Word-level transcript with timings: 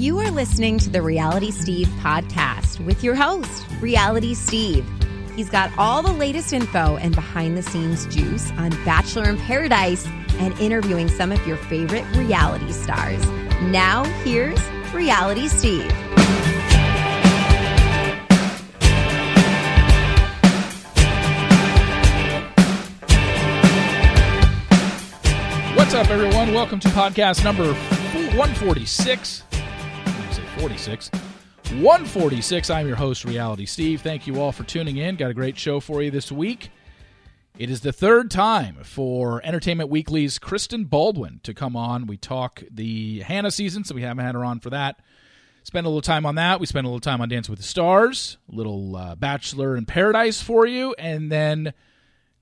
You 0.00 0.18
are 0.20 0.30
listening 0.30 0.78
to 0.78 0.88
the 0.88 1.02
Reality 1.02 1.50
Steve 1.50 1.86
podcast 2.00 2.82
with 2.86 3.04
your 3.04 3.14
host, 3.14 3.66
Reality 3.82 4.32
Steve. 4.32 4.88
He's 5.36 5.50
got 5.50 5.70
all 5.76 6.00
the 6.02 6.10
latest 6.10 6.54
info 6.54 6.96
and 6.96 7.14
behind 7.14 7.54
the 7.54 7.62
scenes 7.62 8.06
juice 8.06 8.50
on 8.52 8.70
Bachelor 8.86 9.28
in 9.28 9.36
Paradise 9.36 10.06
and 10.38 10.58
interviewing 10.58 11.08
some 11.10 11.30
of 11.30 11.46
your 11.46 11.58
favorite 11.58 12.06
reality 12.16 12.72
stars. 12.72 13.22
Now, 13.60 14.04
here's 14.24 14.58
Reality 14.94 15.48
Steve. 15.48 15.92
What's 25.76 25.92
up, 25.92 26.08
everyone? 26.08 26.54
Welcome 26.54 26.80
to 26.80 26.88
podcast 26.88 27.44
number 27.44 27.74
146. 27.74 29.42
I 30.60 30.76
say 30.76 30.96
46. 30.96 31.10
146. 31.80 32.70
I'm 32.70 32.86
your 32.86 32.96
host, 32.96 33.24
Reality 33.24 33.64
Steve. 33.64 34.02
Thank 34.02 34.26
you 34.26 34.38
all 34.40 34.52
for 34.52 34.62
tuning 34.64 34.98
in. 34.98 35.16
Got 35.16 35.30
a 35.30 35.34
great 35.34 35.56
show 35.56 35.80
for 35.80 36.02
you 36.02 36.10
this 36.10 36.30
week. 36.30 36.70
It 37.58 37.70
is 37.70 37.80
the 37.80 37.92
third 37.92 38.30
time 38.30 38.76
for 38.82 39.40
Entertainment 39.42 39.88
Weekly's 39.88 40.38
Kristen 40.38 40.84
Baldwin 40.84 41.40
to 41.44 41.54
come 41.54 41.76
on. 41.76 42.06
We 42.06 42.18
talk 42.18 42.62
the 42.70 43.20
Hannah 43.20 43.50
season, 43.50 43.84
so 43.84 43.94
we 43.94 44.02
haven't 44.02 44.22
had 44.22 44.34
her 44.34 44.44
on 44.44 44.60
for 44.60 44.68
that. 44.68 45.00
Spend 45.62 45.86
a 45.86 45.88
little 45.88 46.02
time 46.02 46.26
on 46.26 46.34
that. 46.34 46.60
We 46.60 46.66
spend 46.66 46.84
a 46.84 46.90
little 46.90 47.00
time 47.00 47.22
on 47.22 47.30
Dance 47.30 47.48
with 47.48 47.58
the 47.58 47.64
Stars, 47.64 48.36
a 48.52 48.54
little 48.54 48.96
uh, 48.96 49.14
Bachelor 49.14 49.78
in 49.78 49.86
Paradise 49.86 50.42
for 50.42 50.66
you, 50.66 50.94
and 50.98 51.32
then 51.32 51.72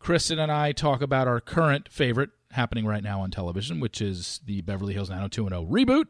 Kristen 0.00 0.40
and 0.40 0.50
I 0.50 0.72
talk 0.72 1.02
about 1.02 1.28
our 1.28 1.40
current 1.40 1.88
favorite 1.88 2.30
happening 2.50 2.84
right 2.84 3.02
now 3.02 3.20
on 3.20 3.30
television, 3.30 3.78
which 3.78 4.00
is 4.00 4.40
the 4.44 4.62
Beverly 4.62 4.94
Hills 4.94 5.08
90210 5.08 5.72
reboot. 5.72 6.06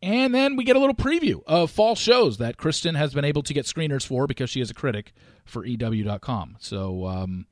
And 0.00 0.32
then 0.34 0.56
we 0.56 0.64
get 0.64 0.76
a 0.76 0.78
little 0.78 0.94
preview 0.94 1.42
of 1.46 1.70
fall 1.70 1.96
shows 1.96 2.38
that 2.38 2.56
Kristen 2.56 2.94
has 2.94 3.14
been 3.14 3.24
able 3.24 3.42
to 3.42 3.52
get 3.52 3.66
screeners 3.66 4.06
for 4.06 4.26
because 4.26 4.48
she 4.48 4.60
is 4.60 4.70
a 4.70 4.74
critic 4.74 5.12
for 5.44 5.64
EW.com. 5.64 6.56
So, 6.60 7.06
um, 7.06 7.46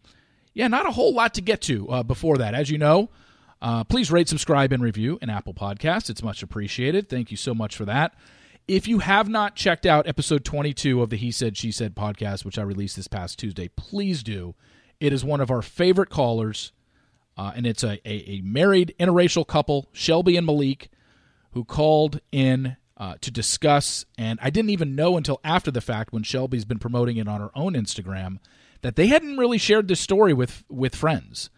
yeah, 0.55 0.69
not 0.69 0.87
a 0.87 0.93
whole 0.93 1.13
lot 1.13 1.35
to 1.35 1.41
get 1.41 1.61
to 1.63 1.89
uh, 1.89 2.03
before 2.03 2.39
that. 2.39 2.55
As 2.55 2.71
you 2.71 2.79
know, 2.79 3.11
uh, 3.61 3.85
please 3.85 4.13
rate, 4.13 4.29
subscribe, 4.29 4.73
and 4.73 4.83
review 4.83 5.19
an 5.23 5.31
Apple 5.31 5.55
Podcast. 5.55 6.09
It's 6.09 6.23
much 6.23 6.43
appreciated. 6.43 7.09
Thank 7.09 7.31
you 7.31 7.37
so 7.37 7.55
much 7.55 7.75
for 7.75 7.85
that. 7.85 8.15
If 8.69 8.89
you 8.89 8.99
have 8.99 9.29
not 9.29 9.55
checked 9.55 9.87
out 9.87 10.09
episode 10.09 10.45
22 10.45 11.01
of 11.01 11.11
the 11.11 11.17
He 11.17 11.31
Said, 11.31 11.57
She 11.57 11.71
Said 11.71 11.95
podcast, 11.95 12.45
which 12.45 12.59
I 12.59 12.63
released 12.63 12.97
this 12.97 13.07
past 13.07 13.39
Tuesday, 13.39 13.69
please 13.69 14.23
do. 14.23 14.55
It 14.99 15.13
is 15.13 15.25
one 15.25 15.41
of 15.41 15.51
our 15.51 15.63
favorite 15.63 16.11
callers, 16.11 16.73
uh, 17.37 17.53
and 17.55 17.67
it's 17.67 17.85
a, 17.85 18.01
a, 18.05 18.31
a, 18.31 18.41
married 18.41 18.95
interracial 18.99 19.47
couple, 19.47 19.89
Shelby 19.93 20.37
and 20.37 20.47
Malik, 20.47 20.89
who 21.57 21.65
called 21.65 22.21
in 22.31 22.77
uh, 22.99 23.15
to 23.23 23.31
discuss. 23.31 24.05
And 24.19 24.39
I 24.43 24.51
didn't 24.51 24.69
even 24.69 24.95
know 24.95 25.17
until 25.17 25.41
after 25.43 25.71
the 25.71 25.81
fact 25.81 26.13
when 26.13 26.23
Shelby's 26.23 26.67
been 26.67 26.79
promoting 26.79 27.17
it 27.17 27.27
on 27.27 27.41
her 27.41 27.49
own 27.55 27.73
Instagram 27.73 28.41
that 28.83 28.95
they 28.95 29.07
hadn't 29.07 29.39
really 29.39 29.57
shared 29.57 29.89
this 29.89 29.99
story 29.99 30.35
with, 30.35 30.65
with 30.69 30.95
friends. 30.95 31.49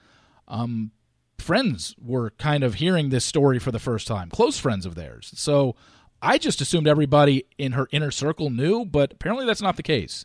Um, 0.47 0.93
friends 1.37 1.97
were 2.01 2.31
kind 2.31 2.63
of 2.63 2.75
hearing 2.75 3.09
this 3.09 3.25
story 3.25 3.59
for 3.59 3.73
the 3.73 3.81
first 3.81 4.07
time, 4.07 4.31
close 4.31 4.57
friends 4.57 4.87
of 4.87 4.95
theirs. 4.95 5.33
So 5.35 5.75
I 6.23 6.39
just 6.39 6.61
assumed 6.61 6.87
everybody 6.87 7.47
in 7.59 7.73
her 7.73 7.89
inner 7.91 8.13
circle 8.13 8.51
knew, 8.51 8.85
but 8.85 9.15
apparently 9.15 9.47
that's 9.47 9.61
not 9.61 9.77
the 9.77 9.83
case. 9.83 10.25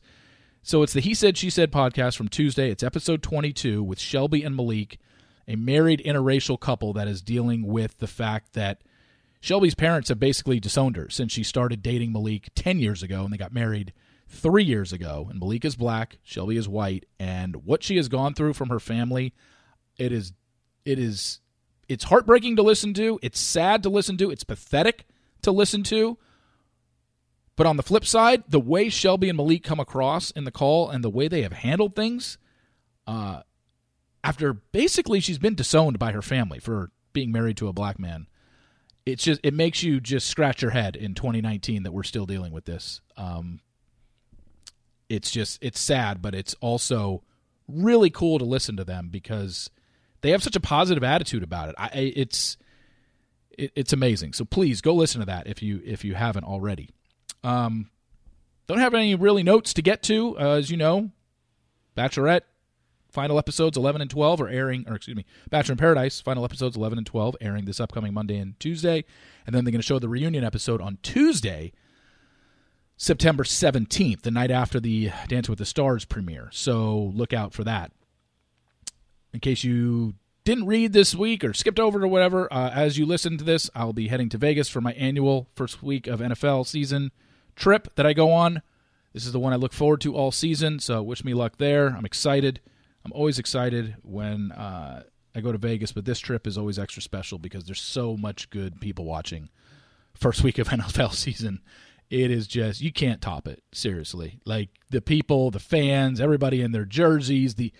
So 0.62 0.84
it's 0.84 0.94
the 0.94 1.02
He 1.02 1.16
Said, 1.16 1.36
She 1.36 1.50
Said 1.50 1.72
podcast 1.72 2.16
from 2.16 2.28
Tuesday. 2.28 2.70
It's 2.70 2.84
episode 2.84 3.24
22 3.24 3.82
with 3.82 4.00
Shelby 4.00 4.44
and 4.44 4.56
Malik, 4.56 5.00
a 5.48 5.56
married 5.56 6.04
interracial 6.06 6.60
couple 6.60 6.94
that 6.94 7.08
is 7.08 7.24
dealing 7.24 7.66
with 7.66 7.98
the 7.98 8.06
fact 8.06 8.54
that 8.54 8.84
Shelby's 9.44 9.76
parents 9.76 10.08
have 10.08 10.22
basically 10.22 10.62
disowned 10.62 10.96
her 10.96 11.10
since 11.10 11.34
she 11.34 11.44
started 11.44 11.84
dating 11.84 12.14
Malik 12.14 12.48
10 12.56 12.80
years 12.80 13.04
ago 13.04 13.26
and 13.26 13.34
they 13.34 13.36
got 13.36 13.52
married 13.52 13.92
three 14.26 14.64
years 14.64 14.94
ago. 14.94 15.28
And 15.30 15.38
Malik 15.38 15.66
is 15.66 15.76
black, 15.76 16.18
Shelby 16.24 16.56
is 16.56 16.70
white. 16.70 17.06
And 17.20 17.66
what 17.66 17.84
she 17.84 17.98
has 17.98 18.08
gone 18.08 18.36
through 18.36 18.54
from 18.54 18.70
her 18.70 18.80
family, 18.80 19.34
it 19.98 20.14
is, 20.14 20.32
it 20.86 20.98
is, 20.98 21.42
it's 21.90 22.06
heartbreaking 22.06 22.56
to 22.56 22.62
listen 22.62 22.94
to. 22.94 23.20
It's 23.22 23.38
sad 23.38 23.84
to 23.84 23.90
listen 23.90 24.16
to. 24.20 24.32
It's 24.32 24.46
pathetic 24.46 25.08
to 25.42 25.52
listen 25.52 25.84
to. 25.84 26.18
But 27.58 27.68
on 27.68 27.76
the 27.76 27.84
flip 27.84 28.06
side, 28.06 28.46
the 28.48 28.62
way 28.62 28.88
Shelby 28.88 29.28
and 29.28 29.36
Malik 29.36 29.62
come 29.62 29.82
across 29.82 30.32
in 30.32 30.46
the 30.46 30.52
call 30.52 30.90
and 30.90 31.04
the 31.04 31.10
way 31.10 31.28
they 31.28 31.42
have 31.42 31.52
handled 31.52 31.98
things, 31.98 32.38
uh, 33.06 33.42
after 34.24 34.54
basically 34.54 35.20
she's 35.20 35.38
been 35.38 35.56
disowned 35.56 36.00
by 36.00 36.14
her 36.14 36.22
family 36.22 36.60
for 36.60 36.92
being 37.12 37.30
married 37.30 37.58
to 37.58 37.68
a 37.68 37.74
black 37.74 38.00
man, 38.00 38.28
it's 39.06 39.24
just 39.24 39.40
it 39.44 39.54
makes 39.54 39.84
you 39.84 40.00
just 40.00 40.28
scratch 40.28 40.62
your 40.62 40.72
head 40.72 40.96
in 40.96 41.14
2019 41.14 41.84
that 41.84 41.92
we're 41.92 42.04
still 42.04 42.26
dealing 42.26 42.54
with 42.54 42.66
this. 42.66 43.02
Um, 43.18 43.60
it's 45.10 45.32
just 45.32 45.60
it's 45.62 45.80
sad, 45.80 46.22
but 46.22 46.34
it's 46.34 46.56
also 46.62 47.24
really 47.68 48.10
cool 48.10 48.40
to 48.40 48.46
listen 48.46 48.78
to 48.78 48.84
them 48.84 49.10
because 49.10 49.70
they 50.22 50.32
have 50.32 50.44
such 50.44 50.56
a 50.56 50.62
positive 50.62 51.04
attitude 51.04 51.44
about 51.44 51.70
it. 51.70 51.76
I, 51.78 51.90
it's 51.94 52.58
it, 53.58 53.72
it's 53.76 53.94
amazing. 53.94 54.34
So 54.34 54.46
please 54.46 54.82
go 54.82 54.94
listen 54.94 55.20
to 55.20 55.26
that 55.26 55.48
if 55.48 55.62
you 55.62 55.82
if 55.86 56.04
you 56.06 56.16
haven't 56.16 56.46
already. 56.46 56.90
Um, 57.44 57.90
don't 58.68 58.80
have 58.80 58.94
any 58.94 59.16
really 59.16 59.44
notes 59.44 59.74
to 59.74 59.82
get 59.82 60.02
to, 60.04 60.40
uh, 60.40 60.56
as 60.56 60.72
you 60.72 60.78
know. 60.78 61.12
Bachelorette 61.98 62.42
final 63.14 63.38
episodes 63.38 63.78
11 63.78 64.02
and 64.02 64.10
12 64.10 64.42
are 64.42 64.50
airing, 64.50 64.86
or 64.88 64.96
excuse 64.96 65.16
me, 65.16 65.26
Bachelor 65.50 65.74
in 65.74 65.78
Paradise 65.78 66.20
final 66.20 66.44
episodes 66.44 66.76
11 66.76 66.98
and 66.98 67.08
12 67.08 67.38
airing 67.40 67.66
this 67.66 67.80
upcoming 67.80 68.14
Monday 68.14 68.38
and 68.38 68.60
Tuesday, 68.60 69.06
and 69.46 69.56
then 69.56 69.64
they're 69.64 69.72
going 69.72 69.82
to 69.82 69.88
show 69.88 70.00
the 70.00 70.10
reunion 70.10 70.44
episode 70.44 70.82
on 70.82 70.98
Tuesday, 71.04 71.72
September 72.98 73.44
17th, 73.44 74.22
the 74.22 74.32
night 74.32 74.52
after 74.52 74.80
the 74.80 75.12
Dance 75.28 75.48
with 75.48 75.60
the 75.60 75.66
Stars 75.66 76.06
premiere. 76.06 76.50
So 76.52 77.12
look 77.16 77.34
out 77.34 77.54
for 77.54 77.64
that. 77.64 77.92
In 79.34 79.40
case 79.40 79.64
you 79.64 80.16
didn't 80.44 80.66
read 80.68 80.94
this 80.94 81.16
week 81.16 81.44
or 81.44 81.54
skipped 81.54 81.80
over 81.80 82.04
or 82.04 82.08
whatever, 82.08 82.52
uh, 82.52 82.70
as 82.72 82.98
you 82.98 83.06
listen 83.06 83.38
to 83.38 83.44
this, 83.44 83.70
I'll 83.76 83.94
be 83.94 84.10
heading 84.10 84.30
to 84.30 84.38
Vegas 84.38 84.70
for 84.70 84.82
my 84.82 84.94
annual 84.94 85.48
first 85.56 85.82
week 85.82 86.08
of 86.08 86.20
NFL 86.20 86.68
season 86.68 87.12
trip 87.56 87.94
that 87.96 88.06
I 88.06 88.14
go 88.14 88.32
on. 88.32 88.62
This 89.14 89.26
is 89.26 89.32
the 89.32 89.40
one 89.40 89.54
I 89.54 89.58
look 89.58 89.74
forward 89.74 90.02
to 90.02 90.16
all 90.16 90.32
season, 90.32 90.80
so 90.80 91.04
wish 91.04 91.24
me 91.24 91.34
luck 91.34 91.58
there. 91.58 91.90
I'm 91.90 92.06
excited. 92.06 92.60
I'm 93.06 93.12
always 93.12 93.40
excited 93.40 93.96
when 94.02 94.52
uh, 94.52 95.04
I 95.36 95.42
go 95.42 95.52
to 95.52 95.58
Vegas, 95.58 95.92
but 95.92 96.06
this 96.06 96.20
trip 96.20 96.48
is 96.48 96.58
always 96.58 96.80
extra 96.80 97.02
special 97.02 97.38
because 97.38 97.66
there's 97.66 97.82
so 97.82 98.16
much 98.16 98.50
good 98.50 98.80
people 98.80 99.06
watching. 99.06 99.50
First 100.14 100.44
week 100.44 100.58
of 100.58 100.68
NFL 100.70 101.14
season, 101.14 101.62
it 102.10 102.32
is 102.32 102.48
just 102.48 102.82
you 102.82 102.92
can't 102.92 103.22
top 103.22 103.48
it. 103.48 103.64
Seriously, 103.74 104.40
like 104.46 104.70
the 104.90 105.02
people, 105.02 105.52
the 105.52 105.60
fans, 105.60 106.22
everybody 106.22 106.62
in 106.62 106.72
their 106.72 106.86
jerseys, 106.86 107.56
the 107.56 107.74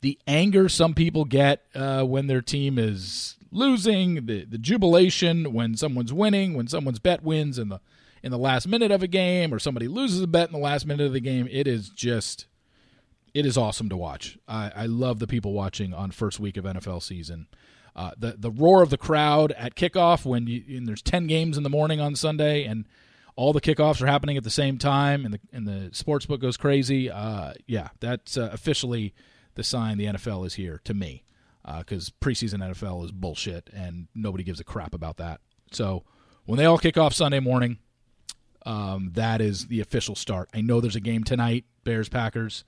the 0.00 0.18
anger 0.28 0.68
some 0.68 0.94
people 0.94 1.24
get 1.24 1.64
uh, 1.74 2.04
when 2.04 2.28
their 2.28 2.42
team 2.42 2.78
is 2.78 3.36
losing, 3.50 4.26
the 4.26 4.44
the 4.44 4.58
jubilation 4.58 5.52
when 5.52 5.76
someone's 5.76 6.12
winning, 6.12 6.54
when 6.54 6.68
someone's 6.68 6.98
bet 6.98 7.22
wins, 7.22 7.58
and 7.58 7.70
the 7.70 7.80
in 8.22 8.30
the 8.30 8.38
last 8.38 8.66
minute 8.66 8.90
of 8.90 9.02
a 9.02 9.08
game 9.08 9.54
or 9.54 9.58
somebody 9.58 9.88
loses 9.88 10.20
a 10.20 10.26
bet 10.26 10.48
in 10.48 10.52
the 10.52 10.58
last 10.58 10.86
minute 10.86 11.06
of 11.06 11.12
the 11.12 11.20
game. 11.20 11.48
It 11.50 11.66
is 11.66 11.88
just 11.88 12.46
it 13.38 13.46
is 13.46 13.56
awesome 13.56 13.88
to 13.88 13.96
watch. 13.96 14.36
I, 14.48 14.72
I 14.74 14.86
love 14.86 15.20
the 15.20 15.28
people 15.28 15.52
watching 15.52 15.94
on 15.94 16.10
first 16.10 16.40
week 16.40 16.56
of 16.56 16.64
NFL 16.64 17.02
season. 17.04 17.46
Uh, 17.94 18.10
the 18.18 18.34
the 18.36 18.50
roar 18.50 18.82
of 18.82 18.90
the 18.90 18.98
crowd 18.98 19.52
at 19.52 19.76
kickoff 19.76 20.24
when 20.24 20.48
you 20.48 20.80
there's 20.84 21.02
ten 21.02 21.28
games 21.28 21.56
in 21.56 21.62
the 21.62 21.70
morning 21.70 22.00
on 22.00 22.16
Sunday 22.16 22.64
and 22.64 22.86
all 23.36 23.52
the 23.52 23.60
kickoffs 23.60 24.02
are 24.02 24.06
happening 24.06 24.36
at 24.36 24.42
the 24.42 24.50
same 24.50 24.76
time 24.76 25.24
and 25.24 25.34
the 25.34 25.40
and 25.52 25.68
the 25.68 25.90
sports 25.92 26.26
book 26.26 26.40
goes 26.40 26.56
crazy. 26.56 27.08
Uh, 27.08 27.52
yeah, 27.66 27.90
that's 28.00 28.36
uh, 28.36 28.50
officially 28.52 29.14
the 29.54 29.62
sign 29.62 29.98
the 29.98 30.06
NFL 30.06 30.44
is 30.44 30.54
here 30.54 30.80
to 30.82 30.92
me 30.92 31.22
because 31.78 32.08
uh, 32.08 32.24
preseason 32.24 32.58
NFL 32.58 33.04
is 33.04 33.12
bullshit 33.12 33.70
and 33.72 34.08
nobody 34.16 34.42
gives 34.42 34.58
a 34.58 34.64
crap 34.64 34.94
about 34.94 35.16
that. 35.18 35.40
So 35.70 36.02
when 36.44 36.58
they 36.58 36.64
all 36.64 36.78
kick 36.78 36.96
off 36.96 37.14
Sunday 37.14 37.40
morning, 37.40 37.78
um, 38.66 39.12
that 39.14 39.40
is 39.40 39.68
the 39.68 39.80
official 39.80 40.16
start. 40.16 40.48
I 40.52 40.60
know 40.60 40.80
there's 40.80 40.96
a 40.96 41.00
game 41.00 41.22
tonight, 41.22 41.66
Bears 41.84 42.08
Packers. 42.08 42.64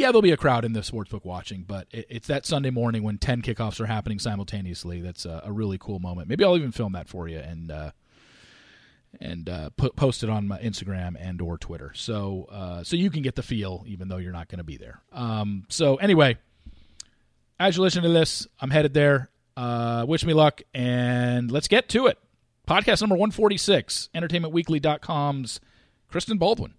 Yeah, 0.00 0.06
there'll 0.06 0.22
be 0.22 0.32
a 0.32 0.38
crowd 0.38 0.64
in 0.64 0.72
the 0.72 0.80
sportsbook 0.80 1.26
watching, 1.26 1.62
but 1.68 1.86
it, 1.90 2.06
it's 2.08 2.26
that 2.28 2.46
Sunday 2.46 2.70
morning 2.70 3.02
when 3.02 3.18
ten 3.18 3.42
kickoffs 3.42 3.80
are 3.80 3.86
happening 3.86 4.18
simultaneously. 4.18 5.02
That's 5.02 5.26
a, 5.26 5.42
a 5.44 5.52
really 5.52 5.76
cool 5.76 5.98
moment. 5.98 6.26
Maybe 6.26 6.42
I'll 6.42 6.56
even 6.56 6.72
film 6.72 6.94
that 6.94 7.06
for 7.06 7.28
you 7.28 7.36
and 7.36 7.70
uh, 7.70 7.90
and 9.20 9.46
uh, 9.50 9.68
put, 9.76 9.96
post 9.96 10.22
it 10.24 10.30
on 10.30 10.48
my 10.48 10.58
Instagram 10.60 11.16
and 11.20 11.42
or 11.42 11.58
Twitter, 11.58 11.92
so 11.94 12.46
uh, 12.50 12.82
so 12.82 12.96
you 12.96 13.10
can 13.10 13.20
get 13.20 13.34
the 13.34 13.42
feel, 13.42 13.84
even 13.86 14.08
though 14.08 14.16
you're 14.16 14.32
not 14.32 14.48
going 14.48 14.56
to 14.56 14.64
be 14.64 14.78
there. 14.78 15.02
Um, 15.12 15.66
so 15.68 15.96
anyway, 15.96 16.38
as 17.58 17.76
you 17.76 17.82
listen 17.82 18.02
to 18.02 18.08
this, 18.08 18.48
I'm 18.58 18.70
headed 18.70 18.94
there. 18.94 19.28
Uh, 19.54 20.06
wish 20.08 20.24
me 20.24 20.32
luck, 20.32 20.62
and 20.72 21.50
let's 21.50 21.68
get 21.68 21.90
to 21.90 22.06
it. 22.06 22.16
Podcast 22.66 23.02
number 23.02 23.16
146, 23.16 24.08
entertainmentweekly.com's 24.14 25.60
Kristen 26.08 26.38
Baldwin. 26.38 26.72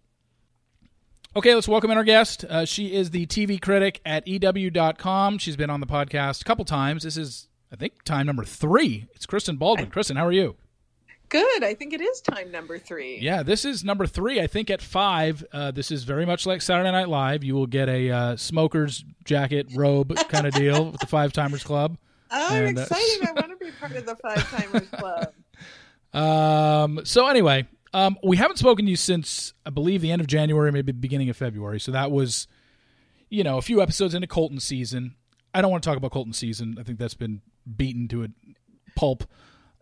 Okay, 1.34 1.56
let's 1.56 1.68
welcome 1.68 1.90
in 1.92 1.98
our 1.98 2.04
guest. 2.04 2.44
Uh, 2.44 2.66
she 2.66 2.94
is 2.94 3.12
the 3.12 3.26
TV 3.26 3.62
critic 3.62 4.02
at 4.06 4.28
EW.com. 4.28 5.38
She's 5.38 5.56
been 5.56 5.70
on 5.70 5.80
the 5.80 5.88
podcast 5.88 6.42
a 6.42 6.44
couple 6.44 6.66
times. 6.66 7.04
This 7.04 7.16
is, 7.16 7.48
I 7.72 7.78
think, 7.78 8.04
time 8.04 8.26
number 8.26 8.44
three. 8.44 9.08
It's 9.16 9.26
Kristen 9.26 9.56
Baldwin. 9.56 9.90
Kristen, 9.90 10.18
how 10.18 10.26
are 10.26 10.34
you? 10.34 10.58
good. 11.30 11.64
I 11.64 11.74
think 11.74 11.94
it 11.94 12.02
is 12.02 12.20
time 12.20 12.52
number 12.52 12.78
three. 12.78 13.18
Yeah, 13.20 13.42
this 13.42 13.64
is 13.64 13.86
number 13.86 14.06
three. 14.06 14.42
I 14.42 14.48
think 14.48 14.70
at 14.70 14.82
five, 14.82 15.44
uh, 15.54 15.72
this 15.72 15.90
is 15.90 16.04
very 16.04 16.26
much 16.26 16.46
like 16.46 16.62
Saturday 16.62 16.92
Night 16.92 17.08
Live. 17.08 17.44
You 17.44 17.56
will 17.56 17.68
get 17.68 17.88
a 17.88 18.12
uh, 18.12 18.36
smoker's 18.36 19.06
jacket 19.24 19.68
robe 19.74 20.14
kind 20.28 20.46
of 20.46 20.54
deal 20.56 20.92
with 20.92 21.00
the 21.00 21.08
Five 21.08 21.32
Timers 21.32 21.64
Club. 21.64 21.98
Oh, 22.30 22.48
I'm 22.50 22.66
and, 22.66 22.78
uh, 22.78 22.82
excited. 22.82 23.30
I 23.30 23.32
want 23.42 23.58
to 23.58 23.66
be 23.66 23.72
part 23.72 23.96
of 23.96 24.06
the 24.06 24.18
Five 24.18 24.50
Timers 24.52 24.90
Club. 24.90 25.34
Um, 26.14 27.00
so 27.06 27.28
anyway, 27.28 27.66
um, 27.94 28.18
we 28.24 28.38
haven't 28.38 28.58
spoken 28.58 28.86
to 28.86 28.90
you 28.90 28.98
since 28.98 29.54
I 29.66 29.70
believe 29.70 30.02
the 30.02 30.12
end 30.12 30.22
of 30.22 30.28
January, 30.28 30.72
maybe 30.72 30.92
beginning 30.92 31.30
of 31.30 31.38
February. 31.38 31.80
So 31.80 31.92
that 31.92 32.12
was, 32.12 32.48
you 33.30 33.44
know, 33.44 33.58
a 33.58 33.62
few 33.62 33.82
episodes 33.82 34.14
into 34.14 34.28
Colton 34.28 34.60
season. 34.60 35.16
I 35.54 35.62
don't 35.62 35.72
want 35.72 35.84
to 35.84 35.90
talk 35.90 35.98
about 35.98 36.12
Colton 36.12 36.34
season. 36.34 36.78
I 36.80 36.84
think 36.84 37.00
that's 37.00 37.14
been 37.14 37.42
beaten 37.76 38.08
to 38.10 38.24
a 38.24 38.28
pulp. 38.96 39.26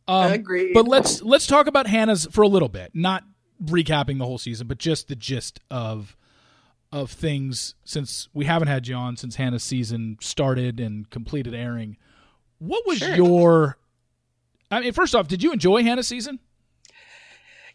Um, 0.08 0.32
Agreed. 0.32 0.74
But 0.74 0.88
let's 0.88 1.22
let's 1.22 1.46
talk 1.46 1.68
about 1.68 1.86
Hannah's 1.86 2.28
for 2.32 2.42
a 2.42 2.48
little 2.48 2.70
bit, 2.70 2.92
not 2.96 3.24
recapping 3.64 4.18
the 4.18 4.26
whole 4.26 4.40
season, 4.40 4.68
but 4.68 4.80
just 4.80 5.08
the 5.08 5.16
gist 5.16 5.60
of 5.70 6.18
of 6.92 7.12
things 7.12 7.76
since 7.84 8.28
we 8.34 8.46
haven't 8.46 8.68
had 8.68 8.88
you 8.88 8.96
on 8.96 9.18
since 9.18 9.36
Hannah's 9.36 9.64
season 9.64 10.18
started 10.20 10.80
and 10.80 11.08
completed 11.12 11.54
airing. 11.54 11.98
What 12.58 12.88
was 12.88 12.98
sure. 12.98 13.16
your? 13.16 13.78
I 14.72 14.82
mean, 14.82 14.94
first 14.94 15.14
off, 15.14 15.28
did 15.28 15.44
you 15.44 15.52
enjoy 15.52 15.84
Hannah's 15.84 16.08
season? 16.08 16.40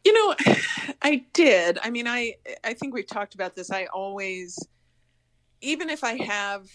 You 0.04 0.12
know, 0.12 0.34
I 1.02 1.24
did. 1.32 1.78
I 1.82 1.90
mean, 1.90 2.06
I 2.06 2.36
I 2.62 2.74
think 2.74 2.94
we've 2.94 3.06
talked 3.06 3.34
about 3.34 3.56
this. 3.56 3.70
I 3.70 3.86
always, 3.86 4.58
even 5.60 5.90
if 5.90 6.04
I 6.04 6.22
have 6.22 6.68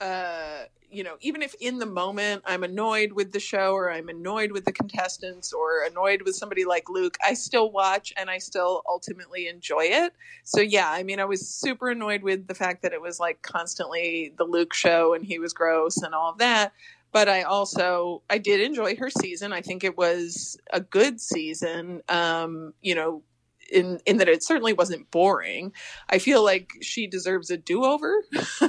uh, 0.00 0.64
you 0.90 1.02
know, 1.04 1.16
even 1.20 1.42
if 1.42 1.54
in 1.60 1.78
the 1.78 1.86
moment 1.86 2.42
I'm 2.46 2.62
annoyed 2.62 3.12
with 3.12 3.32
the 3.32 3.40
show 3.40 3.72
or 3.72 3.90
I'm 3.90 4.08
annoyed 4.08 4.52
with 4.52 4.64
the 4.64 4.72
contestants 4.72 5.52
or 5.52 5.82
annoyed 5.84 6.22
with 6.22 6.34
somebody 6.34 6.64
like 6.64 6.88
Luke, 6.88 7.18
I 7.24 7.34
still 7.34 7.70
watch 7.70 8.12
and 8.16 8.30
I 8.30 8.38
still 8.38 8.82
ultimately 8.88 9.48
enjoy 9.48 9.84
it. 9.84 10.14
So 10.44 10.60
yeah, 10.60 10.90
I 10.90 11.02
mean, 11.02 11.20
I 11.20 11.26
was 11.26 11.46
super 11.46 11.90
annoyed 11.90 12.22
with 12.22 12.46
the 12.46 12.54
fact 12.54 12.82
that 12.82 12.92
it 12.94 13.02
was 13.02 13.20
like 13.20 13.42
constantly 13.42 14.32
the 14.38 14.44
Luke 14.44 14.72
show 14.72 15.12
and 15.12 15.24
he 15.24 15.38
was 15.38 15.52
gross 15.52 15.98
and 15.98 16.14
all 16.14 16.30
of 16.30 16.38
that. 16.38 16.72
But 17.18 17.28
I 17.28 17.42
also 17.42 18.22
I 18.30 18.38
did 18.38 18.60
enjoy 18.60 18.94
her 18.94 19.10
season. 19.10 19.52
I 19.52 19.60
think 19.60 19.82
it 19.82 19.98
was 19.98 20.56
a 20.72 20.80
good 20.80 21.20
season. 21.20 22.00
Um, 22.08 22.74
you 22.80 22.94
know, 22.94 23.24
in 23.72 23.98
in 24.06 24.18
that 24.18 24.28
it 24.28 24.44
certainly 24.44 24.72
wasn't 24.72 25.10
boring. 25.10 25.72
I 26.08 26.20
feel 26.20 26.44
like 26.44 26.70
she 26.80 27.08
deserves 27.08 27.50
a 27.50 27.56
do 27.56 27.84
over, 27.84 28.22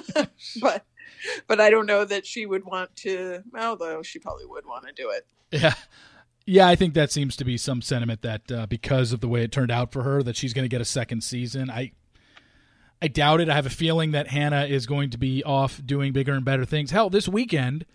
but 0.61 0.83
but 1.45 1.61
I 1.61 1.69
don't 1.69 1.85
know 1.85 2.05
that 2.05 2.25
she 2.25 2.47
would 2.47 2.65
want 2.65 2.95
to. 2.95 3.43
Although 3.55 4.01
she 4.01 4.17
probably 4.17 4.47
would 4.47 4.65
want 4.65 4.87
to 4.87 4.93
do 4.93 5.11
it. 5.11 5.27
Yeah. 5.51 5.75
Yeah, 6.47 6.67
I 6.67 6.75
think 6.75 6.95
that 6.95 7.11
seems 7.11 7.35
to 7.35 7.45
be 7.45 7.55
some 7.55 7.83
sentiment 7.83 8.23
that 8.23 8.51
uh, 8.51 8.65
because 8.65 9.13
of 9.13 9.19
the 9.19 9.27
way 9.27 9.43
it 9.43 9.51
turned 9.51 9.69
out 9.69 9.91
for 9.91 10.01
her, 10.01 10.23
that 10.23 10.37
she's 10.37 10.53
going 10.53 10.65
to 10.65 10.69
get 10.69 10.81
a 10.81 10.85
second 10.85 11.23
season. 11.23 11.69
I, 11.69 11.91
I 12.99 13.09
doubt 13.09 13.41
it. 13.41 13.49
I 13.49 13.53
have 13.53 13.67
a 13.67 13.69
feeling 13.69 14.09
that 14.13 14.29
Hannah 14.29 14.65
is 14.65 14.87
going 14.87 15.11
to 15.11 15.19
be 15.19 15.43
off 15.43 15.79
doing 15.85 16.13
bigger 16.13 16.33
and 16.33 16.43
better 16.43 16.65
things. 16.65 16.89
Hell, 16.89 17.11
this 17.11 17.27
weekend. 17.27 17.85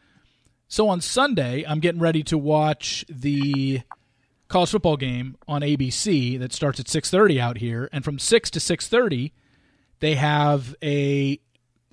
So 0.75 0.89
on 0.89 1.01
Sunday, 1.01 1.65
I'm 1.69 1.79
getting 1.79 2.01
ready 2.01 2.25
to 2.25 2.37
watch 2.37 3.05
the 3.09 3.83
college 4.49 4.71
football 4.71 4.97
game 4.97 5.37
on 5.47 5.61
ABC 5.61 6.37
that 6.41 6.53
starts 6.53 6.81
at 6.81 6.87
6:30 6.89 7.39
out 7.39 7.59
here, 7.59 7.89
and 7.93 8.03
from 8.03 8.19
6 8.19 8.51
to 8.51 8.59
6:30, 8.59 9.31
they 10.01 10.17
have 10.17 10.75
a 10.83 11.39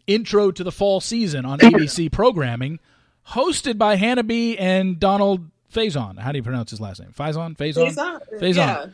intro 0.07 0.50
to 0.50 0.63
the 0.63 0.72
fall 0.72 1.00
season 1.00 1.45
on 1.45 1.60
ABC 1.60 2.12
programming, 2.12 2.80
hosted 3.28 3.78
by 3.78 3.98
Hannah 3.98 4.24
B 4.24 4.57
and 4.57 5.00
Donald 5.00 5.51
Faison. 5.72 6.18
How 6.18 6.31
do 6.31 6.39
you 6.39 6.44
pronounce 6.44 6.72
his 6.72 6.81
last 6.81 7.01
name? 7.01 7.12
Faison? 7.16 7.56
Faison? 7.56 7.94
Faison. 7.94 8.16
Uh, 8.16 8.19
Faison. 8.39 8.56
Yeah. 8.56 8.86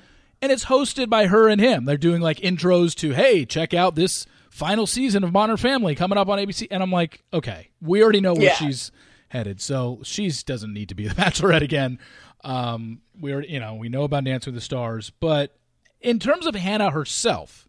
And 0.41 0.51
it's 0.51 0.65
hosted 0.65 1.09
by 1.09 1.27
her 1.27 1.47
and 1.47 1.61
him. 1.61 1.85
They're 1.85 1.95
doing 1.95 2.21
like 2.21 2.39
intros 2.39 2.93
to, 2.95 3.11
hey, 3.11 3.45
check 3.45 3.73
out 3.73 3.95
this 3.95 4.25
final 4.49 4.85
season 4.85 5.23
of 5.23 5.31
Modern 5.31 5.55
Family 5.55 5.95
coming 5.95 6.17
up 6.17 6.27
on 6.27 6.39
ABC. 6.39 6.67
And 6.69 6.83
I'm 6.83 6.91
like, 6.91 7.23
okay, 7.33 7.69
we 7.81 8.03
already 8.03 8.19
know 8.19 8.33
where 8.33 8.47
yeah. 8.47 8.55
she's 8.55 8.91
headed. 9.29 9.61
So 9.61 9.99
she 10.03 10.29
doesn't 10.45 10.73
need 10.73 10.89
to 10.89 10.95
be 10.95 11.07
the 11.07 11.15
Bachelorette 11.15 11.61
again. 11.61 11.99
Um, 12.43 13.01
we 13.19 13.33
are, 13.33 13.41
you 13.41 13.59
know, 13.59 13.75
we 13.75 13.89
know 13.89 14.03
about 14.03 14.23
Dance 14.23 14.45
with 14.45 14.55
the 14.55 14.61
Stars, 14.61 15.11
but 15.19 15.57
in 16.01 16.19
terms 16.19 16.45
of 16.45 16.55
Hannah 16.55 16.91
herself, 16.91 17.67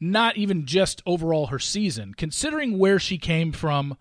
not 0.00 0.36
even 0.36 0.66
just 0.66 1.02
overall 1.06 1.46
her 1.46 1.58
season, 1.58 2.14
considering 2.14 2.78
where 2.78 2.98
she 2.98 3.16
came 3.18 3.52
from 3.52 3.96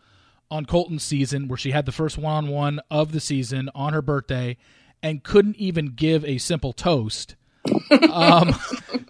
on 0.52 0.66
Colton's 0.66 1.04
season, 1.04 1.48
where 1.48 1.58
she 1.58 1.72
had 1.72 1.86
the 1.86 1.92
first 1.92 2.18
one 2.18 2.46
on 2.46 2.48
one 2.50 2.80
of 2.92 3.12
the 3.12 3.20
season 3.20 3.70
on 3.74 3.94
her 3.94 4.02
birthday 4.02 4.58
and 5.02 5.24
couldn't 5.24 5.56
even 5.58 5.88
give 5.88 6.26
a 6.26 6.38
simple 6.38 6.74
toast. 6.74 7.36
Um, 8.12 8.56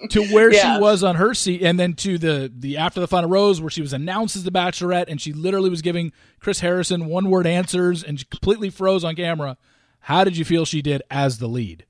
to 0.10 0.26
where 0.34 0.52
yeah. 0.52 0.76
she 0.76 0.82
was 0.82 1.04
on 1.04 1.16
her 1.16 1.34
seat, 1.34 1.62
and 1.62 1.80
then 1.80 1.94
to 1.94 2.18
the 2.18 2.52
the 2.56 2.78
after 2.78 3.00
the 3.00 3.08
final 3.08 3.30
rose 3.30 3.62
where 3.62 3.70
she 3.70 3.82
was 3.82 3.94
announced 3.94 4.36
as 4.36 4.44
the 4.44 4.52
Bachelorette, 4.52 5.06
and 5.08 5.20
she 5.20 5.34
literally 5.34 5.70
was 5.70 5.82
giving 5.82 6.12
Chris 6.40 6.60
Harrison 6.60 7.08
one 7.08 7.30
word 7.30 7.48
answers 7.48 8.04
and 8.04 8.20
she 8.20 8.26
completely 8.26 8.70
froze 8.70 9.04
on 9.04 9.16
camera. 9.16 9.58
How 10.00 10.24
did 10.24 10.38
you 10.38 10.46
feel 10.46 10.66
she 10.66 10.82
did 10.82 11.02
as 11.10 11.40
the 11.40 11.48
lead? 11.48 11.86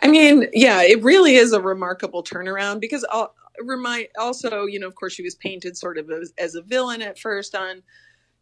I 0.00 0.08
mean, 0.08 0.48
yeah, 0.52 0.82
it 0.82 1.02
really 1.02 1.36
is 1.36 1.52
a 1.52 1.60
remarkable 1.60 2.22
turnaround 2.22 2.80
because 2.80 3.04
I'll, 3.10 3.34
remind 3.64 4.08
also, 4.18 4.66
you 4.66 4.78
know, 4.78 4.86
of 4.86 4.94
course, 4.94 5.14
she 5.14 5.22
was 5.22 5.34
painted 5.34 5.76
sort 5.76 5.98
of 5.98 6.10
as, 6.10 6.32
as 6.38 6.54
a 6.54 6.62
villain 6.62 7.02
at 7.02 7.18
first 7.18 7.54
on 7.54 7.82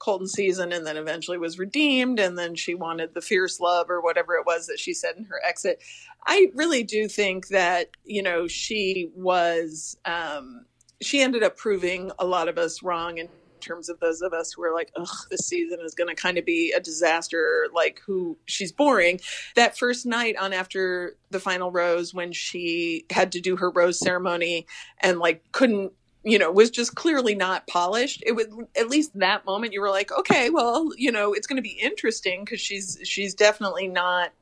Colton 0.05 0.29
season, 0.29 0.71
and 0.71 0.87
then 0.87 0.99
eventually 0.99 1.39
was 1.39 1.59
redeemed, 1.59 2.21
and 2.21 2.37
then 2.39 2.55
she 2.55 2.75
wanted 2.75 3.15
the 3.15 3.23
fierce 3.23 3.59
love 3.59 3.89
or 3.89 4.03
whatever 4.03 4.35
it 4.35 4.45
was 4.45 4.67
that 4.67 4.79
she 4.79 4.93
said 4.93 5.17
in 5.17 5.25
her 5.25 5.41
exit. 5.43 5.83
I 6.27 6.51
really 6.55 6.83
do 6.83 7.09
think 7.09 7.49
that 7.49 7.89
you 8.05 8.23
know 8.23 8.47
she 8.47 9.11
was. 9.15 9.97
Um, 10.05 10.67
she 11.01 11.23
ended 11.23 11.43
up 11.43 11.57
proving 11.57 12.13
a 12.19 12.27
lot 12.27 12.49
of 12.49 12.59
us 12.59 12.83
wrong 12.83 13.17
in 13.17 13.29
terms 13.61 13.89
of 13.89 13.99
those 14.01 14.21
of 14.21 14.35
us 14.35 14.53
who 14.53 14.63
are 14.63 14.75
like, 14.75 14.93
ugh, 14.95 15.09
this 15.31 15.47
season 15.47 15.79
is 15.83 15.95
going 15.95 16.15
to 16.15 16.15
kind 16.15 16.37
of 16.37 16.45
be 16.45 16.73
a 16.77 16.81
disaster. 16.81 17.67
Like, 17.75 18.01
who 18.07 18.37
she's 18.45 18.73
boring. 18.73 19.21
That 19.57 19.79
first 19.79 20.05
night 20.05 20.37
on 20.37 20.53
after 20.53 21.17
the 21.31 21.41
final 21.41 21.73
rose, 21.73 22.13
when 22.13 22.33
she 22.33 23.07
had 23.11 23.33
to 23.33 23.41
do 23.41 23.57
her 23.57 23.71
rose 23.71 23.99
ceremony 23.99 24.67
and 25.01 25.19
like 25.19 25.51
couldn't 25.53 25.93
you 26.25 26.39
know 26.39 26.51
was 26.51 26.71
just 26.71 26.95
clearly 26.95 27.35
not 27.35 27.67
polished 27.67 28.23
it 28.27 28.33
was 28.33 28.47
at 28.79 28.89
least 28.89 29.11
that 29.19 29.45
moment 29.45 29.73
you 29.73 29.81
were 29.81 29.91
like 29.91 30.11
okay 30.13 30.51
well 30.51 30.91
you 30.97 31.13
know 31.13 31.33
it's 31.33 31.47
going 31.47 31.57
to 31.57 31.63
be 31.63 31.79
interesting 31.83 32.45
because 32.45 32.61
she's 32.61 32.99
she's 33.05 33.35
definitely 33.35 33.89
not 33.89 34.33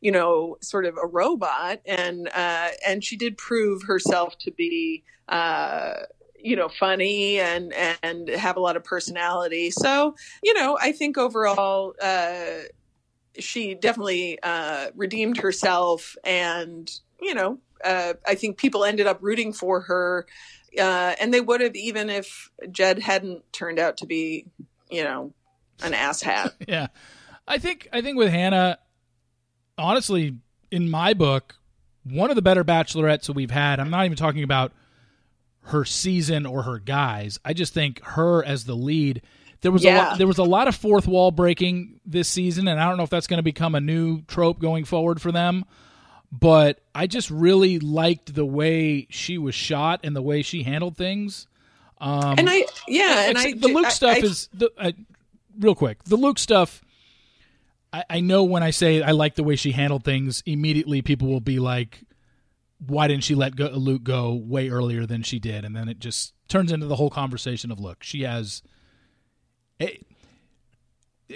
you 0.00 0.12
know 0.12 0.56
sort 0.60 0.84
of 0.84 0.96
a 1.02 1.06
robot 1.06 1.80
and 1.86 2.28
uh 2.34 2.68
and 2.86 3.04
she 3.04 3.16
did 3.16 3.36
prove 3.36 3.82
herself 3.82 4.36
to 4.38 4.50
be 4.52 5.02
uh 5.28 5.94
you 6.42 6.56
know 6.56 6.68
funny 6.68 7.38
and 7.38 7.72
and 8.02 8.28
have 8.28 8.56
a 8.56 8.60
lot 8.60 8.76
of 8.76 8.84
personality. 8.84 9.70
So 9.70 10.14
you 10.42 10.54
know 10.54 10.78
i 10.80 10.92
think 10.92 11.18
overall 11.18 11.94
uh 12.02 12.62
she 13.38 13.74
definitely 13.74 14.38
uh 14.42 14.88
redeemed 14.94 15.36
herself 15.38 16.16
and 16.24 16.90
you 17.20 17.34
know 17.34 17.58
uh 17.84 18.14
i 18.26 18.34
think 18.34 18.58
people 18.58 18.84
ended 18.84 19.06
up 19.06 19.18
rooting 19.20 19.52
for 19.52 19.80
her 19.82 20.26
uh 20.78 21.14
and 21.20 21.32
they 21.32 21.40
would 21.40 21.60
have 21.60 21.74
even 21.74 22.10
if 22.10 22.50
jed 22.70 22.98
hadn't 22.98 23.42
turned 23.52 23.78
out 23.78 23.98
to 23.98 24.06
be 24.06 24.46
you 24.90 25.04
know 25.04 25.32
an 25.82 25.92
asshat 25.92 26.52
yeah 26.68 26.88
i 27.48 27.58
think 27.58 27.88
i 27.92 28.00
think 28.00 28.16
with 28.16 28.30
hannah 28.30 28.78
honestly 29.78 30.36
in 30.70 30.88
my 30.88 31.14
book 31.14 31.56
one 32.04 32.30
of 32.30 32.36
the 32.36 32.42
better 32.42 32.64
bachelorettes 32.64 33.26
that 33.26 33.34
we've 33.34 33.50
had 33.50 33.80
i'm 33.80 33.90
not 33.90 34.04
even 34.04 34.16
talking 34.16 34.42
about 34.42 34.72
her 35.62 35.84
season 35.84 36.46
or 36.46 36.62
her 36.62 36.78
guys. 36.78 37.38
I 37.44 37.52
just 37.52 37.74
think 37.74 38.02
her 38.04 38.44
as 38.44 38.64
the 38.64 38.74
lead. 38.74 39.22
There 39.60 39.72
was 39.72 39.84
yeah. 39.84 39.94
a 39.94 39.96
lot, 39.96 40.18
there 40.18 40.26
was 40.26 40.38
a 40.38 40.44
lot 40.44 40.68
of 40.68 40.74
fourth 40.74 41.06
wall 41.06 41.30
breaking 41.30 42.00
this 42.06 42.28
season, 42.28 42.66
and 42.68 42.80
I 42.80 42.88
don't 42.88 42.96
know 42.96 43.02
if 43.02 43.10
that's 43.10 43.26
going 43.26 43.38
to 43.38 43.42
become 43.44 43.74
a 43.74 43.80
new 43.80 44.22
trope 44.22 44.58
going 44.58 44.84
forward 44.84 45.20
for 45.20 45.32
them. 45.32 45.64
But 46.32 46.80
I 46.94 47.06
just 47.06 47.30
really 47.30 47.78
liked 47.80 48.34
the 48.34 48.44
way 48.46 49.06
she 49.10 49.36
was 49.36 49.54
shot 49.54 50.00
and 50.04 50.14
the 50.14 50.22
way 50.22 50.42
she 50.42 50.62
handled 50.62 50.96
things. 50.96 51.48
Um, 51.98 52.36
and 52.38 52.48
I, 52.48 52.64
yeah, 52.86 53.28
and 53.28 53.36
I, 53.36 53.52
the 53.52 53.68
Luke 53.68 53.86
I, 53.86 53.90
stuff 53.90 54.16
I, 54.16 54.20
is 54.20 54.48
the 54.52 54.70
uh, 54.78 54.92
real 55.58 55.74
quick. 55.74 56.04
The 56.04 56.16
Luke 56.16 56.38
stuff. 56.38 56.82
I, 57.92 58.04
I 58.08 58.20
know 58.20 58.44
when 58.44 58.62
I 58.62 58.70
say 58.70 59.02
I 59.02 59.10
like 59.10 59.34
the 59.34 59.42
way 59.42 59.56
she 59.56 59.72
handled 59.72 60.04
things, 60.04 60.42
immediately 60.46 61.02
people 61.02 61.28
will 61.28 61.40
be 61.40 61.58
like, 61.58 62.04
why 62.86 63.08
didn't 63.08 63.24
she 63.24 63.34
let 63.34 63.56
go, 63.56 63.66
Luke 63.68 64.04
go 64.04 64.32
way 64.32 64.70
earlier 64.70 65.06
than 65.06 65.22
she 65.22 65.38
did? 65.38 65.64
And 65.64 65.74
then 65.76 65.88
it 65.88 65.98
just 65.98 66.32
turns 66.48 66.72
into 66.72 66.86
the 66.86 66.96
whole 66.96 67.10
conversation 67.10 67.70
of 67.70 67.80
look, 67.80 68.02
she 68.02 68.22
has. 68.22 68.62
It, 69.78 70.06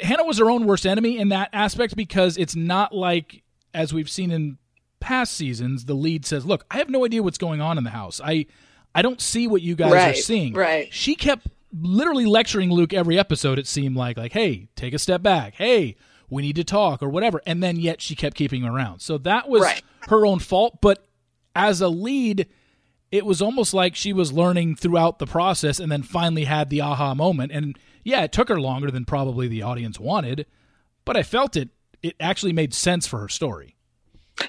Hannah 0.03 0.25
was 0.25 0.39
her 0.39 0.51
own 0.51 0.67
worst 0.67 0.87
enemy 0.87 1.19
in 1.19 1.29
that 1.29 1.51
aspect 1.53 1.95
because 1.97 2.37
it's 2.37 2.57
not 2.57 2.95
like, 2.95 3.43
as 3.73 3.93
we've 3.93 4.11
seen 4.11 4.31
in 4.31 4.59
past 5.05 5.35
seasons, 5.35 5.85
the 5.85 5.95
lead 5.95 6.25
says, 6.27 6.45
"Look, 6.45 6.65
I 6.71 6.79
have 6.79 6.89
no 6.89 7.05
idea 7.05 7.23
what's 7.23 7.39
going 7.39 7.61
on 7.61 7.79
in 7.79 7.85
the 7.85 7.91
house. 7.91 8.21
I, 8.25 8.47
I 8.95 9.03
don't 9.03 9.21
see 9.21 9.47
what 9.47 9.63
you 9.63 9.75
guys 9.77 9.93
right, 9.93 10.15
are 10.15 10.21
seeing." 10.21 10.55
Right. 10.55 10.93
She 10.93 11.15
kept 11.15 11.49
literally 11.73 12.27
lecturing 12.27 12.71
Luke 12.71 12.93
every 12.93 13.19
episode. 13.19 13.59
It 13.59 13.67
seemed 13.67 13.97
like, 13.97 14.17
like, 14.17 14.33
"Hey, 14.33 14.69
take 14.77 14.95
a 14.95 14.99
step 14.99 15.23
back. 15.23 15.55
Hey, 15.55 15.97
we 16.31 16.43
need 16.43 16.57
to 16.57 16.65
talk 16.65 17.03
or 17.03 17.09
whatever. 17.09 17.41
And 17.47 17.63
then 17.63 17.77
yet 17.77 18.01
she 18.01 18.15
kept 18.15 18.37
keeping 18.37 18.63
him 18.65 18.75
around. 18.75 19.01
So 19.01 19.19
that 19.19 19.49
was 19.49 19.63
Right. 19.63 19.83
her 20.09 20.27
own 20.27 20.39
fault. 20.39 20.79
But 20.81 21.07
as 21.55 21.81
a 21.81 21.89
lead, 21.89 22.47
it 23.11 23.25
was 23.25 23.41
almost 23.41 23.75
like 23.75 23.95
she 23.95 24.13
was 24.13 24.33
learning 24.33 24.77
throughout 24.77 25.19
the 25.19 25.27
process 25.27 25.79
and 25.79 25.91
then 25.91 26.03
finally 26.03 26.45
had 26.45 26.71
the 26.71 26.81
aha 26.81 27.15
moment. 27.15 27.53
And 27.53 27.79
yeah, 28.03 28.23
it 28.25 28.33
took 28.33 28.49
her 28.49 28.61
longer 28.61 28.91
than 28.91 29.05
probably 29.05 29.49
the 29.49 29.63
audience 29.63 30.01
wanted, 30.01 30.47
but 31.05 31.17
I 31.17 31.23
felt 31.23 31.57
it. 31.57 31.69
It 32.03 32.17
actually 32.21 32.53
made 32.53 32.75
sense 32.75 33.07
for 33.07 33.19
her 33.21 33.29
story. 33.29 33.74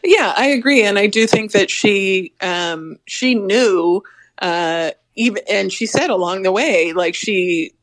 Yeah, 0.03 0.33
I 0.35 0.47
agree, 0.47 0.83
and 0.83 0.97
I 0.97 1.07
do 1.07 1.27
think 1.27 1.51
that 1.51 1.69
she 1.69 2.33
um, 2.41 2.97
she 3.05 3.35
knew 3.35 4.01
uh, 4.41 4.91
even, 5.15 5.43
and 5.49 5.71
she 5.71 5.85
said 5.85 6.09
along 6.09 6.43
the 6.43 6.51
way, 6.51 6.93
like 6.93 7.15
she 7.15 7.73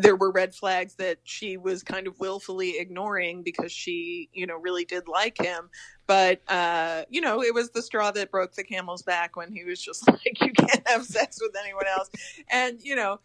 there 0.00 0.16
were 0.16 0.32
red 0.32 0.54
flags 0.54 0.94
that 0.96 1.18
she 1.24 1.56
was 1.56 1.82
kind 1.82 2.06
of 2.06 2.18
willfully 2.18 2.78
ignoring 2.78 3.42
because 3.42 3.70
she, 3.70 4.30
you 4.32 4.46
know, 4.46 4.56
really 4.56 4.84
did 4.84 5.08
like 5.08 5.38
him. 5.38 5.70
But 6.06 6.40
uh, 6.48 7.02
you 7.10 7.20
know, 7.20 7.42
it 7.42 7.54
was 7.54 7.70
the 7.70 7.82
straw 7.82 8.10
that 8.12 8.30
broke 8.30 8.54
the 8.54 8.64
camel's 8.64 9.02
back 9.02 9.36
when 9.36 9.52
he 9.52 9.64
was 9.64 9.80
just 9.82 10.08
like, 10.08 10.40
"You 10.40 10.52
can't 10.52 10.88
have 10.88 11.04
sex 11.04 11.38
with 11.40 11.56
anyone 11.60 11.86
else," 11.86 12.10
and 12.50 12.80
you 12.82 12.96
know. 12.96 13.20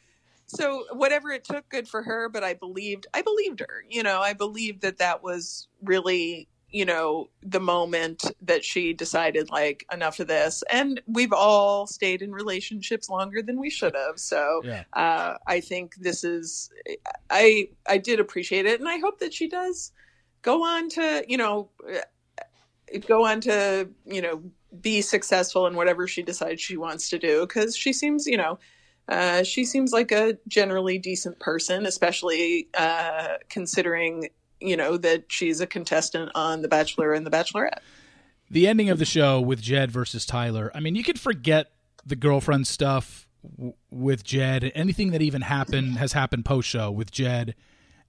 So 0.48 0.86
whatever 0.92 1.32
it 1.32 1.46
took, 1.46 1.70
good 1.70 1.88
for 1.88 2.04
her. 2.04 2.30
But 2.30 2.44
I 2.44 2.54
believed, 2.56 3.08
I 3.14 3.22
believed 3.22 3.62
her. 3.62 3.86
You 3.90 4.04
know, 4.04 4.20
I 4.22 4.34
believed 4.34 4.82
that 4.82 4.98
that 5.00 5.24
was 5.24 5.70
really 5.82 6.50
you 6.72 6.86
know, 6.86 7.30
the 7.44 7.60
moment 7.60 8.24
that 8.42 8.64
she 8.64 8.94
decided, 8.94 9.50
like, 9.50 9.86
enough 9.92 10.20
of 10.20 10.28
this. 10.28 10.64
And 10.72 11.02
we've 11.06 11.34
all 11.34 11.86
stayed 11.88 12.22
in 12.22 12.32
relationships 12.32 13.10
longer 13.10 13.42
than 13.42 13.60
we 13.60 13.70
should 13.70 13.96
have. 13.96 14.20
So 14.20 14.62
Yeah. 14.64 14.84
uh, 14.94 15.38
I 15.48 15.60
think 15.60 15.96
this 15.96 16.24
is, 16.24 16.70
I, 17.30 17.70
I 17.88 17.98
did 17.98 18.20
appreciate 18.20 18.66
it. 18.66 18.80
And 18.80 18.88
I 18.88 18.98
hope 19.00 19.20
that 19.20 19.34
she 19.34 19.48
does 19.48 19.92
go 20.42 20.64
on 20.64 20.90
to, 20.90 21.26
you 21.28 21.38
know, 21.38 21.70
uh, 21.88 22.00
go 23.08 23.26
on 23.26 23.42
to, 23.42 23.90
you 24.06 24.22
know, 24.22 24.42
be 24.80 25.02
successful 25.02 25.68
in 25.68 25.76
whatever 25.76 26.08
she 26.08 26.24
decides 26.24 26.62
she 26.62 26.78
wants 26.78 27.10
to 27.10 27.20
do. 27.20 27.46
Cause 27.48 27.76
she 27.76 27.94
seems, 27.94 28.26
you 28.26 28.38
know, 28.38 28.60
uh, 29.08 29.44
she 29.44 29.66
seems 29.66 29.92
like 29.92 30.12
a 30.12 30.38
generally 30.48 30.98
decent 30.98 31.40
person, 31.40 31.86
especially 31.86 32.70
uh, 32.78 33.36
considering 33.50 34.30
you 34.62 34.78
know 34.78 34.98
that 34.98 35.26
she's 35.30 35.60
a 35.62 35.68
contestant 35.68 36.32
on 36.36 36.62
The 36.62 36.68
Bachelor 36.68 37.14
and 37.14 37.26
The 37.26 37.32
Bachelorette. 37.32 37.80
the 38.50 38.68
ending 38.68 38.90
of 38.90 39.00
the 39.00 39.06
show 39.06 39.40
with 39.42 39.62
Jed 39.62 39.92
versus 39.92 40.26
Tyler. 40.26 40.72
I 40.76 40.80
mean, 40.80 40.96
you 40.96 41.04
could 41.04 41.20
forget 41.20 41.72
the 42.06 42.16
girlfriend 42.16 42.68
stuff 42.68 43.28
w- 43.58 43.74
with 43.90 44.24
Jed. 44.24 44.72
Anything 44.76 45.12
that 45.12 45.22
even 45.22 45.42
happened 45.42 45.98
has 45.98 46.14
happened 46.14 46.46
post 46.46 46.68
show 46.68 46.92
with 46.92 47.12
Jed 47.12 47.56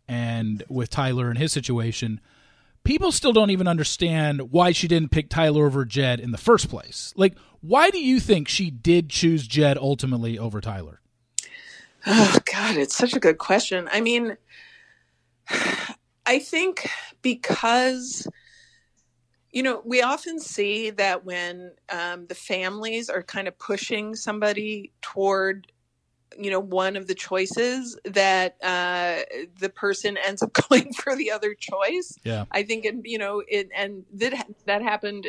and 0.08 0.62
with 0.68 0.90
Tyler 0.90 1.28
and 1.30 1.38
his 1.38 1.52
situation. 1.52 2.20
People 2.84 3.12
still 3.12 3.32
don't 3.32 3.50
even 3.50 3.68
understand 3.68 4.50
why 4.50 4.72
she 4.72 4.88
didn't 4.88 5.10
pick 5.12 5.28
Tyler 5.30 5.66
over 5.66 5.84
Jed 5.84 6.18
in 6.18 6.32
the 6.32 6.38
first 6.38 6.68
place. 6.68 7.12
Like, 7.16 7.36
why 7.60 7.90
do 7.90 8.00
you 8.00 8.18
think 8.18 8.48
she 8.48 8.70
did 8.70 9.08
choose 9.08 9.46
Jed 9.46 9.78
ultimately 9.78 10.36
over 10.36 10.60
Tyler? 10.60 11.00
Oh 12.04 12.38
God, 12.52 12.76
it's 12.76 12.96
such 12.96 13.14
a 13.14 13.20
good 13.20 13.38
question. 13.38 13.88
I 13.92 14.00
mean, 14.00 14.36
I 16.26 16.38
think 16.38 16.88
because 17.22 18.28
you 19.50 19.62
know 19.62 19.82
we 19.84 20.02
often 20.02 20.40
see 20.40 20.90
that 20.90 21.24
when 21.24 21.72
um, 21.90 22.26
the 22.26 22.34
families 22.34 23.10
are 23.10 23.22
kind 23.22 23.48
of 23.48 23.58
pushing 23.58 24.14
somebody 24.14 24.92
toward 25.02 25.70
you 26.38 26.50
know 26.50 26.60
one 26.60 26.96
of 26.96 27.06
the 27.06 27.14
choices 27.14 27.98
that 28.04 28.56
uh, 28.62 29.20
the 29.58 29.68
person 29.68 30.16
ends 30.16 30.42
up 30.42 30.52
going 30.68 30.92
for 30.92 31.14
the 31.16 31.30
other 31.30 31.54
choice 31.54 32.18
Yeah. 32.24 32.44
i 32.52 32.62
think 32.62 32.84
and 32.84 33.02
you 33.04 33.18
know 33.18 33.42
it 33.46 33.68
and 33.76 34.04
that 34.14 34.46
that 34.66 34.82
happened 34.82 35.26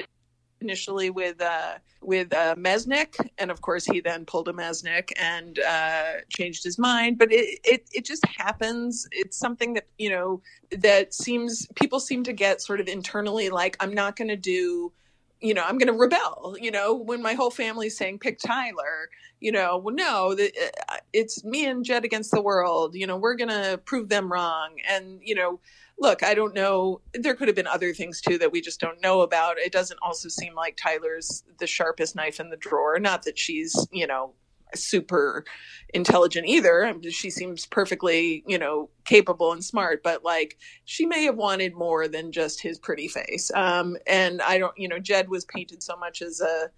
initially 0.63 1.10
with 1.10 1.41
uh 1.41 1.75
with 2.01 2.34
uh 2.34 2.55
mesnick 2.55 3.15
and 3.38 3.51
of 3.51 3.62
course 3.62 3.86
he 3.86 4.00
then 4.00 4.25
pulled 4.25 4.48
a 4.48 4.53
mesnick 4.53 5.12
and 5.17 5.60
uh 5.60 6.13
changed 6.29 6.63
his 6.63 6.79
mind. 6.79 7.17
But 7.17 7.32
it 7.32 7.60
it, 7.63 7.89
it 7.91 8.05
just 8.05 8.25
happens. 8.25 9.08
It's 9.12 9.38
something 9.38 9.74
that 9.75 9.88
you 9.98 10.10
know 10.10 10.41
that 10.72 11.13
seems 11.13 11.67
people 11.75 12.00
seem 12.00 12.24
to 12.24 12.34
get 12.34 12.62
sort 12.62 12.79
of 12.79 12.88
internally 12.88 13.50
like 13.50 13.77
i'm 13.79 13.93
not 13.93 14.15
going 14.15 14.27
to 14.27 14.36
do 14.36 14.91
you 15.39 15.53
know 15.53 15.63
i'm 15.63 15.77
going 15.77 15.88
to 15.88 15.93
rebel 15.93 16.55
you 16.60 16.72
know 16.72 16.96
when 16.96 17.22
my 17.22 17.34
whole 17.34 17.51
family's 17.51 17.96
saying 17.96 18.17
pick 18.17 18.39
tyler 18.39 19.10
you 19.43 19.51
know. 19.51 19.77
Well 19.77 19.93
no 19.93 20.34
the, 20.34 20.51
uh, 20.89 20.98
it's 21.12 21.43
me 21.43 21.65
and 21.67 21.84
jed 21.86 22.05
against 22.05 22.32
the 22.32 22.41
world. 22.41 22.96
You 22.96 23.05
know 23.05 23.17
we're 23.17 23.36
going 23.36 23.50
to 23.50 23.79
prove 23.86 24.10
them 24.10 24.32
wrong. 24.32 24.77
And 24.89 25.20
you 25.22 25.36
know 25.36 25.60
look 26.03 26.22
i 26.22 26.33
don't 26.33 26.53
know 26.53 27.01
there 27.13 27.33
could 27.33 27.48
have 27.48 27.55
been 27.55 27.67
other 27.67 27.93
things 27.93 28.22
too 28.22 28.38
that 28.38 28.51
we 28.51 28.62
just 28.62 28.79
don't 28.79 29.01
know 29.01 29.22
about. 29.22 29.57
It 29.57 29.72
doesn't 29.72 30.00
also 30.01 30.29
seem 30.29 30.55
like 30.55 30.77
tyler's 30.77 31.43
the 31.60 31.67
sharpest 31.67 32.15
knife 32.15 32.39
in 32.39 32.50
the 32.50 32.57
drawer. 32.57 33.00
Not 33.00 33.24
that 33.24 33.38
she's 33.38 33.88
you 33.91 34.07
know 34.07 34.33
super 34.75 35.45
intelligent 35.93 36.48
either. 36.48 36.91
She 37.10 37.29
seems 37.29 37.65
perfectly 37.65 38.43
you 38.48 38.57
know 38.57 38.89
capable 39.05 39.51
and 39.51 39.63
smart 39.63 40.01
but 40.03 40.24
like 40.24 40.57
she 40.86 41.05
may 41.05 41.24
have 41.25 41.36
wanted 41.36 41.75
more 41.75 42.07
than 42.07 42.31
just 42.31 42.62
his 42.62 42.79
pretty 42.79 43.07
face. 43.07 43.51
Um 43.53 43.98
and 44.07 44.41
i 44.41 44.57
don't 44.57 44.77
you 44.77 44.88
know 44.88 45.00
jed 45.00 45.29
was 45.29 45.45
painted 45.45 45.83
so 45.83 45.95
much 45.95 46.22
as 46.22 46.41
a 46.41 46.69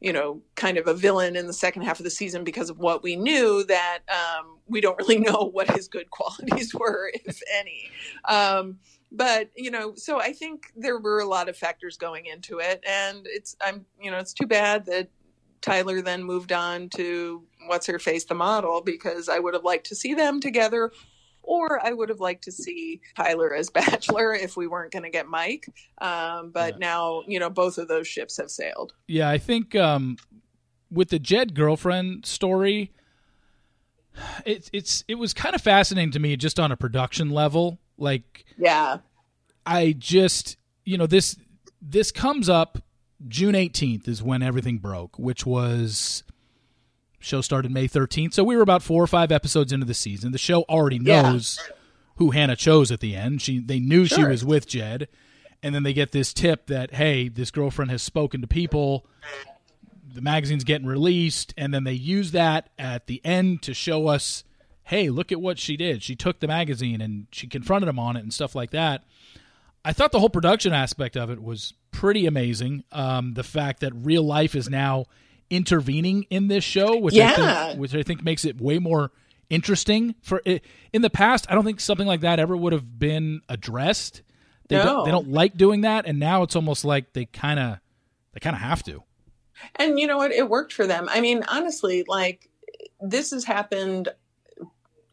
you 0.00 0.12
know 0.12 0.40
kind 0.54 0.78
of 0.78 0.86
a 0.86 0.94
villain 0.94 1.36
in 1.36 1.46
the 1.46 1.52
second 1.52 1.82
half 1.82 2.00
of 2.00 2.04
the 2.04 2.10
season 2.10 2.44
because 2.44 2.70
of 2.70 2.78
what 2.78 3.02
we 3.02 3.16
knew 3.16 3.64
that 3.64 4.00
um 4.08 4.58
we 4.66 4.80
don't 4.80 4.98
really 4.98 5.18
know 5.30 5.50
what 5.52 5.70
his 5.70 5.88
good 5.88 6.10
qualities 6.10 6.74
were 6.78 7.10
if 7.24 7.40
any. 7.58 7.90
Um 8.28 8.78
but 9.12 9.50
you 9.56 9.70
know 9.70 9.94
so 9.96 10.20
i 10.20 10.32
think 10.32 10.72
there 10.76 10.98
were 10.98 11.18
a 11.18 11.26
lot 11.26 11.48
of 11.48 11.56
factors 11.56 11.96
going 11.96 12.26
into 12.26 12.58
it 12.58 12.82
and 12.86 13.22
it's 13.24 13.56
i'm 13.60 13.84
you 14.00 14.10
know 14.10 14.18
it's 14.18 14.32
too 14.32 14.46
bad 14.46 14.86
that 14.86 15.08
tyler 15.60 16.00
then 16.00 16.22
moved 16.22 16.52
on 16.52 16.88
to 16.88 17.42
what's 17.66 17.86
her 17.86 17.98
face 17.98 18.24
the 18.24 18.34
model 18.34 18.80
because 18.80 19.28
i 19.28 19.38
would 19.38 19.54
have 19.54 19.64
liked 19.64 19.86
to 19.86 19.96
see 19.96 20.14
them 20.14 20.40
together 20.40 20.92
or 21.42 21.84
i 21.84 21.92
would 21.92 22.08
have 22.08 22.20
liked 22.20 22.44
to 22.44 22.52
see 22.52 23.00
tyler 23.16 23.54
as 23.54 23.70
bachelor 23.80 24.34
if 24.34 24.56
we 24.56 24.66
weren't 24.66 24.92
going 24.92 25.02
to 25.02 25.10
get 25.10 25.26
mike 25.26 25.66
um, 26.00 26.50
but 26.50 26.74
Yeah. 26.74 26.78
now 26.78 27.22
you 27.26 27.38
know 27.38 27.50
both 27.50 27.78
of 27.78 27.88
those 27.88 28.06
ships 28.06 28.36
have 28.36 28.50
sailed 28.50 28.92
Yeah, 29.08 29.28
I 29.28 29.38
think 29.38 29.74
um, 29.74 30.16
with 30.90 31.10
the 31.10 31.18
Jed 31.18 31.54
girlfriend 31.54 32.26
story, 32.26 32.92
it's 34.44 34.70
it's 34.72 35.04
it 35.08 35.14
was 35.16 35.32
kind 35.34 35.54
of 35.54 35.60
fascinating 35.62 36.10
to 36.12 36.18
me 36.18 36.36
just 36.36 36.58
on 36.58 36.72
a 36.72 36.76
production 36.76 37.30
level. 37.30 37.78
Like 37.96 38.44
yeah 38.58 38.98
I 39.66 39.94
just 39.96 40.56
you 40.84 40.98
know 40.98 41.06
this 41.06 41.36
this 41.80 42.10
comes 42.10 42.48
up 42.48 42.78
June 43.28 43.54
18th 43.54 44.08
is 44.08 44.22
when 44.22 44.42
everything 44.42 44.78
broke, 44.78 45.18
which 45.18 45.44
was 45.46 46.22
show 47.20 47.40
started 47.40 47.70
May 47.70 47.86
13th. 47.86 48.34
So 48.34 48.42
we 48.42 48.56
were 48.56 48.62
about 48.62 48.82
4 48.82 49.02
or 49.02 49.06
5 49.06 49.30
episodes 49.30 49.72
into 49.72 49.86
the 49.86 49.94
season. 49.94 50.32
The 50.32 50.38
show 50.38 50.62
already 50.62 50.96
Yeah. 51.02 51.22
knows 51.22 51.58
who 52.16 52.30
Hannah 52.32 52.56
chose 52.56 52.90
at 52.90 53.00
the 53.00 53.14
end. 53.14 53.40
She 53.42 53.58
they 53.60 53.78
knew 53.78 54.06
she 54.06 54.24
was 54.24 54.44
with 54.44 54.66
Jed. 54.66 55.08
And 55.62 55.74
then 55.74 55.82
they 55.82 55.92
get 55.92 56.12
this 56.12 56.32
tip 56.32 56.66
that 56.66 56.94
hey, 56.94 57.28
this 57.28 57.50
girlfriend 57.50 57.90
has 57.90 58.02
spoken 58.02 58.40
to 58.40 58.46
people. 58.46 59.06
The 60.12 60.22
magazine's 60.22 60.64
getting 60.64 60.86
released 60.86 61.54
and 61.56 61.72
then 61.72 61.84
they 61.84 61.92
use 61.92 62.32
that 62.32 62.70
at 62.78 63.06
the 63.06 63.20
end 63.24 63.62
to 63.62 63.74
show 63.74 64.08
us 64.08 64.42
hey, 64.84 65.08
look 65.08 65.30
at 65.30 65.40
what 65.40 65.56
she 65.56 65.76
did. 65.76 66.02
She 66.02 66.16
took 66.16 66.40
the 66.40 66.48
magazine 66.48 67.00
and 67.00 67.26
she 67.30 67.46
confronted 67.46 67.88
him 67.88 67.98
on 68.00 68.16
it 68.16 68.20
and 68.24 68.34
stuff 68.34 68.56
like 68.56 68.70
that. 68.72 69.04
I 69.84 69.92
thought 69.92 70.10
the 70.10 70.18
whole 70.18 70.28
production 70.28 70.72
aspect 70.72 71.16
of 71.16 71.30
it 71.30 71.40
was 71.40 71.74
pretty 71.92 72.26
amazing. 72.26 72.82
Um, 72.90 73.34
the 73.34 73.44
fact 73.44 73.80
that 73.80 73.92
real 73.94 74.24
life 74.24 74.56
is 74.56 74.68
now 74.68 75.04
intervening 75.50 76.24
in 76.30 76.48
this 76.48 76.64
show, 76.64 76.96
which 76.96 77.16
I 77.16 77.66
think, 77.66 77.80
which 77.80 77.94
I 77.94 78.02
think 78.02 78.22
makes 78.22 78.44
it 78.44 78.60
way 78.60 78.78
more 78.78 79.10
interesting. 79.50 80.14
For 80.22 80.40
i- 80.46 80.60
in 80.92 81.02
the 81.02 81.10
past, 81.10 81.46
I 81.50 81.54
don't 81.54 81.64
think 81.64 81.80
something 81.80 82.06
like 82.06 82.20
that 82.20 82.38
ever 82.38 82.56
would 82.56 82.72
have 82.72 82.98
been 82.98 83.40
addressed. 83.48 84.22
They 84.68 84.76
don't, 84.76 84.86
No. 84.86 85.04
they 85.04 85.10
don't 85.10 85.28
like 85.32 85.56
doing 85.56 85.80
that, 85.80 86.06
and 86.06 86.18
now 86.20 86.42
it's 86.44 86.54
almost 86.54 86.84
like 86.84 87.12
they 87.12 87.24
kind 87.26 87.58
of 87.58 87.78
they 88.32 88.38
kind 88.40 88.54
of 88.54 88.62
have 88.62 88.82
to. 88.84 89.02
And 89.76 89.98
you 89.98 90.06
know 90.06 90.16
what? 90.16 90.30
It 90.32 90.48
worked 90.48 90.72
for 90.72 90.86
them. 90.86 91.08
I 91.10 91.20
mean, 91.20 91.42
honestly, 91.48 92.04
like 92.06 92.48
this 93.00 93.32
has 93.32 93.44
happened 93.44 94.08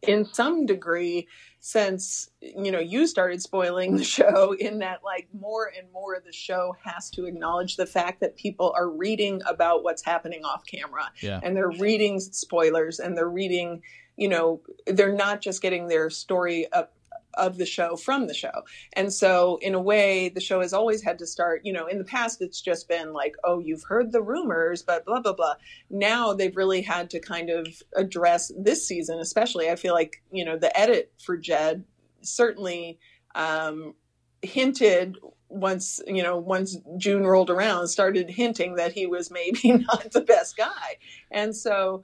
in 0.03 0.25
some 0.25 0.65
degree 0.67 1.27
since 1.59 2.29
you 2.41 2.71
know 2.71 2.79
you 2.79 3.07
started 3.07 3.41
spoiling 3.41 3.95
the 3.97 4.03
show 4.17 4.53
in 4.53 4.79
that 4.79 5.03
like 5.03 5.27
more 5.33 5.71
and 5.77 5.91
more 5.91 6.13
of 6.15 6.23
the 6.23 6.31
show 6.31 6.75
has 6.83 7.09
to 7.09 7.25
acknowledge 7.25 7.75
the 7.77 7.85
fact 7.85 8.19
that 8.21 8.35
people 8.35 8.73
are 8.77 8.89
reading 8.89 9.41
about 9.47 9.83
what's 9.83 10.03
happening 10.03 10.43
off 10.45 10.65
camera 10.65 11.11
Yeah. 11.21 11.39
and 11.43 11.55
they're 11.55 11.71
reading 11.71 12.19
spoilers 12.19 12.99
and 12.99 13.17
they're 13.17 13.29
reading 13.29 13.81
you 14.15 14.29
know 14.29 14.61
they're 14.85 15.15
not 15.15 15.41
just 15.41 15.61
getting 15.61 15.87
their 15.87 16.09
story 16.09 16.71
up 16.71 16.93
of 17.37 17.57
the 17.57 17.65
show 17.65 17.95
from 17.95 18.27
the 18.27 18.33
show. 18.33 18.63
And 18.93 19.13
so, 19.13 19.59
in 19.61 19.75
a 19.75 19.81
way, 19.81 20.29
the 20.29 20.41
show 20.41 20.61
has 20.61 20.73
always 20.73 21.01
had 21.01 21.19
to 21.19 21.27
start, 21.27 21.61
you 21.63 21.73
know, 21.73 21.87
in 21.87 21.97
the 21.97 22.03
past, 22.03 22.41
it's 22.41 22.61
just 22.61 22.87
been 22.87 23.13
like, 23.13 23.35
oh, 23.43 23.59
you've 23.59 23.83
heard 23.83 24.11
the 24.11 24.21
rumors, 24.21 24.81
but 24.81 25.05
blah, 25.05 25.21
blah, 25.21 25.33
blah. 25.33 25.55
Now 25.89 26.33
they've 26.33 26.55
really 26.55 26.81
had 26.81 27.09
to 27.11 27.19
kind 27.19 27.49
of 27.49 27.67
address 27.95 28.51
this 28.57 28.87
season, 28.87 29.19
especially. 29.19 29.69
I 29.69 29.75
feel 29.75 29.93
like, 29.93 30.21
you 30.31 30.45
know, 30.45 30.57
the 30.57 30.77
edit 30.77 31.11
for 31.23 31.37
Jed 31.37 31.83
certainly 32.21 32.99
um, 33.35 33.93
hinted 34.41 35.17
once 35.49 36.01
you 36.05 36.21
know 36.21 36.37
once 36.37 36.77
June 36.97 37.25
rolled 37.25 37.49
around, 37.49 37.87
started 37.87 38.29
hinting 38.29 38.75
that 38.75 38.91
he 38.91 39.05
was 39.05 39.31
maybe 39.31 39.71
not 39.87 40.11
the 40.11 40.21
best 40.21 40.57
guy, 40.57 40.97
and 41.31 41.55
so 41.55 42.03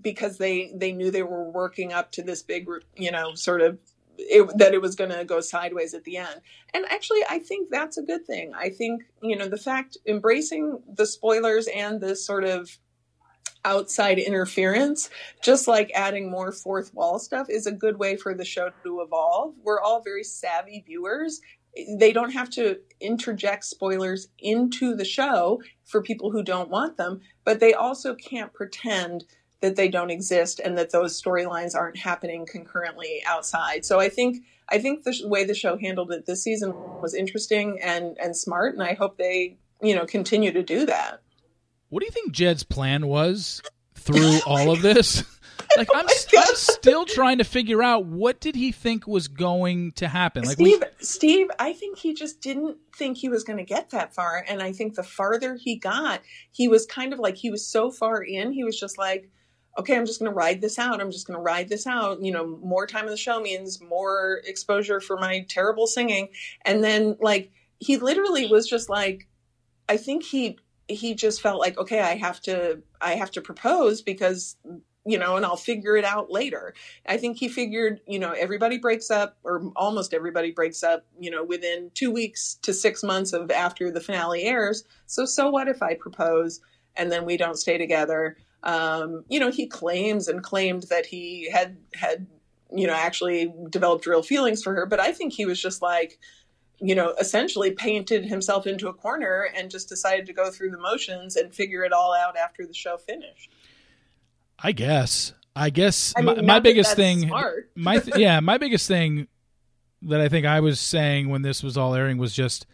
because 0.00 0.38
they 0.38 0.72
they 0.74 0.92
knew 0.92 1.10
they 1.10 1.22
were 1.22 1.50
working 1.50 1.92
up 1.92 2.10
to 2.12 2.22
this 2.22 2.42
big 2.42 2.66
you 2.96 3.10
know 3.10 3.34
sort 3.34 3.60
of 3.60 3.78
it, 4.18 4.58
that 4.58 4.74
it 4.74 4.82
was 4.82 4.96
going 4.96 5.10
to 5.10 5.24
go 5.24 5.40
sideways 5.40 5.94
at 5.94 6.04
the 6.04 6.16
end. 6.16 6.40
And 6.74 6.84
actually, 6.90 7.20
I 7.28 7.38
think 7.38 7.70
that's 7.70 7.96
a 7.96 8.02
good 8.02 8.26
thing. 8.26 8.52
I 8.54 8.68
think, 8.68 9.04
you 9.22 9.36
know, 9.36 9.48
the 9.48 9.56
fact 9.56 9.96
embracing 10.06 10.80
the 10.92 11.06
spoilers 11.06 11.68
and 11.68 12.00
this 12.00 12.26
sort 12.26 12.44
of 12.44 12.78
outside 13.64 14.18
interference, 14.18 15.10
just 15.42 15.68
like 15.68 15.90
adding 15.94 16.30
more 16.30 16.52
fourth 16.52 16.92
wall 16.94 17.18
stuff, 17.18 17.48
is 17.48 17.66
a 17.66 17.72
good 17.72 17.98
way 17.98 18.16
for 18.16 18.34
the 18.34 18.44
show 18.44 18.70
to 18.84 19.00
evolve. 19.00 19.54
We're 19.62 19.80
all 19.80 20.02
very 20.02 20.24
savvy 20.24 20.82
viewers. 20.86 21.40
They 21.96 22.12
don't 22.12 22.32
have 22.32 22.50
to 22.50 22.78
interject 23.00 23.64
spoilers 23.64 24.28
into 24.38 24.94
the 24.94 25.04
show 25.04 25.60
for 25.84 26.02
people 26.02 26.30
who 26.30 26.42
don't 26.42 26.70
want 26.70 26.96
them, 26.96 27.20
but 27.44 27.60
they 27.60 27.74
also 27.74 28.14
can't 28.14 28.52
pretend 28.52 29.24
that 29.60 29.76
they 29.76 29.88
don't 29.88 30.10
exist 30.10 30.60
and 30.60 30.78
that 30.78 30.90
those 30.90 31.20
storylines 31.20 31.74
aren't 31.74 31.96
happening 31.96 32.46
concurrently 32.46 33.22
outside. 33.26 33.84
So 33.84 33.98
I 33.98 34.08
think 34.08 34.44
I 34.68 34.78
think 34.78 35.04
the 35.04 35.20
way 35.24 35.44
the 35.44 35.54
show 35.54 35.76
handled 35.76 36.12
it 36.12 36.26
this 36.26 36.42
season 36.42 36.72
was 37.00 37.14
interesting 37.14 37.80
and 37.82 38.16
and 38.18 38.36
smart, 38.36 38.74
and 38.74 38.82
I 38.82 38.94
hope 38.94 39.18
they 39.18 39.58
you 39.82 39.94
know 39.94 40.06
continue 40.06 40.52
to 40.52 40.62
do 40.62 40.86
that. 40.86 41.22
What 41.88 42.00
do 42.00 42.06
you 42.06 42.12
think 42.12 42.32
Jed's 42.32 42.64
plan 42.64 43.06
was 43.06 43.62
through 43.94 44.18
oh 44.20 44.40
all 44.46 44.70
of 44.70 44.82
this? 44.82 45.24
Like 45.76 45.88
I'm, 45.94 46.06
oh 46.08 46.38
I'm 46.38 46.54
still 46.54 47.04
trying 47.04 47.38
to 47.38 47.44
figure 47.44 47.82
out 47.82 48.06
what 48.06 48.40
did 48.40 48.54
he 48.54 48.72
think 48.72 49.06
was 49.06 49.28
going 49.28 49.92
to 49.92 50.08
happen. 50.08 50.44
Like 50.44 50.54
Steve, 50.54 50.80
we... 50.80 51.04
Steve, 51.04 51.50
I 51.58 51.72
think 51.72 51.98
he 51.98 52.14
just 52.14 52.40
didn't 52.40 52.78
think 52.96 53.18
he 53.18 53.28
was 53.28 53.44
going 53.44 53.58
to 53.58 53.64
get 53.64 53.90
that 53.90 54.14
far, 54.14 54.44
and 54.48 54.62
I 54.62 54.72
think 54.72 54.94
the 54.94 55.02
farther 55.02 55.56
he 55.56 55.76
got, 55.76 56.22
he 56.50 56.68
was 56.68 56.86
kind 56.86 57.12
of 57.12 57.18
like 57.18 57.36
he 57.36 57.50
was 57.50 57.66
so 57.66 57.90
far 57.90 58.22
in, 58.22 58.52
he 58.52 58.64
was 58.64 58.78
just 58.78 58.98
like, 58.98 59.30
okay, 59.78 59.96
I'm 59.96 60.06
just 60.06 60.18
going 60.18 60.30
to 60.30 60.36
ride 60.36 60.60
this 60.60 60.78
out. 60.78 61.00
I'm 61.00 61.10
just 61.10 61.26
going 61.26 61.38
to 61.38 61.42
ride 61.42 61.68
this 61.68 61.86
out. 61.86 62.22
You 62.22 62.32
know, 62.32 62.46
more 62.62 62.86
time 62.86 63.04
in 63.04 63.10
the 63.10 63.16
show 63.16 63.40
means 63.40 63.80
more 63.80 64.40
exposure 64.44 65.00
for 65.00 65.16
my 65.16 65.44
terrible 65.48 65.86
singing. 65.86 66.28
And 66.64 66.82
then 66.82 67.16
like 67.20 67.52
he 67.78 67.96
literally 67.96 68.46
was 68.46 68.68
just 68.68 68.88
like, 68.88 69.28
I 69.88 69.96
think 69.96 70.24
he 70.24 70.58
he 70.88 71.14
just 71.14 71.42
felt 71.42 71.60
like, 71.60 71.76
okay, 71.76 72.00
I 72.00 72.16
have 72.16 72.40
to 72.42 72.82
I 73.00 73.14
have 73.14 73.30
to 73.32 73.40
propose 73.40 74.02
because 74.02 74.56
you 75.08 75.18
know, 75.18 75.36
and 75.36 75.46
I'll 75.46 75.56
figure 75.56 75.96
it 75.96 76.04
out 76.04 76.30
later. 76.30 76.74
I 77.06 77.16
think 77.16 77.38
he 77.38 77.48
figured, 77.48 78.00
you 78.06 78.18
know, 78.18 78.32
everybody 78.32 78.76
breaks 78.76 79.10
up, 79.10 79.38
or 79.42 79.72
almost 79.74 80.12
everybody 80.12 80.50
breaks 80.50 80.82
up, 80.82 81.06
you 81.18 81.30
know, 81.30 81.42
within 81.42 81.90
two 81.94 82.10
weeks 82.10 82.58
to 82.60 82.74
six 82.74 83.02
months 83.02 83.32
of 83.32 83.50
after 83.50 83.90
the 83.90 84.02
finale 84.02 84.42
airs. 84.42 84.84
So, 85.06 85.24
so 85.24 85.48
what 85.48 85.66
if 85.66 85.82
I 85.82 85.94
propose 85.94 86.60
and 86.94 87.10
then 87.10 87.24
we 87.24 87.38
don't 87.38 87.56
stay 87.56 87.78
together? 87.78 88.36
Um, 88.62 89.24
you 89.28 89.38
know, 89.38 89.50
he 89.50 89.66
claims 89.66 90.28
and 90.28 90.42
claimed 90.42 90.84
that 90.90 91.06
he 91.06 91.50
had 91.50 91.76
had 91.94 92.26
you 92.72 92.86
know 92.86 92.92
actually 92.92 93.52
developed 93.70 94.06
real 94.06 94.22
feelings 94.22 94.62
for 94.62 94.74
her, 94.74 94.86
but 94.86 95.00
I 95.00 95.12
think 95.12 95.32
he 95.32 95.46
was 95.46 95.60
just 95.60 95.82
like 95.82 96.18
you 96.80 96.94
know 96.94 97.14
essentially 97.20 97.70
painted 97.70 98.24
himself 98.24 98.66
into 98.66 98.88
a 98.88 98.92
corner 98.94 99.48
and 99.56 99.70
just 99.70 99.88
decided 99.88 100.26
to 100.26 100.32
go 100.32 100.50
through 100.50 100.70
the 100.70 100.78
motions 100.78 101.36
and 101.36 101.54
figure 101.54 101.84
it 101.84 101.92
all 101.92 102.14
out 102.14 102.36
after 102.36 102.66
the 102.66 102.74
show 102.74 102.96
finished. 102.96 103.50
I 104.58 104.72
guess. 104.72 105.34
I 105.54 105.70
guess 105.70 106.14
I 106.16 106.20
mean, 106.20 106.36
my, 106.36 106.42
my 106.42 106.60
biggest 106.60 106.94
thing, 106.94 107.28
my 107.74 107.98
th- 107.98 108.16
yeah, 108.16 108.38
my 108.38 108.58
biggest 108.58 108.86
thing 108.86 109.26
that 110.02 110.20
I 110.20 110.28
think 110.28 110.46
I 110.46 110.60
was 110.60 110.78
saying 110.78 111.30
when 111.30 111.42
this 111.42 111.64
was 111.64 111.76
all 111.76 111.94
airing 111.94 112.18
was 112.18 112.32
just 112.32 112.64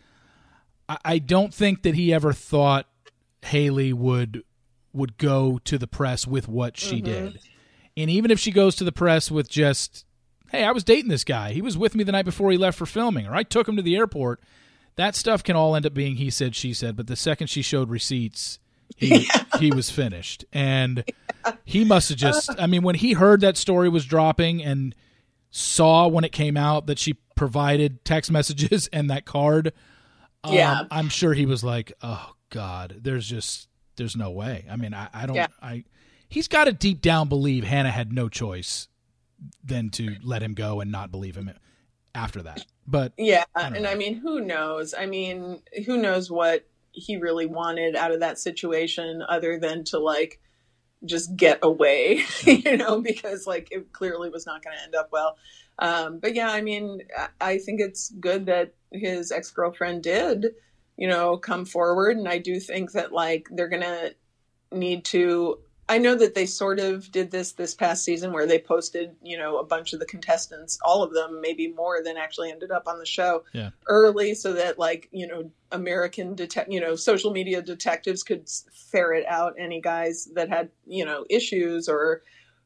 I, 0.88 0.98
I 1.04 1.18
don't 1.18 1.52
think 1.52 1.82
that 1.82 1.94
he 1.94 2.12
ever 2.12 2.32
thought 2.32 2.86
Haley 3.42 3.94
would 3.94 4.44
would 4.94 5.18
go 5.18 5.58
to 5.64 5.76
the 5.76 5.86
press 5.86 6.26
with 6.26 6.48
what 6.48 6.78
she 6.78 6.96
mm-hmm. 6.96 7.04
did. 7.04 7.38
And 7.96 8.10
even 8.10 8.30
if 8.30 8.40
she 8.40 8.50
goes 8.50 8.74
to 8.76 8.84
the 8.84 8.92
press 8.92 9.30
with 9.30 9.48
just, 9.48 10.04
hey, 10.50 10.64
I 10.64 10.72
was 10.72 10.84
dating 10.84 11.10
this 11.10 11.24
guy. 11.24 11.52
He 11.52 11.62
was 11.62 11.76
with 11.76 11.94
me 11.94 12.04
the 12.04 12.12
night 12.12 12.24
before 12.24 12.50
he 12.50 12.56
left 12.56 12.78
for 12.78 12.86
filming, 12.86 13.26
or 13.26 13.34
I 13.34 13.42
took 13.42 13.68
him 13.68 13.76
to 13.76 13.82
the 13.82 13.96
airport. 13.96 14.40
That 14.96 15.16
stuff 15.16 15.42
can 15.42 15.56
all 15.56 15.74
end 15.74 15.86
up 15.86 15.94
being 15.94 16.16
he 16.16 16.30
said, 16.30 16.54
she 16.54 16.72
said. 16.72 16.96
But 16.96 17.08
the 17.08 17.16
second 17.16 17.48
she 17.48 17.62
showed 17.62 17.90
receipts, 17.90 18.60
he 18.96 19.26
yeah. 19.34 19.58
he 19.58 19.72
was 19.72 19.90
finished. 19.90 20.44
And 20.52 21.04
yeah. 21.46 21.54
he 21.64 21.84
must 21.84 22.08
have 22.08 22.18
just 22.18 22.50
I 22.58 22.66
mean, 22.66 22.82
when 22.82 22.94
he 22.94 23.12
heard 23.12 23.40
that 23.40 23.56
story 23.56 23.88
was 23.88 24.04
dropping 24.04 24.62
and 24.62 24.94
saw 25.50 26.06
when 26.06 26.24
it 26.24 26.32
came 26.32 26.56
out 26.56 26.86
that 26.86 26.98
she 26.98 27.14
provided 27.34 28.04
text 28.04 28.30
messages 28.30 28.88
and 28.92 29.10
that 29.10 29.24
card, 29.24 29.72
yeah. 30.46 30.80
Um, 30.80 30.88
I'm 30.90 31.08
sure 31.08 31.34
he 31.34 31.46
was 31.46 31.64
like, 31.64 31.92
Oh 32.02 32.34
God, 32.50 32.98
there's 33.02 33.26
just 33.28 33.68
there's 33.96 34.16
no 34.16 34.30
way. 34.30 34.64
I 34.70 34.76
mean, 34.76 34.94
I, 34.94 35.08
I 35.12 35.26
don't. 35.26 35.36
Yeah. 35.36 35.48
I 35.62 35.84
he's 36.28 36.48
got 36.48 36.64
to 36.64 36.72
deep 36.72 37.00
down 37.00 37.28
believe 37.28 37.64
Hannah 37.64 37.90
had 37.90 38.12
no 38.12 38.28
choice 38.28 38.88
than 39.62 39.90
to 39.90 40.16
let 40.22 40.42
him 40.42 40.54
go 40.54 40.80
and 40.80 40.90
not 40.90 41.10
believe 41.10 41.36
him 41.36 41.50
after 42.14 42.42
that. 42.42 42.64
But 42.86 43.12
yeah, 43.16 43.44
I 43.54 43.68
and 43.68 43.82
know. 43.82 43.90
I 43.90 43.94
mean, 43.94 44.16
who 44.16 44.40
knows? 44.40 44.94
I 44.94 45.06
mean, 45.06 45.62
who 45.86 45.98
knows 45.98 46.30
what 46.30 46.66
he 46.92 47.16
really 47.16 47.46
wanted 47.46 47.96
out 47.96 48.12
of 48.12 48.20
that 48.20 48.38
situation 48.38 49.22
other 49.28 49.58
than 49.58 49.84
to 49.84 49.98
like 49.98 50.40
just 51.04 51.36
get 51.36 51.58
away, 51.62 52.24
you 52.44 52.76
know, 52.76 53.00
because 53.00 53.46
like 53.46 53.68
it 53.70 53.92
clearly 53.92 54.30
was 54.30 54.46
not 54.46 54.62
going 54.62 54.76
to 54.76 54.82
end 54.82 54.94
up 54.94 55.10
well. 55.12 55.36
Um, 55.78 56.18
but 56.20 56.34
yeah, 56.34 56.50
I 56.50 56.60
mean, 56.60 57.00
I 57.40 57.58
think 57.58 57.80
it's 57.80 58.10
good 58.20 58.46
that 58.46 58.74
his 58.92 59.32
ex 59.32 59.50
girlfriend 59.50 60.02
did 60.02 60.46
you 60.96 61.08
know, 61.08 61.36
come 61.36 61.64
forward. 61.64 62.16
And 62.16 62.28
I 62.28 62.38
do 62.38 62.60
think 62.60 62.92
that 62.92 63.12
like 63.12 63.48
they're 63.50 63.68
going 63.68 63.82
to 63.82 64.14
need 64.72 65.04
to. 65.06 65.58
I 65.86 65.98
know 65.98 66.14
that 66.14 66.34
they 66.34 66.46
sort 66.46 66.78
of 66.80 67.12
did 67.12 67.30
this 67.30 67.52
this 67.52 67.74
past 67.74 68.04
season 68.04 68.32
where 68.32 68.46
they 68.46 68.58
posted, 68.58 69.14
you 69.22 69.36
know, 69.36 69.58
a 69.58 69.64
bunch 69.64 69.92
of 69.92 70.00
the 70.00 70.06
contestants, 70.06 70.78
all 70.82 71.02
of 71.02 71.12
them, 71.12 71.42
maybe 71.42 71.68
more 71.68 72.02
than 72.02 72.16
actually 72.16 72.50
ended 72.50 72.70
up 72.70 72.84
on 72.86 72.98
the 72.98 73.04
show 73.04 73.44
yeah. 73.52 73.68
early, 73.86 74.34
so 74.34 74.54
that 74.54 74.78
like 74.78 75.08
you 75.12 75.26
know, 75.26 75.50
American 75.72 76.34
detect, 76.34 76.72
you 76.72 76.80
know, 76.80 76.96
social 76.96 77.32
media 77.32 77.60
detectives 77.60 78.22
could 78.22 78.48
ferret 78.72 79.26
out 79.26 79.56
any 79.58 79.82
guys 79.82 80.26
that 80.34 80.48
had 80.48 80.70
you 80.86 81.04
know 81.04 81.26
issues 81.28 81.86
or 81.86 82.22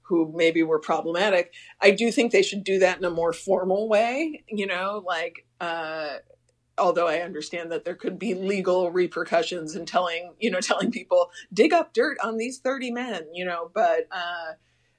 who 0.08 0.32
maybe 0.34 0.62
were 0.62 0.78
problematic. 0.78 1.52
I 1.80 1.90
do 1.90 2.10
think 2.10 2.32
they 2.32 2.42
should 2.42 2.64
do 2.64 2.78
that 2.78 2.98
in 2.98 3.04
a 3.04 3.10
more 3.10 3.32
formal 3.32 3.88
way, 3.88 4.42
you 4.48 4.66
know, 4.66 5.02
like 5.06 5.44
uh, 5.60 6.16
although 6.78 7.08
I 7.08 7.20
understand 7.20 7.72
that 7.72 7.84
there 7.84 7.94
could 7.94 8.18
be 8.18 8.34
legal 8.34 8.90
repercussions 8.90 9.74
in 9.74 9.86
telling, 9.86 10.34
you 10.38 10.50
know, 10.50 10.60
telling 10.62 10.90
people 10.90 11.30
dig 11.52 11.72
up 11.72 11.92
dirt 11.92 12.18
on 12.22 12.36
these 12.36 12.58
30 12.58 12.90
men, 12.90 13.26
you 13.32 13.44
know, 13.44 13.70
but, 13.72 14.08
uh, 14.10 14.52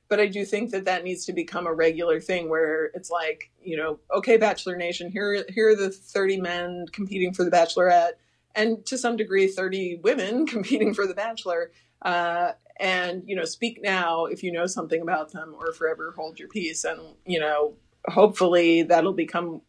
but 0.07 0.19
I 0.19 0.27
do 0.27 0.43
think 0.43 0.71
that 0.71 0.85
that 0.85 1.03
needs 1.03 1.25
to 1.25 1.33
become 1.33 1.67
a 1.67 1.73
regular 1.73 2.19
thing 2.19 2.49
where 2.49 2.85
it's 2.95 3.11
like, 3.11 3.51
you 3.61 3.77
know, 3.77 3.99
okay, 4.13 4.37
Bachelor 4.37 4.75
Nation, 4.75 5.11
here, 5.11 5.45
here 5.49 5.69
are 5.69 5.75
the 5.75 5.91
30 5.91 6.41
men 6.41 6.85
competing 6.91 7.33
for 7.33 7.43
the 7.43 7.51
Bachelorette, 7.51 8.13
and 8.55 8.83
to 8.87 8.97
some 8.97 9.15
degree, 9.15 9.47
30 9.47 9.99
women 10.03 10.47
competing 10.47 10.93
for 10.93 11.05
the 11.05 11.13
Bachelor. 11.13 11.71
Uh, 12.01 12.53
and 12.79 13.23
you 13.25 13.35
know, 13.35 13.45
speak 13.45 13.81
now 13.83 14.25
if 14.25 14.41
you 14.41 14.51
know 14.51 14.65
something 14.65 15.01
about 15.01 15.31
them, 15.31 15.53
or 15.59 15.73
forever 15.73 16.13
hold 16.15 16.39
your 16.39 16.47
peace. 16.47 16.85
And 16.85 16.99
you 17.25 17.39
know, 17.39 17.75
hopefully 18.07 18.83
that'll 18.83 19.13
become 19.13 19.61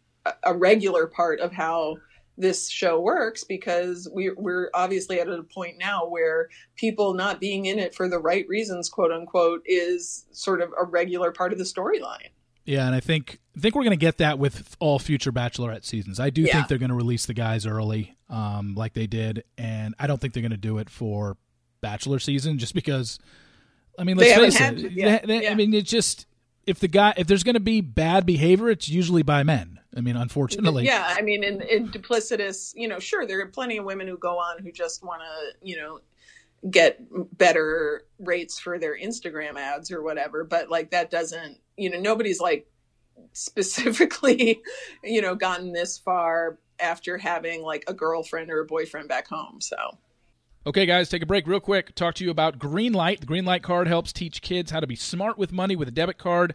a 0.42 0.54
regular 0.54 1.06
part 1.06 1.40
of 1.40 1.52
how 1.52 1.96
this 2.36 2.70
show 2.70 3.00
works 3.00 3.44
because 3.44 4.08
we, 4.14 4.30
we're 4.30 4.70
obviously 4.74 5.20
at 5.20 5.28
a 5.28 5.42
point 5.42 5.78
now 5.78 6.06
where 6.06 6.48
people 6.76 7.14
not 7.14 7.40
being 7.40 7.66
in 7.66 7.78
it 7.78 7.94
for 7.94 8.08
the 8.08 8.18
right 8.18 8.46
reasons, 8.48 8.88
quote 8.88 9.12
unquote, 9.12 9.62
is 9.66 10.26
sort 10.32 10.60
of 10.60 10.72
a 10.80 10.84
regular 10.84 11.32
part 11.32 11.52
of 11.52 11.58
the 11.58 11.64
storyline. 11.64 12.28
Yeah, 12.64 12.86
and 12.86 12.94
I 12.94 13.00
think 13.00 13.40
I 13.56 13.60
think 13.60 13.74
we're 13.74 13.82
going 13.82 13.90
to 13.90 13.96
get 13.96 14.18
that 14.18 14.38
with 14.38 14.76
all 14.78 14.98
future 14.98 15.32
Bachelorette 15.32 15.84
seasons. 15.84 16.20
I 16.20 16.30
do 16.30 16.42
yeah. 16.42 16.52
think 16.54 16.68
they're 16.68 16.78
going 16.78 16.90
to 16.90 16.94
release 16.94 17.26
the 17.26 17.34
guys 17.34 17.66
early, 17.66 18.16
um, 18.28 18.74
like 18.74 18.92
they 18.92 19.06
did, 19.06 19.44
and 19.58 19.94
I 19.98 20.06
don't 20.06 20.20
think 20.20 20.34
they're 20.34 20.42
going 20.42 20.50
to 20.52 20.56
do 20.56 20.78
it 20.78 20.88
for 20.88 21.36
Bachelor 21.80 22.18
season 22.18 22.58
just 22.58 22.74
because. 22.74 23.18
I 23.98 24.04
mean, 24.04 24.16
let's 24.16 24.34
face 24.34 24.60
it. 24.60 24.94
They, 24.94 25.20
they, 25.26 25.42
yeah. 25.44 25.50
I 25.50 25.54
mean, 25.54 25.74
it's 25.74 25.90
just 25.90 26.26
if 26.66 26.78
the 26.78 26.88
guy 26.88 27.12
if 27.16 27.26
there's 27.26 27.42
going 27.42 27.54
to 27.54 27.60
be 27.60 27.80
bad 27.80 28.24
behavior, 28.24 28.68
it's 28.68 28.88
usually 28.88 29.22
by 29.22 29.42
men. 29.42 29.79
I 29.96 30.00
mean, 30.00 30.16
unfortunately. 30.16 30.84
Yeah, 30.84 31.14
I 31.16 31.22
mean, 31.22 31.42
in, 31.42 31.62
in 31.62 31.88
duplicitous, 31.88 32.72
you 32.76 32.86
know, 32.86 32.98
sure, 32.98 33.26
there 33.26 33.40
are 33.40 33.46
plenty 33.46 33.78
of 33.78 33.84
women 33.84 34.06
who 34.06 34.16
go 34.16 34.38
on 34.38 34.62
who 34.62 34.70
just 34.70 35.02
want 35.02 35.22
to, 35.22 35.66
you 35.66 35.76
know, 35.76 36.00
get 36.70 37.00
better 37.38 38.04
rates 38.18 38.58
for 38.58 38.78
their 38.78 38.98
Instagram 38.98 39.56
ads 39.56 39.90
or 39.90 40.02
whatever. 40.02 40.44
But 40.44 40.70
like 40.70 40.90
that 40.90 41.10
doesn't, 41.10 41.58
you 41.76 41.90
know, 41.90 41.98
nobody's 41.98 42.40
like 42.40 42.68
specifically, 43.32 44.62
you 45.04 45.22
know, 45.22 45.34
gotten 45.34 45.72
this 45.72 45.98
far 45.98 46.58
after 46.78 47.18
having 47.18 47.62
like 47.62 47.84
a 47.88 47.94
girlfriend 47.94 48.50
or 48.50 48.60
a 48.60 48.66
boyfriend 48.66 49.08
back 49.08 49.26
home. 49.28 49.60
So. 49.60 49.76
Okay, 50.66 50.84
guys, 50.84 51.08
take 51.08 51.22
a 51.22 51.26
break 51.26 51.46
real 51.46 51.58
quick. 51.58 51.94
Talk 51.94 52.14
to 52.16 52.24
you 52.24 52.30
about 52.30 52.58
Greenlight. 52.58 53.20
The 53.20 53.26
Greenlight 53.26 53.62
card 53.62 53.88
helps 53.88 54.12
teach 54.12 54.42
kids 54.42 54.70
how 54.70 54.80
to 54.80 54.86
be 54.86 54.94
smart 54.94 55.38
with 55.38 55.52
money 55.52 55.74
with 55.74 55.88
a 55.88 55.90
debit 55.92 56.18
card 56.18 56.54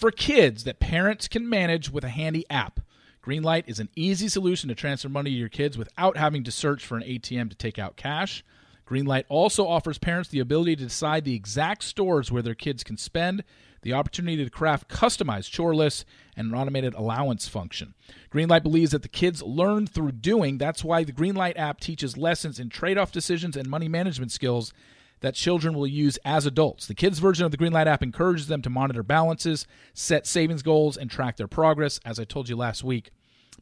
for 0.00 0.10
kids 0.10 0.64
that 0.64 0.80
parents 0.80 1.28
can 1.28 1.46
manage 1.46 1.90
with 1.90 2.04
a 2.04 2.08
handy 2.08 2.46
app. 2.48 2.80
Greenlight 3.22 3.64
is 3.66 3.78
an 3.78 3.90
easy 3.94 4.28
solution 4.28 4.70
to 4.70 4.74
transfer 4.74 5.10
money 5.10 5.28
to 5.28 5.36
your 5.36 5.50
kids 5.50 5.76
without 5.76 6.16
having 6.16 6.42
to 6.44 6.50
search 6.50 6.86
for 6.86 6.96
an 6.96 7.02
ATM 7.02 7.50
to 7.50 7.54
take 7.56 7.78
out 7.78 7.96
cash. 7.96 8.42
Greenlight 8.88 9.24
also 9.28 9.68
offers 9.68 9.98
parents 9.98 10.30
the 10.30 10.40
ability 10.40 10.74
to 10.76 10.84
decide 10.84 11.24
the 11.24 11.34
exact 11.34 11.84
stores 11.84 12.32
where 12.32 12.40
their 12.40 12.54
kids 12.54 12.82
can 12.82 12.96
spend, 12.96 13.44
the 13.82 13.92
opportunity 13.92 14.42
to 14.42 14.48
craft 14.48 14.88
customized 14.88 15.50
chore 15.50 15.74
lists, 15.74 16.06
and 16.34 16.48
an 16.48 16.54
automated 16.54 16.94
allowance 16.94 17.46
function. 17.46 17.92
Greenlight 18.32 18.62
believes 18.62 18.92
that 18.92 19.02
the 19.02 19.08
kids 19.08 19.42
learn 19.42 19.86
through 19.86 20.12
doing. 20.12 20.56
That's 20.56 20.82
why 20.82 21.04
the 21.04 21.12
Greenlight 21.12 21.58
app 21.58 21.78
teaches 21.78 22.16
lessons 22.16 22.58
in 22.58 22.70
trade 22.70 22.96
off 22.96 23.12
decisions 23.12 23.54
and 23.54 23.68
money 23.68 23.86
management 23.86 24.32
skills 24.32 24.72
that 25.20 25.34
children 25.34 25.74
will 25.74 25.86
use 25.86 26.18
as 26.24 26.46
adults. 26.46 26.86
The 26.86 26.94
kids' 26.94 27.18
version 27.18 27.44
of 27.44 27.50
the 27.50 27.58
Greenlight 27.58 27.86
app 27.86 28.02
encourages 28.02 28.46
them 28.46 28.62
to 28.62 28.70
monitor 28.70 29.02
balances, 29.02 29.66
set 29.92 30.26
savings 30.26 30.62
goals, 30.62 30.96
and 30.96 31.10
track 31.10 31.36
their 31.36 31.48
progress. 31.48 32.00
As 32.04 32.18
I 32.18 32.24
told 32.24 32.48
you 32.48 32.56
last 32.56 32.82
week, 32.82 33.10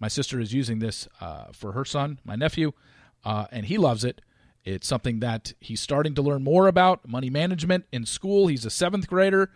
my 0.00 0.08
sister 0.08 0.40
is 0.40 0.52
using 0.52 0.78
this 0.78 1.08
uh, 1.20 1.46
for 1.52 1.72
her 1.72 1.84
son, 1.84 2.20
my 2.24 2.36
nephew, 2.36 2.72
uh, 3.24 3.46
and 3.50 3.66
he 3.66 3.76
loves 3.76 4.04
it. 4.04 4.20
It's 4.64 4.86
something 4.86 5.20
that 5.20 5.54
he's 5.60 5.80
starting 5.80 6.14
to 6.14 6.22
learn 6.22 6.44
more 6.44 6.68
about 6.68 7.08
money 7.08 7.30
management 7.30 7.86
in 7.90 8.04
school. 8.04 8.48
He's 8.48 8.64
a 8.64 8.70
seventh 8.70 9.08
grader. 9.08 9.50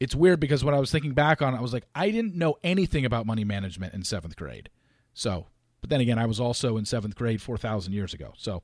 It's 0.00 0.14
weird 0.14 0.40
because 0.40 0.64
when 0.64 0.74
I 0.74 0.80
was 0.80 0.90
thinking 0.90 1.12
back 1.12 1.40
on 1.40 1.54
it, 1.54 1.58
I 1.58 1.60
was 1.60 1.72
like, 1.72 1.86
I 1.94 2.10
didn't 2.10 2.34
know 2.34 2.56
anything 2.62 3.04
about 3.04 3.24
money 3.24 3.44
management 3.44 3.94
in 3.94 4.04
seventh 4.04 4.36
grade. 4.36 4.68
So, 5.14 5.46
but 5.80 5.90
then 5.90 6.00
again, 6.00 6.18
I 6.18 6.26
was 6.26 6.40
also 6.40 6.76
in 6.76 6.84
seventh 6.84 7.14
grade 7.14 7.40
4,000 7.40 7.92
years 7.92 8.12
ago. 8.12 8.32
So, 8.36 8.62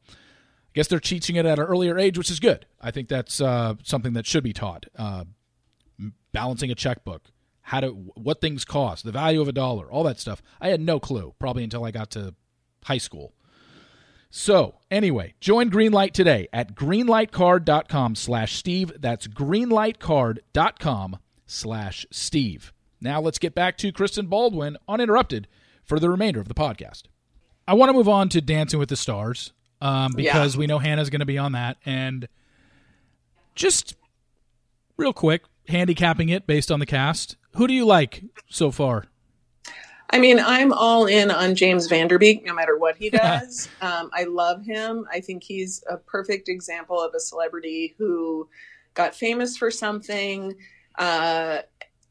I 0.73 0.75
guess 0.75 0.89
they're 0.89 1.01
teaching 1.01 1.37
it 1.37 1.45
at 1.45 1.59
an 1.59 1.67
earlier 1.67 1.99
age, 1.99 2.17
which 2.17 2.31
is 2.31 2.41
good. 2.41 2.65
I 2.81 2.91
think 2.91 3.09
that's 3.09 3.43
uh, 3.43 3.75
something 3.83 4.15
that 4.15 4.25
should 4.25 4.43
be 4.43 4.55
taught. 4.55 4.87
Uh, 4.97 5.25
balancing 6.33 6.71
a 6.71 6.75
checkbook, 6.75 7.31
how 7.61 7.81
to 7.81 7.89
what 7.89 8.41
things 8.41 8.65
cost, 8.65 9.05
the 9.05 9.13
value 9.13 9.43
of 9.43 9.49
a 9.49 9.53
dollar, 9.53 9.91
all 9.91 10.03
that 10.05 10.19
stuff. 10.19 10.41
I 10.63 10.69
had 10.69 10.81
no 10.81 10.99
clue 10.99 11.35
probably 11.39 11.63
until 11.63 11.85
I 11.85 11.91
got 11.91 12.11
to 12.13 12.35
high 12.85 12.97
school. 12.97 13.35
So 14.31 14.77
anyway, 14.91 15.35
join 15.41 15.71
Greenlight 15.71 16.13
today 16.13 16.49
at 16.55 16.75
greenlightcard.com 16.75 18.15
slash 18.15 18.55
Steve. 18.55 18.93
That's 18.99 19.29
greenlightcard.com 19.29 21.19
slash 21.45 22.07
Steve. 22.11 22.73
Now 22.99 23.21
let's 23.21 23.39
get 23.39 23.55
back 23.55 23.77
to 23.77 23.93
Kristen 23.93 24.29
Baldwin 24.29 24.79
uninterrupted 24.89 25.49
for 25.85 26.01
the 26.01 26.09
remainder 26.09 26.41
of 26.41 26.49
the 26.49 26.55
podcast. 26.55 27.03
I 27.69 27.75
want 27.75 27.91
to 27.91 27.93
move 27.93 28.09
on 28.09 28.31
to 28.31 28.41
Dancing 28.41 28.79
with 28.79 28.89
the 28.89 28.97
Stars 28.97 29.53
um, 29.83 30.13
because 30.15 30.55
yeah. 30.55 30.59
we 30.61 30.67
know 30.69 30.79
Hannah's 30.79 31.11
going 31.11 31.21
to 31.21 31.27
be 31.27 31.39
on 31.39 31.53
that. 31.53 31.77
And 31.85 32.29
just 33.55 33.97
real 34.97 35.13
quick, 35.13 35.43
handicapping 35.69 36.29
it 36.29 36.47
based 36.47 36.71
on 36.71 36.79
the 36.79 36.87
cast. 36.87 37.37
Who 37.57 37.67
do 37.67 37.75
you 37.75 37.85
like 37.85 38.23
so 38.49 38.71
far? 38.71 39.05
I 40.09 40.19
mean, 40.19 40.39
I'm 40.39 40.73
all 40.73 41.07
in 41.07 41.31
on 41.31 41.55
James 41.55 41.89
Van 41.89 42.07
Der 42.07 42.19
Beek, 42.19 42.45
no 42.47 42.55
matter 42.55 42.79
what 42.79 42.97
he 42.97 43.11
does. 43.11 43.69
um, 43.81 44.11
I 44.15 44.25
love 44.25 44.65
him. 44.65 45.07
I 45.11 45.21
think 45.21 45.43
he's 45.43 45.83
a 45.91 45.97
perfect 45.97 46.49
example 46.49 47.01
of 47.01 47.13
a 47.15 47.21
celebrity 47.21 47.95
who 47.99 48.49
got 48.95 49.17
famous 49.17 49.57
for 49.57 49.71
something, 49.71 50.55
uh, 50.97 51.59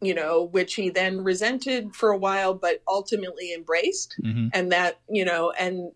you 0.02 0.14
know, 0.14 0.44
which 0.44 0.74
he 0.74 0.90
then 0.90 1.24
resented 1.24 1.96
for 1.96 2.10
a 2.10 2.18
while, 2.18 2.54
but 2.54 2.82
ultimately 2.88 3.54
embraced. 3.54 4.16
Mm-hmm. 4.22 4.48
And 4.54 4.72
that, 4.74 5.00
you 5.08 5.24
know, 5.24 5.52
and 5.52 5.92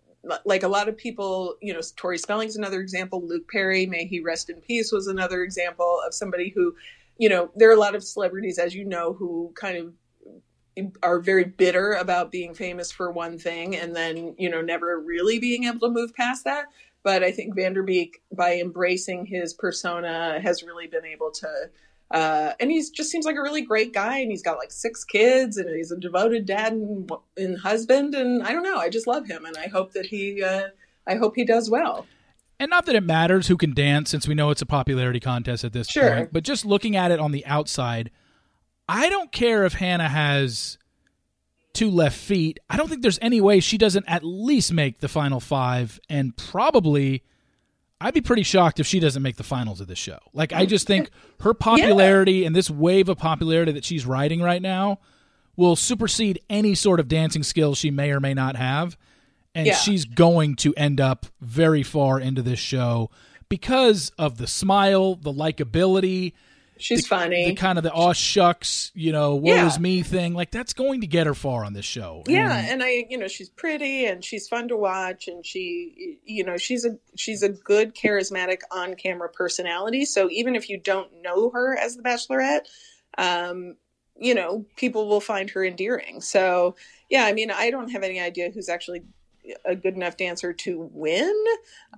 like 0.45 0.63
a 0.63 0.67
lot 0.67 0.87
of 0.87 0.97
people, 0.97 1.55
you 1.61 1.73
know, 1.73 1.81
Tori 1.95 2.17
Spelling's 2.17 2.55
another 2.55 2.81
example. 2.81 3.25
Luke 3.25 3.49
Perry, 3.49 3.85
may 3.85 4.05
he 4.05 4.19
rest 4.19 4.49
in 4.49 4.61
peace, 4.61 4.91
was 4.91 5.07
another 5.07 5.43
example 5.43 6.01
of 6.05 6.13
somebody 6.13 6.49
who, 6.49 6.75
you 7.17 7.29
know, 7.29 7.51
there 7.55 7.69
are 7.69 7.75
a 7.75 7.79
lot 7.79 7.95
of 7.95 8.03
celebrities, 8.03 8.57
as 8.57 8.73
you 8.75 8.85
know, 8.85 9.13
who 9.13 9.51
kind 9.55 9.77
of 9.77 9.93
are 11.03 11.19
very 11.19 11.45
bitter 11.45 11.93
about 11.93 12.31
being 12.31 12.53
famous 12.53 12.91
for 12.91 13.11
one 13.11 13.37
thing 13.37 13.75
and 13.75 13.95
then, 13.95 14.35
you 14.37 14.49
know, 14.49 14.61
never 14.61 14.99
really 14.99 15.39
being 15.39 15.63
able 15.65 15.79
to 15.79 15.89
move 15.89 16.13
past 16.13 16.43
that. 16.43 16.65
But 17.03 17.23
I 17.23 17.31
think 17.31 17.55
Van 17.55 17.73
Der 17.73 17.83
Beek, 17.83 18.21
by 18.35 18.55
embracing 18.55 19.25
his 19.25 19.53
persona, 19.53 20.39
has 20.41 20.63
really 20.63 20.87
been 20.87 21.05
able 21.05 21.31
to 21.31 21.69
uh, 22.11 22.53
and 22.59 22.71
he 22.71 22.83
just 22.93 23.09
seems 23.09 23.25
like 23.25 23.35
a 23.35 23.41
really 23.41 23.61
great 23.61 23.93
guy, 23.93 24.19
and 24.19 24.31
he's 24.31 24.43
got 24.43 24.57
like 24.57 24.71
six 24.71 25.03
kids, 25.03 25.57
and 25.57 25.69
he's 25.75 25.91
a 25.91 25.97
devoted 25.97 26.45
dad 26.45 26.73
and, 26.73 27.09
and 27.37 27.59
husband. 27.59 28.13
And 28.13 28.43
I 28.43 28.51
don't 28.51 28.63
know, 28.63 28.77
I 28.77 28.89
just 28.89 29.07
love 29.07 29.25
him, 29.27 29.45
and 29.45 29.57
I 29.57 29.67
hope 29.67 29.93
that 29.93 30.05
he, 30.05 30.43
uh, 30.43 30.67
I 31.07 31.15
hope 31.15 31.35
he 31.35 31.45
does 31.45 31.69
well. 31.69 32.05
And 32.59 32.69
not 32.69 32.85
that 32.85 32.95
it 32.95 33.03
matters 33.03 33.47
who 33.47 33.57
can 33.57 33.73
dance, 33.73 34.09
since 34.09 34.27
we 34.27 34.35
know 34.35 34.49
it's 34.49 34.61
a 34.61 34.65
popularity 34.65 35.19
contest 35.19 35.63
at 35.63 35.73
this 35.73 35.87
sure. 35.87 36.15
point. 36.15 36.29
But 36.31 36.43
just 36.43 36.65
looking 36.65 36.95
at 36.95 37.11
it 37.11 37.19
on 37.19 37.31
the 37.31 37.45
outside, 37.45 38.11
I 38.87 39.09
don't 39.09 39.31
care 39.31 39.65
if 39.65 39.73
Hannah 39.73 40.07
has 40.07 40.77
two 41.73 41.89
left 41.89 42.17
feet. 42.17 42.59
I 42.69 42.77
don't 42.77 42.87
think 42.87 43.01
there's 43.01 43.19
any 43.21 43.41
way 43.41 43.59
she 43.59 43.77
doesn't 43.77 44.05
at 44.07 44.23
least 44.23 44.71
make 44.71 44.99
the 44.99 45.09
final 45.09 45.39
five, 45.39 45.99
and 46.09 46.37
probably 46.37 47.23
I'd 48.01 48.13
be 48.13 48.21
pretty 48.21 48.43
shocked 48.43 48.79
if 48.79 48.87
she 48.87 48.99
doesn't 48.99 49.23
make 49.23 49.37
the 49.37 49.43
finals 49.43 49.79
of 49.79 49.87
this 49.87 49.97
show. 49.97 50.19
Like, 50.33 50.51
I 50.51 50.65
mm. 50.65 50.69
just 50.69 50.85
think 50.85 51.09
her 51.41 51.53
popularity 51.53 52.33
yeah. 52.33 52.47
and 52.47 52.55
this 52.55 52.69
wave 52.69 53.07
of 53.09 53.17
popularity 53.17 53.71
that 53.71 53.85
she's 53.85 54.05
riding 54.05 54.41
right 54.41 54.61
now 54.61 54.99
will 55.55 55.75
supersede 55.75 56.39
any 56.49 56.75
sort 56.75 56.99
of 56.99 57.07
dancing 57.07 57.43
skills 57.43 57.77
she 57.77 57.91
may 57.91 58.11
or 58.11 58.19
may 58.19 58.33
not 58.33 58.57
have. 58.57 58.97
And 59.53 59.67
yeah. 59.67 59.75
she's 59.75 60.03
going 60.03 60.55
to 60.57 60.73
end 60.75 60.99
up 60.99 61.27
very 61.39 61.83
far 61.83 62.19
into 62.19 62.41
this 62.41 62.59
show 62.59 63.09
because 63.47 64.11
of 64.17 64.37
the 64.37 64.47
smile, 64.47 65.15
the 65.15 65.31
likability, 65.31 66.33
She's 66.77 67.03
the, 67.03 67.07
funny. 67.07 67.45
The 67.45 67.55
kind 67.55 67.77
of 67.77 67.83
the 67.83 67.91
aw 67.91 68.13
shucks, 68.13 68.91
you 68.93 69.11
know, 69.11 69.35
what 69.35 69.55
yeah. 69.55 69.63
was 69.63 69.79
me 69.79 70.01
thing. 70.01 70.33
Like 70.33 70.51
that's 70.51 70.73
going 70.73 71.01
to 71.01 71.07
get 71.07 71.27
her 71.27 71.33
far 71.33 71.63
on 71.63 71.73
this 71.73 71.85
show. 71.85 72.23
Yeah, 72.27 72.57
and, 72.57 72.81
and 72.81 72.83
I, 72.83 73.05
you 73.09 73.17
know, 73.17 73.27
she's 73.27 73.49
pretty 73.49 74.05
and 74.05 74.23
she's 74.23 74.47
fun 74.47 74.67
to 74.67 74.77
watch, 74.77 75.27
and 75.27 75.45
she, 75.45 76.19
you 76.25 76.43
know, 76.43 76.57
she's 76.57 76.85
a 76.85 76.97
she's 77.15 77.43
a 77.43 77.49
good 77.49 77.95
charismatic 77.95 78.59
on 78.71 78.95
camera 78.95 79.29
personality. 79.29 80.05
So 80.05 80.29
even 80.29 80.55
if 80.55 80.69
you 80.69 80.77
don't 80.77 81.09
know 81.21 81.49
her 81.51 81.77
as 81.77 81.95
the 81.95 82.03
Bachelorette, 82.03 82.67
um, 83.17 83.75
you 84.17 84.35
know, 84.35 84.65
people 84.75 85.07
will 85.07 85.21
find 85.21 85.49
her 85.51 85.63
endearing. 85.63 86.19
So 86.21 86.75
yeah, 87.09 87.25
I 87.25 87.33
mean, 87.33 87.51
I 87.51 87.71
don't 87.71 87.89
have 87.91 88.03
any 88.03 88.19
idea 88.19 88.51
who's 88.51 88.69
actually 88.69 89.03
a 89.63 89.75
good 89.75 89.95
enough 89.95 90.17
dancer 90.17 90.53
to 90.53 90.89
win, 90.91 91.45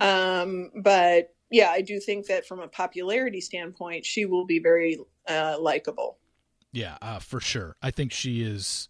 um, 0.02 0.70
but 0.76 1.34
yeah, 1.50 1.70
I 1.70 1.82
do 1.82 2.00
think 2.00 2.28
that 2.28 2.46
from 2.46 2.60
a 2.60 2.68
popularity 2.68 3.42
standpoint, 3.42 4.06
she 4.06 4.26
will 4.26 4.46
be 4.46 4.60
very 4.60 5.00
uh, 5.28 5.58
likable. 5.60 6.18
Yeah, 6.72 6.98
uh, 7.02 7.20
for 7.20 7.40
sure. 7.40 7.76
I 7.82 7.92
think 7.92 8.12
she 8.12 8.42
is. 8.42 8.90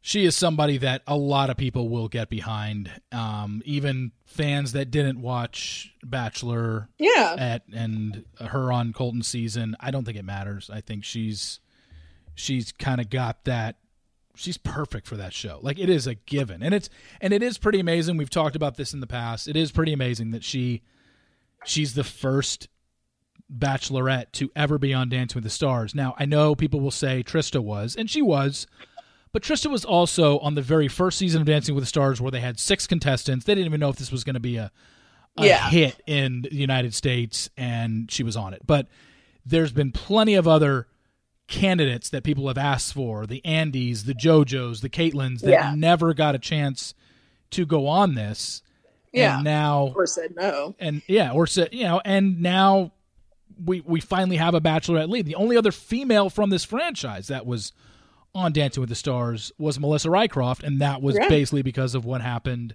She 0.00 0.26
is 0.26 0.36
somebody 0.36 0.76
that 0.78 1.00
a 1.06 1.16
lot 1.16 1.48
of 1.48 1.56
people 1.56 1.88
will 1.88 2.08
get 2.08 2.28
behind. 2.28 2.90
Um, 3.10 3.62
even 3.64 4.12
fans 4.26 4.72
that 4.72 4.90
didn't 4.90 5.22
watch 5.22 5.94
Bachelor, 6.04 6.90
yeah, 6.98 7.34
at 7.38 7.62
and 7.72 8.24
her 8.38 8.70
on 8.70 8.92
Colton 8.92 9.22
season. 9.22 9.76
I 9.80 9.90
don't 9.90 10.04
think 10.04 10.18
it 10.18 10.24
matters. 10.24 10.68
I 10.70 10.82
think 10.82 11.04
she's 11.04 11.60
she's 12.34 12.70
kind 12.72 13.00
of 13.00 13.08
got 13.08 13.44
that 13.44 13.76
she's 14.34 14.58
perfect 14.58 15.06
for 15.06 15.16
that 15.16 15.32
show. 15.32 15.58
Like 15.62 15.78
it 15.78 15.88
is 15.88 16.06
a 16.06 16.14
given. 16.14 16.62
And 16.62 16.74
it's 16.74 16.90
and 17.20 17.32
it 17.32 17.42
is 17.42 17.58
pretty 17.58 17.80
amazing. 17.80 18.16
We've 18.16 18.30
talked 18.30 18.56
about 18.56 18.76
this 18.76 18.92
in 18.92 19.00
the 19.00 19.06
past. 19.06 19.48
It 19.48 19.56
is 19.56 19.72
pretty 19.72 19.92
amazing 19.92 20.32
that 20.32 20.44
she 20.44 20.82
she's 21.64 21.94
the 21.94 22.04
first 22.04 22.68
bachelorette 23.52 24.32
to 24.32 24.50
ever 24.56 24.78
be 24.78 24.94
on 24.94 25.08
Dancing 25.08 25.36
with 25.36 25.44
the 25.44 25.50
Stars. 25.50 25.94
Now, 25.94 26.14
I 26.18 26.24
know 26.24 26.54
people 26.54 26.80
will 26.80 26.90
say 26.90 27.22
Trista 27.22 27.60
was, 27.60 27.94
and 27.96 28.10
she 28.10 28.22
was, 28.22 28.66
but 29.32 29.42
Trista 29.42 29.70
was 29.70 29.84
also 29.84 30.38
on 30.38 30.54
the 30.54 30.62
very 30.62 30.88
first 30.88 31.18
season 31.18 31.40
of 31.40 31.46
Dancing 31.46 31.74
with 31.74 31.82
the 31.82 31.88
Stars 31.88 32.20
where 32.20 32.30
they 32.30 32.40
had 32.40 32.58
six 32.58 32.86
contestants. 32.86 33.44
They 33.44 33.54
didn't 33.54 33.66
even 33.66 33.80
know 33.80 33.90
if 33.90 33.96
this 33.96 34.12
was 34.12 34.24
going 34.24 34.34
to 34.34 34.40
be 34.40 34.56
a, 34.56 34.70
a 35.36 35.46
yeah. 35.46 35.68
hit 35.68 36.00
in 36.06 36.42
the 36.42 36.54
United 36.54 36.94
States, 36.94 37.50
and 37.56 38.10
she 38.10 38.22
was 38.22 38.36
on 38.36 38.54
it. 38.54 38.62
But 38.66 38.88
there's 39.44 39.72
been 39.72 39.92
plenty 39.92 40.34
of 40.34 40.48
other 40.48 40.86
candidates 41.46 42.08
that 42.10 42.24
people 42.24 42.48
have 42.48 42.58
asked 42.58 42.94
for 42.94 43.26
the 43.26 43.42
Andis, 43.44 44.04
the 44.04 44.14
JoJo's, 44.14 44.80
the 44.80 44.88
Kaitlyn's 44.88 45.42
that 45.42 45.50
yeah. 45.50 45.74
never 45.76 46.14
got 46.14 46.34
a 46.34 46.38
chance 46.38 46.94
to 47.50 47.66
go 47.66 47.86
on 47.86 48.14
this. 48.14 48.62
Yeah. 49.14 49.36
And 49.36 49.44
now 49.44 49.92
or 49.94 50.06
said 50.06 50.34
no. 50.36 50.74
And 50.78 51.02
yeah, 51.06 51.32
or 51.32 51.46
said 51.46 51.70
you 51.72 51.84
know, 51.84 52.00
and 52.04 52.42
now 52.42 52.92
we 53.64 53.80
we 53.80 54.00
finally 54.00 54.36
have 54.36 54.54
a 54.54 54.60
bachelorette 54.60 55.08
lead. 55.08 55.26
The 55.26 55.36
only 55.36 55.56
other 55.56 55.72
female 55.72 56.30
from 56.30 56.50
this 56.50 56.64
franchise 56.64 57.28
that 57.28 57.46
was 57.46 57.72
on 58.34 58.52
Dancing 58.52 58.80
with 58.80 58.88
the 58.88 58.96
Stars 58.96 59.52
was 59.58 59.78
Melissa 59.78 60.08
Rycroft, 60.08 60.64
and 60.64 60.80
that 60.80 61.00
was 61.00 61.14
yeah. 61.14 61.28
basically 61.28 61.62
because 61.62 61.94
of 61.94 62.04
what 62.04 62.20
happened 62.20 62.74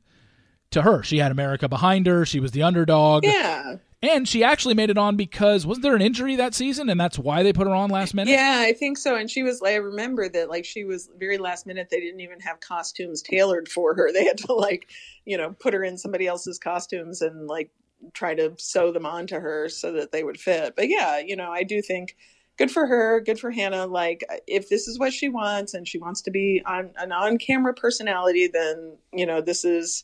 to 0.71 0.81
her. 0.81 1.03
She 1.03 1.17
had 1.17 1.31
America 1.31 1.67
behind 1.67 2.07
her. 2.07 2.25
She 2.25 2.39
was 2.39 2.51
the 2.51 2.63
underdog. 2.63 3.25
Yeah. 3.25 3.75
And 4.01 4.27
she 4.27 4.45
actually 4.45 4.75
made 4.75 4.89
it 4.89 4.97
on 4.97 5.17
because 5.17 5.65
wasn't 5.65 5.83
there 5.83 5.95
an 5.95 6.01
injury 6.01 6.37
that 6.37 6.55
season, 6.55 6.89
and 6.89 6.97
that's 6.99 7.19
why 7.19 7.43
they 7.43 7.51
put 7.51 7.67
her 7.67 7.75
on 7.75 7.89
last 7.89 8.13
minute. 8.13 8.31
Yeah, 8.31 8.63
I 8.65 8.71
think 8.71 8.97
so. 8.97 9.17
And 9.17 9.29
she 9.29 9.43
was. 9.43 9.61
I 9.61 9.75
remember 9.75 10.29
that 10.29 10.49
like 10.49 10.63
she 10.63 10.85
was 10.85 11.09
very 11.19 11.37
last 11.37 11.67
minute. 11.67 11.89
They 11.91 11.99
didn't 11.99 12.21
even 12.21 12.39
have 12.39 12.61
costumes 12.61 13.21
tailored 13.21 13.67
for 13.67 13.95
her. 13.95 14.09
They 14.19 14.25
had 14.25 14.37
to 14.39 14.53
like, 14.53 14.89
you 15.25 15.37
know, 15.37 15.55
put 15.59 15.73
her 15.73 15.83
in 15.83 15.97
somebody 15.97 16.27
else's 16.27 16.59
costumes 16.59 17.21
and 17.21 17.47
like 17.47 17.71
try 18.13 18.35
to 18.35 18.53
sew 18.57 18.91
them 18.91 19.05
onto 19.05 19.39
her 19.39 19.69
so 19.69 19.91
that 19.93 20.11
they 20.11 20.23
would 20.23 20.39
fit. 20.39 20.75
But 20.75 20.89
yeah, 20.89 21.19
you 21.19 21.35
know, 21.35 21.51
I 21.51 21.63
do 21.63 21.81
think 21.81 22.15
good 22.57 22.69
for 22.69 22.85
her, 22.87 23.21
good 23.21 23.39
for 23.39 23.51
Hannah. 23.51 23.85
Like, 23.85 24.23
if 24.45 24.69
this 24.69 24.87
is 24.87 24.99
what 24.99 25.13
she 25.13 25.29
wants 25.29 25.73
and 25.73 25.87
she 25.87 25.97
wants 25.97 26.21
to 26.23 26.31
be 26.31 26.61
on 26.65 26.91
an 26.97 27.11
on 27.11 27.37
camera 27.37 27.73
personality, 27.73 28.47
then, 28.47 28.97
you 29.13 29.25
know, 29.25 29.41
this 29.41 29.63
is 29.63 30.03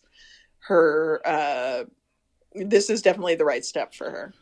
her, 0.67 1.21
uh, 1.25 1.83
this 2.55 2.89
is 2.89 3.01
definitely 3.01 3.35
the 3.35 3.45
right 3.45 3.63
step 3.65 3.93
for 3.93 4.09
her. 4.09 4.33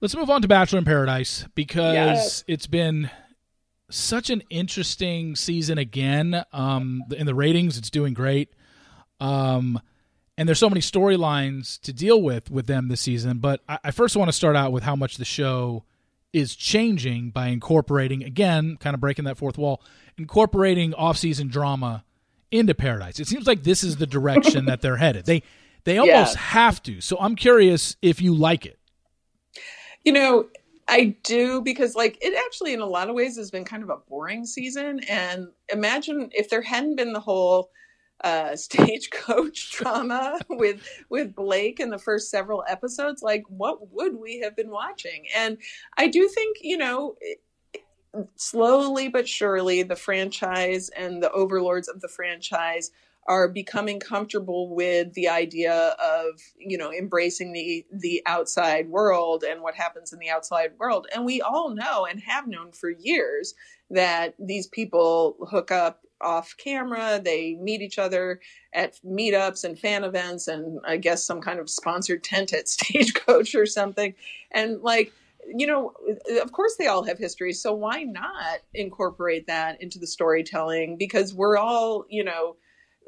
Let's 0.00 0.16
move 0.16 0.28
on 0.28 0.42
to 0.42 0.48
Bachelor 0.48 0.80
in 0.80 0.84
Paradise 0.84 1.46
because 1.54 1.94
yes. 1.94 2.44
it's 2.46 2.66
been 2.66 3.10
such 3.90 4.30
an 4.30 4.42
interesting 4.50 5.36
season 5.36 5.78
again. 5.78 6.44
Um, 6.52 7.04
in 7.16 7.26
the 7.26 7.34
ratings, 7.34 7.78
it's 7.78 7.90
doing 7.90 8.12
great. 8.12 8.50
Um, 9.20 9.80
and 10.36 10.46
there's 10.46 10.58
so 10.58 10.68
many 10.68 10.82
storylines 10.82 11.80
to 11.80 11.92
deal 11.92 12.20
with 12.20 12.50
with 12.50 12.66
them 12.66 12.88
this 12.88 13.00
season. 13.00 13.38
But 13.38 13.62
I, 13.68 13.78
I 13.84 13.90
first 13.90 14.16
want 14.16 14.28
to 14.28 14.32
start 14.34 14.56
out 14.56 14.72
with 14.72 14.82
how 14.82 14.96
much 14.96 15.16
the 15.16 15.24
show 15.24 15.84
is 16.32 16.54
changing 16.54 17.30
by 17.30 17.46
incorporating 17.46 18.22
again, 18.22 18.76
kind 18.78 18.92
of 18.92 19.00
breaking 19.00 19.24
that 19.24 19.38
fourth 19.38 19.56
wall, 19.56 19.80
incorporating 20.18 20.92
off-season 20.92 21.48
drama 21.48 22.04
into 22.50 22.74
Paradise. 22.74 23.18
It 23.18 23.26
seems 23.26 23.46
like 23.46 23.62
this 23.62 23.82
is 23.82 23.96
the 23.96 24.06
direction 24.06 24.66
that 24.66 24.82
they're 24.82 24.98
headed. 24.98 25.24
They 25.24 25.42
they 25.86 25.98
almost 25.98 26.34
yeah. 26.34 26.40
have 26.40 26.82
to. 26.82 27.00
So 27.00 27.16
I'm 27.18 27.36
curious 27.36 27.96
if 28.02 28.20
you 28.20 28.34
like 28.34 28.66
it. 28.66 28.78
You 30.04 30.12
know, 30.12 30.48
I 30.88 31.16
do 31.22 31.62
because 31.62 31.94
like 31.94 32.18
it 32.20 32.36
actually 32.46 32.74
in 32.74 32.80
a 32.80 32.86
lot 32.86 33.08
of 33.08 33.14
ways 33.14 33.36
has 33.36 33.52
been 33.52 33.64
kind 33.64 33.84
of 33.84 33.88
a 33.90 33.96
boring 34.08 34.44
season 34.46 35.00
and 35.08 35.46
imagine 35.72 36.28
if 36.32 36.50
there 36.50 36.60
hadn't 36.60 36.96
been 36.96 37.12
the 37.12 37.20
whole 37.20 37.70
uh, 38.24 38.56
stagecoach 38.56 39.70
drama 39.72 40.40
with 40.50 40.82
with 41.08 41.36
Blake 41.36 41.78
in 41.78 41.90
the 41.90 41.98
first 41.98 42.30
several 42.30 42.64
episodes. 42.68 43.22
Like, 43.22 43.44
what 43.46 43.92
would 43.92 44.16
we 44.16 44.40
have 44.40 44.56
been 44.56 44.70
watching? 44.70 45.26
And 45.36 45.56
I 45.96 46.08
do 46.08 46.28
think 46.28 46.58
you 46.62 46.76
know. 46.76 47.16
slowly 48.34 49.08
but 49.08 49.28
surely, 49.28 49.84
the 49.84 49.94
franchise 49.94 50.88
and 50.96 51.22
the 51.22 51.30
overlords 51.30 51.86
of 51.86 52.00
the 52.00 52.08
franchise 52.08 52.90
are 53.28 53.48
becoming 53.48 53.98
comfortable 53.98 54.74
with 54.74 55.12
the 55.14 55.28
idea 55.28 55.96
of 56.02 56.40
you 56.58 56.78
know 56.78 56.92
embracing 56.92 57.52
the 57.52 57.84
the 57.92 58.22
outside 58.26 58.88
world 58.88 59.42
and 59.42 59.62
what 59.62 59.74
happens 59.74 60.12
in 60.12 60.18
the 60.18 60.30
outside 60.30 60.70
world 60.78 61.06
and 61.14 61.24
we 61.24 61.40
all 61.40 61.74
know 61.74 62.06
and 62.06 62.20
have 62.20 62.46
known 62.46 62.70
for 62.72 62.90
years 62.90 63.54
that 63.90 64.34
these 64.38 64.66
people 64.66 65.36
hook 65.48 65.70
up 65.70 66.00
off 66.20 66.56
camera. 66.56 67.20
They 67.22 67.54
meet 67.54 67.82
each 67.82 67.98
other 67.98 68.40
at 68.72 68.98
meetups 69.04 69.64
and 69.64 69.78
fan 69.78 70.04
events, 70.04 70.48
and 70.48 70.80
I 70.84 70.96
guess 70.96 71.24
some 71.24 71.40
kind 71.40 71.60
of 71.60 71.70
sponsored 71.70 72.24
tent 72.24 72.52
at 72.52 72.68
Stagecoach 72.68 73.54
or 73.54 73.66
something. 73.66 74.14
And 74.52 74.80
like, 74.82 75.12
you 75.54 75.66
know, 75.66 75.92
of 76.42 76.52
course 76.52 76.76
they 76.76 76.86
all 76.86 77.04
have 77.04 77.18
history. 77.18 77.52
So 77.52 77.72
why 77.72 78.02
not 78.02 78.60
incorporate 78.74 79.46
that 79.46 79.80
into 79.80 79.98
the 79.98 80.06
storytelling? 80.06 80.96
Because 80.96 81.34
we're 81.34 81.56
all, 81.56 82.04
you 82.08 82.24
know, 82.24 82.56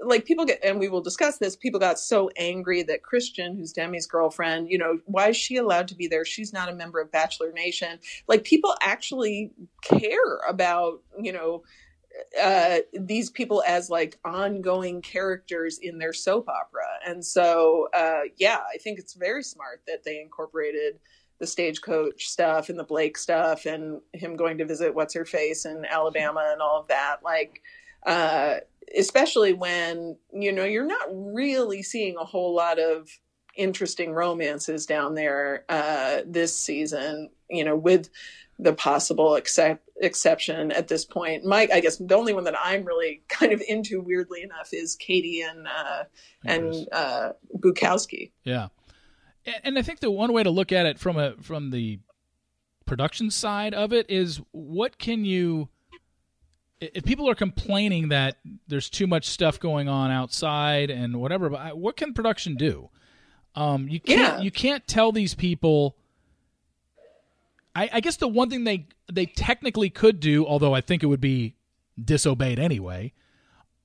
like 0.00 0.24
people 0.24 0.44
get, 0.44 0.60
and 0.64 0.78
we 0.78 0.88
will 0.88 1.00
discuss 1.00 1.38
this. 1.38 1.56
People 1.56 1.80
got 1.80 1.98
so 1.98 2.30
angry 2.36 2.82
that 2.84 3.00
Kristian, 3.02 3.56
who's 3.56 3.72
Demi's 3.72 4.06
girlfriend, 4.06 4.70
you 4.70 4.78
know, 4.78 4.98
why 5.06 5.30
is 5.30 5.36
she 5.36 5.56
allowed 5.56 5.88
to 5.88 5.94
be 5.94 6.06
there? 6.06 6.24
She's 6.24 6.52
not 6.52 6.68
a 6.68 6.74
member 6.74 7.00
of 7.00 7.10
Bachelor 7.10 7.52
Nation. 7.52 7.98
Like 8.28 8.44
people 8.44 8.74
actually 8.80 9.52
care 9.82 10.38
about, 10.48 11.02
you 11.20 11.32
know, 11.32 11.62
uh, 12.40 12.78
these 12.92 13.30
people 13.30 13.62
as 13.66 13.90
like 13.90 14.18
ongoing 14.24 15.02
characters 15.02 15.78
in 15.78 15.98
their 15.98 16.12
soap 16.12 16.48
opera. 16.48 16.86
And 17.06 17.24
so, 17.24 17.88
uh, 17.94 18.22
yeah, 18.36 18.60
I 18.72 18.78
think 18.78 18.98
it's 18.98 19.14
very 19.14 19.42
smart 19.42 19.82
that 19.86 20.04
they 20.04 20.20
incorporated 20.20 20.98
the 21.38 21.46
stagecoach 21.46 22.26
stuff 22.26 22.68
and 22.68 22.78
the 22.78 22.84
Blake 22.84 23.16
stuff 23.16 23.66
and 23.66 24.00
him 24.12 24.36
going 24.36 24.58
to 24.58 24.64
visit 24.64 24.94
what's 24.94 25.14
her 25.14 25.24
face 25.24 25.64
in 25.64 25.84
Alabama 25.84 26.50
and 26.52 26.60
all 26.60 26.80
of 26.80 26.88
that. 26.88 27.18
Like, 27.22 27.62
uh, 28.08 28.60
especially 28.96 29.52
when, 29.52 30.16
you 30.32 30.50
know, 30.50 30.64
you're 30.64 30.86
not 30.86 31.08
really 31.12 31.82
seeing 31.82 32.16
a 32.16 32.24
whole 32.24 32.54
lot 32.54 32.78
of 32.78 33.10
interesting 33.54 34.12
romances 34.12 34.86
down 34.86 35.14
there 35.14 35.66
uh, 35.68 36.22
this 36.26 36.58
season, 36.58 37.28
you 37.50 37.64
know, 37.64 37.76
with 37.76 38.08
the 38.58 38.72
possible 38.72 39.34
except, 39.34 39.86
exception 40.00 40.72
at 40.72 40.88
this 40.88 41.04
point. 41.04 41.44
Mike, 41.44 41.70
I 41.70 41.80
guess 41.80 41.98
the 41.98 42.16
only 42.16 42.32
one 42.32 42.44
that 42.44 42.54
I'm 42.58 42.84
really 42.84 43.22
kind 43.28 43.52
of 43.52 43.62
into, 43.68 44.00
weirdly 44.00 44.42
enough, 44.42 44.70
is 44.72 44.96
Katie 44.96 45.42
and 45.42 45.66
uh, 45.68 46.04
and 46.46 46.88
uh, 46.90 47.32
Bukowski. 47.58 48.32
Yeah, 48.42 48.68
and 49.62 49.78
I 49.78 49.82
think 49.82 50.00
the 50.00 50.10
one 50.10 50.32
way 50.32 50.42
to 50.42 50.50
look 50.50 50.72
at 50.72 50.86
it 50.86 50.98
from 50.98 51.18
a 51.18 51.34
from 51.42 51.70
the 51.70 52.00
production 52.86 53.30
side 53.30 53.74
of 53.74 53.92
it 53.92 54.08
is 54.08 54.40
what 54.50 54.98
can 54.98 55.26
you 55.26 55.68
if 56.80 57.04
people 57.04 57.28
are 57.28 57.34
complaining 57.34 58.08
that 58.08 58.36
there's 58.68 58.88
too 58.88 59.06
much 59.06 59.26
stuff 59.26 59.58
going 59.58 59.88
on 59.88 60.10
outside 60.10 60.90
and 60.90 61.16
whatever 61.20 61.50
but 61.50 61.76
what 61.76 61.96
can 61.96 62.12
production 62.12 62.54
do 62.54 62.88
um, 63.54 63.88
you 63.88 64.00
can't 64.00 64.38
yeah. 64.38 64.40
you 64.40 64.50
can't 64.50 64.86
tell 64.86 65.10
these 65.10 65.34
people 65.34 65.96
I, 67.78 67.90
I 67.94 68.00
guess 68.00 68.16
the 68.16 68.26
one 68.26 68.50
thing 68.50 68.64
they 68.64 68.86
they 69.10 69.26
technically 69.26 69.88
could 69.88 70.18
do, 70.18 70.44
although 70.44 70.74
I 70.74 70.80
think 70.80 71.04
it 71.04 71.06
would 71.06 71.20
be 71.20 71.54
disobeyed 72.02 72.58
anyway, 72.58 73.12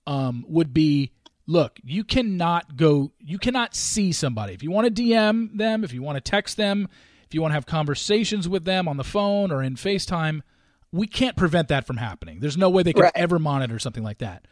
um, 0.08 0.46
would 0.48 0.74
be 0.74 1.12
look, 1.46 1.80
you 1.84 2.04
cannot 2.04 2.76
go, 2.76 3.12
you 3.20 3.38
cannot 3.38 3.76
see 3.76 4.12
somebody. 4.12 4.54
If 4.54 4.64
you 4.64 4.72
want 4.72 4.94
to 4.94 5.02
DM 5.02 5.58
them, 5.58 5.84
if 5.84 5.94
you 5.94 6.02
want 6.02 6.16
to 6.16 6.22
text 6.22 6.58
them, 6.58 6.90
if 7.26 7.36
you 7.36 7.42
want 7.42 7.52
to 7.52 7.56
have 7.56 7.66
conversations 7.66 8.50
with 8.50 8.66
them 8.66 8.88
on 8.88 8.98
the 8.98 9.04
phone 9.04 9.52
or 9.52 9.62
in 9.62 9.76
FaceTime, 9.76 10.42
we 10.94 11.08
can't 11.08 11.36
prevent 11.36 11.70
that 11.70 11.88
from 11.88 11.98
happening. 11.98 12.40
There's 12.40 12.56
no 12.56 12.70
way 12.70 12.84
they 12.84 12.94
can 12.94 13.02
right. 13.02 13.12
ever 13.16 13.40
monitor 13.40 13.80
something 13.80 14.04
like 14.04 14.20
that. 14.20 14.46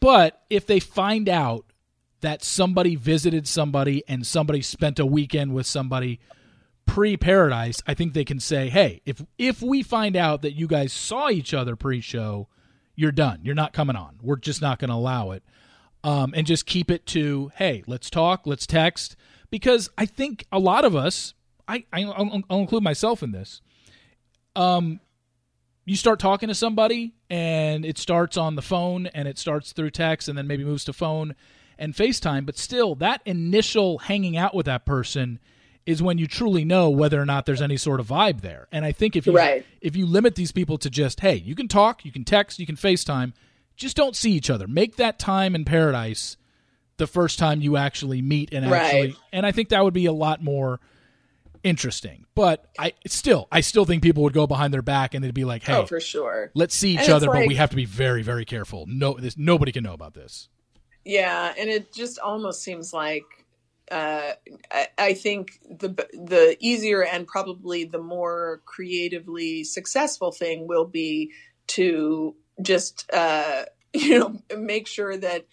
But 0.00 0.42
if 0.50 0.66
they 0.66 0.80
find 0.80 1.28
out 1.28 1.64
that 2.20 2.44
somebody 2.44 2.94
visited 2.94 3.48
somebody 3.48 4.04
and 4.06 4.26
somebody 4.26 4.60
spent 4.60 4.98
a 4.98 5.06
weekend 5.06 5.54
with 5.54 5.66
somebody 5.66 6.20
pre-paradise, 6.86 7.82
I 7.86 7.94
think 7.94 8.12
they 8.12 8.24
can 8.24 8.38
say, 8.38 8.68
"Hey, 8.68 9.00
if 9.06 9.24
if 9.38 9.62
we 9.62 9.82
find 9.82 10.14
out 10.14 10.42
that 10.42 10.52
you 10.52 10.66
guys 10.66 10.92
saw 10.92 11.30
each 11.30 11.54
other 11.54 11.74
pre-show, 11.74 12.48
you're 12.94 13.10
done. 13.10 13.40
You're 13.42 13.54
not 13.54 13.72
coming 13.72 13.96
on. 13.96 14.18
We're 14.22 14.36
just 14.36 14.60
not 14.60 14.78
going 14.78 14.90
to 14.90 14.94
allow 14.94 15.30
it." 15.30 15.42
Um, 16.04 16.32
and 16.36 16.46
just 16.46 16.66
keep 16.66 16.90
it 16.90 17.06
to, 17.06 17.50
"Hey, 17.56 17.82
let's 17.86 18.10
talk, 18.10 18.46
let's 18.46 18.66
text," 18.66 19.16
because 19.50 19.88
I 19.96 20.04
think 20.04 20.44
a 20.52 20.58
lot 20.58 20.84
of 20.84 20.94
us, 20.94 21.32
I, 21.66 21.86
I 21.92 22.04
will 22.04 22.60
include 22.60 22.82
myself 22.82 23.22
in 23.22 23.32
this. 23.32 23.62
Um, 24.54 25.00
you 25.88 25.96
start 25.96 26.18
talking 26.18 26.48
to 26.48 26.54
somebody, 26.54 27.14
and 27.30 27.84
it 27.84 27.98
starts 27.98 28.36
on 28.36 28.54
the 28.54 28.62
phone, 28.62 29.06
and 29.08 29.28
it 29.28 29.38
starts 29.38 29.72
through 29.72 29.90
text, 29.90 30.28
and 30.28 30.36
then 30.36 30.46
maybe 30.46 30.64
moves 30.64 30.84
to 30.84 30.92
phone 30.92 31.34
and 31.78 31.94
FaceTime, 31.94 32.44
but 32.44 32.58
still, 32.58 32.94
that 32.96 33.22
initial 33.24 33.98
hanging 33.98 34.36
out 34.36 34.54
with 34.54 34.66
that 34.66 34.84
person 34.84 35.38
is 35.86 36.02
when 36.02 36.18
you 36.18 36.26
truly 36.26 36.64
know 36.64 36.90
whether 36.90 37.20
or 37.20 37.24
not 37.24 37.46
there's 37.46 37.62
any 37.62 37.76
sort 37.76 38.00
of 38.00 38.08
vibe 38.08 38.42
there. 38.42 38.66
And 38.72 38.84
I 38.84 38.92
think 38.92 39.16
if 39.16 39.26
you 39.26 39.32
right. 39.32 39.64
if 39.80 39.96
you 39.96 40.04
limit 40.04 40.34
these 40.34 40.52
people 40.52 40.76
to 40.78 40.90
just 40.90 41.20
hey, 41.20 41.36
you 41.36 41.54
can 41.54 41.68
talk, 41.68 42.04
you 42.04 42.12
can 42.12 42.24
text, 42.24 42.58
you 42.58 42.66
can 42.66 42.76
FaceTime, 42.76 43.32
just 43.76 43.96
don't 43.96 44.16
see 44.16 44.32
each 44.32 44.50
other. 44.50 44.66
Make 44.66 44.96
that 44.96 45.18
time 45.18 45.54
in 45.54 45.64
paradise 45.64 46.36
the 46.98 47.06
first 47.06 47.38
time 47.38 47.60
you 47.62 47.76
actually 47.76 48.20
meet 48.20 48.52
and 48.52 48.66
actually 48.66 49.00
right. 49.00 49.16
and 49.32 49.46
I 49.46 49.52
think 49.52 49.68
that 49.68 49.84
would 49.84 49.94
be 49.94 50.06
a 50.06 50.12
lot 50.12 50.42
more 50.42 50.80
interesting. 51.62 52.24
But 52.34 52.66
I 52.78 52.92
still 53.06 53.48
I 53.50 53.60
still 53.60 53.84
think 53.84 54.02
people 54.02 54.22
would 54.24 54.32
go 54.32 54.46
behind 54.46 54.72
their 54.72 54.82
back 54.82 55.14
and 55.14 55.24
they'd 55.24 55.34
be 55.34 55.44
like, 55.44 55.64
"Hey, 55.64 55.74
oh, 55.74 55.86
for 55.86 56.00
sure. 56.00 56.50
Let's 56.54 56.74
see 56.74 56.94
each 56.94 57.00
and 57.00 57.10
other, 57.10 57.26
like, 57.28 57.40
but 57.40 57.48
we 57.48 57.54
have 57.56 57.70
to 57.70 57.76
be 57.76 57.84
very 57.84 58.22
very 58.22 58.44
careful. 58.44 58.84
No 58.88 59.14
this 59.14 59.36
nobody 59.36 59.72
can 59.72 59.84
know 59.84 59.94
about 59.94 60.14
this." 60.14 60.48
Yeah, 61.04 61.54
and 61.56 61.70
it 61.70 61.92
just 61.92 62.18
almost 62.18 62.62
seems 62.62 62.92
like 62.92 63.24
uh, 63.90 64.32
I, 64.70 64.88
I, 64.98 65.14
think 65.14 65.60
the 65.64 65.88
the 66.12 66.56
easier 66.60 67.02
and 67.02 67.26
probably 67.26 67.84
the 67.84 67.98
more 67.98 68.60
creatively 68.66 69.64
successful 69.64 70.32
thing 70.32 70.66
will 70.68 70.84
be 70.84 71.32
to 71.68 72.36
just 72.60 73.10
uh, 73.12 73.64
you 73.94 74.18
know 74.18 74.36
make 74.56 74.86
sure 74.86 75.16
that 75.16 75.46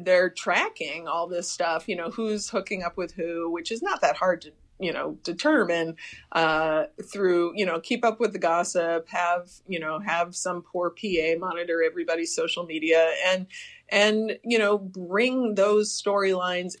they're 0.00 0.30
tracking 0.30 1.06
all 1.06 1.26
this 1.26 1.50
stuff. 1.50 1.88
You 1.88 1.96
know 1.96 2.10
who's 2.10 2.48
hooking 2.48 2.82
up 2.82 2.96
with 2.96 3.12
who, 3.12 3.50
which 3.50 3.70
is 3.70 3.82
not 3.82 4.00
that 4.00 4.16
hard 4.16 4.40
to 4.42 4.52
you 4.78 4.92
know 4.92 5.18
determine 5.22 5.96
uh, 6.32 6.84
through 7.10 7.52
you 7.56 7.66
know 7.66 7.80
keep 7.80 8.04
up 8.04 8.20
with 8.20 8.32
the 8.32 8.38
gossip, 8.38 9.08
have 9.08 9.50
you 9.66 9.78
know 9.78 9.98
have 10.00 10.34
some 10.34 10.62
poor 10.62 10.90
PA 10.90 11.38
monitor 11.38 11.82
everybody's 11.82 12.34
social 12.34 12.64
media 12.64 13.12
and 13.26 13.46
and 13.88 14.38
you 14.44 14.58
know 14.58 14.78
bring 14.78 15.54
those 15.54 15.90
storylines 15.90 16.74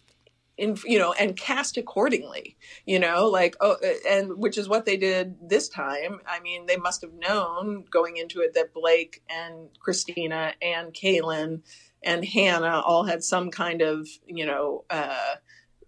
in 0.56 0.76
you 0.84 0.98
know 0.98 1.12
and 1.12 1.36
cast 1.36 1.76
accordingly 1.76 2.56
you 2.86 2.98
know 2.98 3.26
like 3.26 3.56
oh 3.60 3.76
and 4.08 4.38
which 4.38 4.56
is 4.56 4.68
what 4.68 4.86
they 4.86 4.96
did 4.96 5.36
this 5.48 5.68
time. 5.68 6.20
I 6.26 6.40
mean 6.40 6.66
they 6.66 6.76
must 6.76 7.02
have 7.02 7.12
known 7.12 7.84
going 7.90 8.16
into 8.16 8.40
it 8.40 8.54
that 8.54 8.72
blake 8.72 9.22
and 9.28 9.68
kristina 9.84 10.54
and 10.62 10.92
caelynn 10.92 11.62
and 12.02 12.24
hannah 12.24 12.80
all 12.80 13.04
had 13.04 13.22
some 13.22 13.50
kind 13.50 13.82
of 13.82 14.08
you 14.26 14.46
know 14.46 14.84
uh, 14.90 15.34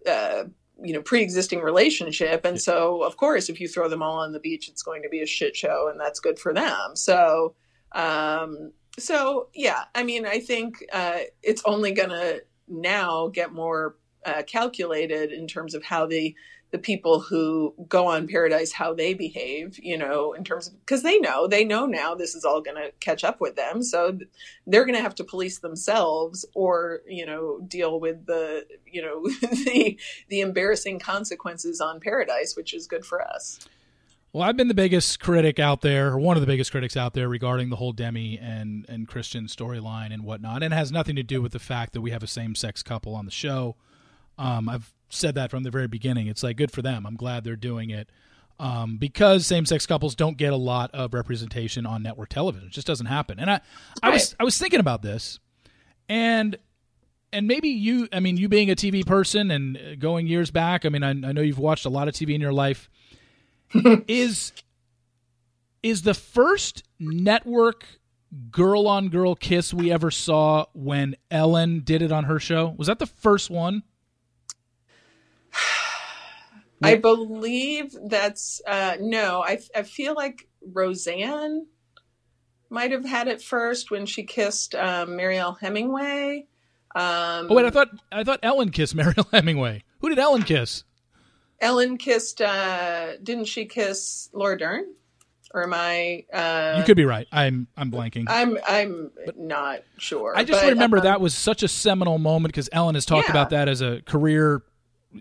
uh, 0.07 0.43
you 0.83 0.93
know 0.93 1.01
pre-existing 1.01 1.59
relationship. 1.59 2.45
And 2.45 2.59
so 2.59 3.03
of 3.03 3.17
course 3.17 3.49
if 3.49 3.59
you 3.59 3.67
throw 3.67 3.89
them 3.89 4.01
all 4.01 4.19
on 4.19 4.31
the 4.31 4.39
beach 4.39 4.69
it's 4.69 4.83
going 4.83 5.03
to 5.03 5.09
be 5.09 5.21
a 5.21 5.25
shit 5.25 5.55
show 5.55 5.89
and 5.91 5.99
that's 5.99 6.19
good 6.19 6.39
for 6.39 6.53
them. 6.53 6.95
So 6.95 7.55
um 7.93 8.71
so 8.99 9.47
yeah 9.53 9.85
i 9.95 10.03
mean 10.03 10.25
i 10.25 10.39
think 10.39 10.83
uh 10.91 11.19
it's 11.41 11.63
only 11.65 11.91
gonna 11.91 12.39
now 12.67 13.27
get 13.29 13.53
more 13.53 13.95
uh, 14.25 14.43
calculated 14.43 15.31
in 15.31 15.47
terms 15.47 15.73
of 15.73 15.83
how 15.83 16.05
the 16.05 16.35
the 16.71 16.77
people 16.77 17.19
who 17.19 17.73
go 17.87 18.07
on 18.07 18.27
paradise 18.27 18.71
how 18.71 18.93
they 18.93 19.13
behave 19.13 19.79
you 19.79 19.97
know 19.97 20.33
in 20.33 20.43
terms 20.43 20.67
of 20.67 20.79
because 20.79 21.03
they 21.03 21.17
know 21.19 21.47
they 21.47 21.63
know 21.63 21.85
now 21.85 22.15
this 22.15 22.35
is 22.35 22.45
all 22.45 22.61
going 22.61 22.77
to 22.77 22.91
catch 22.99 23.23
up 23.23 23.41
with 23.41 23.55
them 23.55 23.81
so 23.81 24.17
they're 24.67 24.85
going 24.85 24.95
to 24.95 25.01
have 25.01 25.15
to 25.15 25.23
police 25.23 25.59
themselves 25.59 26.45
or 26.53 27.01
you 27.07 27.25
know 27.25 27.59
deal 27.67 27.99
with 27.99 28.25
the 28.25 28.65
you 28.85 29.01
know 29.01 29.23
the 29.65 29.99
the 30.29 30.41
embarrassing 30.41 30.99
consequences 30.99 31.81
on 31.81 31.99
paradise 31.99 32.55
which 32.55 32.73
is 32.73 32.87
good 32.87 33.05
for 33.05 33.21
us 33.21 33.59
well, 34.31 34.47
I've 34.47 34.55
been 34.55 34.67
the 34.67 34.75
biggest 34.75 35.19
critic 35.19 35.57
out 35.57 35.81
there, 35.81 36.09
or 36.09 36.19
one 36.19 36.37
of 36.37 36.41
the 36.41 36.47
biggest 36.47 36.69
critics 36.69 36.95
out 36.95 37.15
there 37.15 37.27
regarding 37.27 37.71
the 37.71 37.77
whole 37.77 37.93
Demi 37.93 38.37
and 38.37 38.85
and 38.87 39.07
Kristian 39.07 39.49
storyline 39.49 40.13
and 40.13 40.23
whatnot, 40.23 40.61
and 40.61 40.71
it 40.71 40.77
has 40.77 40.91
nothing 40.91 41.15
to 41.15 41.23
do 41.23 41.41
with 41.41 41.51
the 41.51 41.57
fact 41.57 41.93
that 41.93 42.01
we 42.01 42.11
have 42.11 42.21
a 42.21 42.27
same 42.27 42.53
sex 42.53 42.83
couple 42.83 43.15
on 43.15 43.25
the 43.25 43.31
show. 43.31 43.75
Um, 44.37 44.69
I've 44.69 44.93
said 45.09 45.35
that 45.35 45.51
from 45.51 45.63
the 45.63 45.71
very 45.71 45.87
beginning. 45.87 46.27
It's 46.27 46.43
like 46.43 46.57
good 46.57 46.71
for 46.71 46.81
them. 46.81 47.05
I'm 47.05 47.15
glad 47.15 47.43
they're 47.43 47.55
doing 47.55 47.89
it 47.89 48.09
um, 48.59 48.97
because 48.97 49.45
same-sex 49.45 49.85
couples 49.85 50.15
don't 50.15 50.37
get 50.37 50.53
a 50.53 50.57
lot 50.57 50.91
of 50.93 51.13
representation 51.13 51.85
on 51.85 52.03
network 52.03 52.29
television. 52.29 52.67
It 52.67 52.73
just 52.73 52.87
doesn't 52.87 53.07
happen. 53.07 53.39
And 53.39 53.49
I, 53.49 53.61
I 54.03 54.09
was 54.09 54.35
I 54.39 54.43
was 54.43 54.57
thinking 54.57 54.79
about 54.79 55.01
this, 55.01 55.39
and 56.07 56.57
and 57.31 57.47
maybe 57.47 57.69
you, 57.69 58.07
I 58.11 58.19
mean, 58.19 58.37
you 58.37 58.49
being 58.49 58.69
a 58.69 58.75
TV 58.75 59.05
person 59.05 59.51
and 59.51 59.99
going 59.99 60.27
years 60.27 60.51
back. 60.51 60.85
I 60.85 60.89
mean, 60.89 61.03
I, 61.03 61.09
I 61.09 61.31
know 61.31 61.41
you've 61.41 61.59
watched 61.59 61.85
a 61.85 61.89
lot 61.89 62.07
of 62.07 62.13
TV 62.13 62.33
in 62.33 62.41
your 62.41 62.53
life. 62.53 62.89
is 64.07 64.51
is 65.81 66.01
the 66.01 66.13
first 66.13 66.83
network 66.99 67.85
girl 68.51 68.87
on 68.87 69.09
girl 69.09 69.35
kiss 69.35 69.73
we 69.73 69.91
ever 69.91 70.11
saw 70.11 70.65
when 70.73 71.15
Ellen 71.31 71.81
did 71.81 72.01
it 72.01 72.11
on 72.11 72.25
her 72.25 72.39
show? 72.39 72.73
Was 72.77 72.87
that 72.87 72.99
the 72.99 73.05
first 73.05 73.49
one? 73.49 73.83
I 76.81 76.95
believe 76.95 77.95
that's 78.05 78.61
uh, 78.65 78.97
no. 78.99 79.43
I 79.43 79.59
I 79.75 79.83
feel 79.83 80.13
like 80.13 80.47
Roseanne 80.61 81.65
might 82.69 82.91
have 82.91 83.05
had 83.05 83.27
it 83.27 83.41
first 83.41 83.91
when 83.91 84.05
she 84.05 84.23
kissed 84.23 84.75
um, 84.75 85.15
Mariel 85.15 85.53
Hemingway. 85.53 86.47
Um, 86.95 87.47
oh 87.49 87.55
wait, 87.55 87.65
I 87.65 87.69
thought 87.69 87.89
I 88.11 88.23
thought 88.23 88.39
Ellen 88.43 88.71
kissed 88.71 88.95
Mariel 88.95 89.27
Hemingway. 89.31 89.83
Who 89.99 90.09
did 90.09 90.19
Ellen 90.19 90.43
kiss? 90.43 90.83
Ellen 91.61 91.97
kissed. 91.97 92.41
Uh, 92.41 93.17
didn't 93.17 93.45
she 93.45 93.65
kiss 93.65 94.29
Laura 94.33 94.57
Dern? 94.57 94.85
Or 95.51 95.63
am 95.63 95.73
I? 95.73 96.25
Uh, 96.31 96.75
you 96.77 96.83
could 96.83 96.95
be 96.95 97.05
right. 97.05 97.27
I'm 97.31 97.67
I'm 97.75 97.91
blanking. 97.91 98.25
I'm 98.27 98.57
I'm 98.67 99.09
but 99.25 99.39
not 99.39 99.79
sure. 99.97 100.33
I 100.35 100.43
just 100.43 100.61
but, 100.61 100.69
remember 100.69 100.97
um, 100.97 101.03
that 101.03 101.21
was 101.21 101.33
such 101.33 101.63
a 101.63 101.67
seminal 101.67 102.19
moment 102.19 102.53
because 102.53 102.69
Ellen 102.71 102.93
has 102.93 103.05
talked 103.05 103.27
yeah. 103.27 103.33
about 103.33 103.49
that 103.49 103.67
as 103.67 103.81
a 103.81 104.01
career 104.03 104.61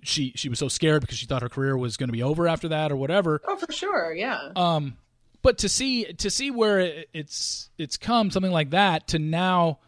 she 0.02 0.32
she 0.36 0.48
was 0.48 0.58
so 0.58 0.68
scared 0.68 1.00
because 1.00 1.18
she 1.18 1.26
thought 1.26 1.42
her 1.42 1.48
career 1.48 1.76
was 1.76 1.96
going 1.96 2.08
to 2.08 2.12
be 2.12 2.22
over 2.22 2.46
after 2.46 2.68
that 2.68 2.92
or 2.92 2.96
whatever. 2.96 3.40
Oh, 3.46 3.56
for 3.56 3.72
sure, 3.72 4.14
yeah. 4.14 4.50
Um, 4.54 4.96
but 5.42 5.58
to 5.58 5.68
see 5.68 6.04
to 6.04 6.30
see 6.30 6.50
where 6.50 7.04
it's 7.12 7.70
it's 7.78 7.96
come 7.96 8.30
something 8.30 8.52
like 8.52 8.70
that 8.70 9.08
to 9.08 9.18
now, 9.18 9.78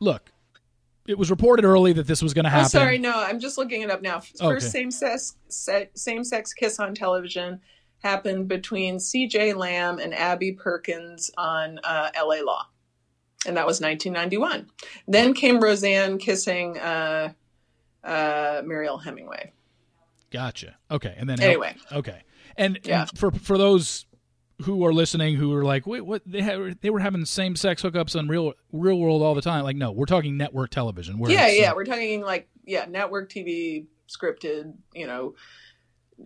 look, 0.00 0.32
it 1.06 1.18
was 1.18 1.30
reported 1.30 1.64
early 1.64 1.92
that 1.92 2.06
this 2.06 2.22
was 2.22 2.32
going 2.34 2.44
to 2.44 2.50
happen. 2.50 2.66
Oh, 2.66 2.68
sorry, 2.68 2.98
no, 2.98 3.12
I'm 3.14 3.40
just 3.40 3.58
looking 3.58 3.82
it 3.82 3.90
up 3.90 4.02
now. 4.02 4.20
First 4.20 4.42
okay. 4.42 4.60
same 4.60 4.90
sex 4.90 5.36
same 5.94 6.24
sex 6.24 6.52
kiss 6.52 6.78
on 6.78 6.94
television 6.94 7.60
happened 7.98 8.48
between 8.48 9.00
C.J. 9.00 9.54
Lamb 9.54 9.98
and 9.98 10.14
Abby 10.14 10.52
Perkins 10.52 11.30
on 11.36 11.78
uh, 11.84 12.10
L.A. 12.14 12.42
Law, 12.42 12.66
and 13.46 13.56
that 13.56 13.66
was 13.66 13.80
1991. 13.80 14.70
Then 15.08 15.34
came 15.34 15.60
Roseanne 15.60 16.18
kissing. 16.18 16.78
Uh, 16.78 17.32
uh, 18.04 18.62
Mariel 18.64 18.98
Hemingway. 18.98 19.52
Gotcha. 20.30 20.76
Okay, 20.90 21.14
and 21.16 21.28
then 21.28 21.40
anyway, 21.40 21.76
okay, 21.92 22.22
and, 22.56 22.78
yeah. 22.84 23.02
and 23.02 23.18
for 23.18 23.30
for 23.30 23.56
those 23.56 24.06
who 24.62 24.84
are 24.84 24.92
listening 24.92 25.36
who 25.36 25.52
are 25.54 25.64
like, 25.64 25.86
wait, 25.86 26.02
what? 26.02 26.22
They 26.26 26.42
have 26.42 26.80
they 26.80 26.90
were 26.90 27.00
having 27.00 27.24
same 27.24 27.56
sex 27.56 27.82
hookups 27.82 28.18
on 28.18 28.28
real 28.28 28.54
real 28.72 28.98
world 28.98 29.22
all 29.22 29.34
the 29.34 29.42
time. 29.42 29.64
Like, 29.64 29.76
no, 29.76 29.92
we're 29.92 30.06
talking 30.06 30.36
network 30.36 30.70
television. 30.70 31.18
We're 31.18 31.30
yeah, 31.30 31.48
yeah, 31.48 31.72
we're 31.72 31.84
talking 31.84 32.22
like 32.22 32.48
yeah, 32.64 32.86
network 32.88 33.30
TV, 33.30 33.86
scripted. 34.08 34.74
You 34.92 35.06
know, 35.06 35.34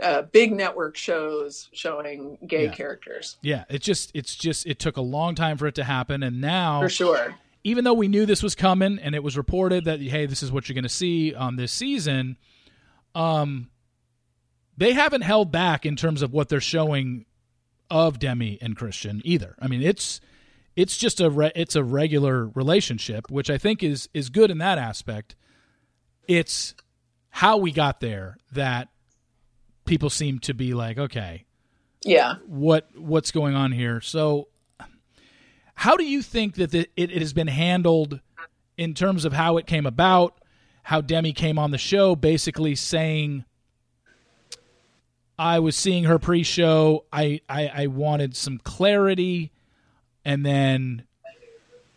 uh, 0.01 0.23
big 0.23 0.53
network 0.53 0.97
shows 0.97 1.69
showing 1.73 2.39
gay 2.47 2.65
yeah. 2.65 2.73
characters. 2.73 3.37
Yeah, 3.43 3.65
it 3.69 3.83
just 3.83 4.11
it's 4.15 4.35
just 4.35 4.67
it 4.67 4.79
took 4.79 4.97
a 4.97 5.03
long 5.03 5.35
time 5.35 5.57
for 5.57 5.67
it 5.67 5.75
to 5.77 5.85
happen, 5.85 6.23
and 6.23 6.41
now 6.41 6.81
for 6.81 6.89
sure 6.89 7.35
even 7.69 7.85
though 7.85 7.95
we 7.95 8.09
knew 8.09 8.25
this 8.25 8.43
was 8.43 8.55
coming 8.55 8.99
and 8.99 9.15
it 9.15 9.23
was 9.23 9.37
reported 9.37 9.85
that 9.85 10.01
hey, 10.01 10.27
this 10.27 10.43
is 10.43 10.51
what 10.51 10.69
you're 10.69 10.75
going 10.75 10.83
to 10.85 10.89
see 10.89 11.35
on 11.35 11.57
this 11.57 11.71
season, 11.71 12.37
um, 13.15 13.69
they 14.77 14.93
haven't 14.93 15.23
held 15.23 15.53
back 15.53 15.85
in 15.85 15.95
terms 15.95 16.23
of 16.23 16.33
what 16.33 16.49
they're 16.49 16.61
showing 16.61 17.27
of 17.91 18.19
Demi 18.19 18.59
and 18.63 18.77
Kristian 18.77 19.21
either. 19.25 19.55
I 19.61 19.69
mean, 19.69 19.83
it's 19.83 20.21
it's 20.77 20.97
just 20.97 21.21
a 21.21 21.29
re- 21.29 21.53
it's 21.55 21.77
a 21.77 21.85
regular 21.85 22.47
relationship, 22.49 23.31
which 23.31 23.51
I 23.51 23.59
think 23.59 23.83
is 23.83 24.09
is 24.15 24.31
good 24.31 24.51
in 24.51 24.59
that 24.59 24.79
aspect. 24.79 25.37
It's 26.27 26.75
how 27.31 27.59
we 27.59 27.71
got 27.71 28.01
there 28.01 28.39
that 28.53 28.89
people 29.85 30.11
seem 30.11 30.39
to 30.41 30.55
be 30.55 30.75
like, 30.75 30.99
okay, 30.99 31.45
yeah, 32.05 32.37
what 32.47 32.89
what's 32.97 33.31
going 33.31 33.55
on 33.55 33.73
here? 33.73 34.01
So 34.01 34.49
how 35.79 35.97
do 35.97 36.05
you 36.05 36.23
think 36.23 36.57
that 36.57 36.73
the, 36.73 36.89
it, 36.97 37.11
has 37.11 37.33
been 37.33 37.47
handled 37.47 38.19
in 38.77 38.95
terms 38.95 39.25
of 39.25 39.33
how 39.33 39.59
it 39.59 39.67
came 39.69 39.87
about? 39.87 40.37
How 40.83 41.01
Demi 41.01 41.33
came 41.33 41.57
on 41.57 41.71
the 41.71 41.79
show, 41.79 42.17
basically 42.17 42.75
saying, 42.75 43.45
"I 45.39 45.61
was 45.61 45.77
seeing 45.77 46.03
her 46.03 46.19
pre-show. 46.19 47.05
I, 47.13 47.43
I, 47.49 47.69
I 47.69 47.87
wanted 47.87 48.35
some 48.35 48.59
clarity, 48.59 49.53
and 50.25 50.45
then 50.45 51.05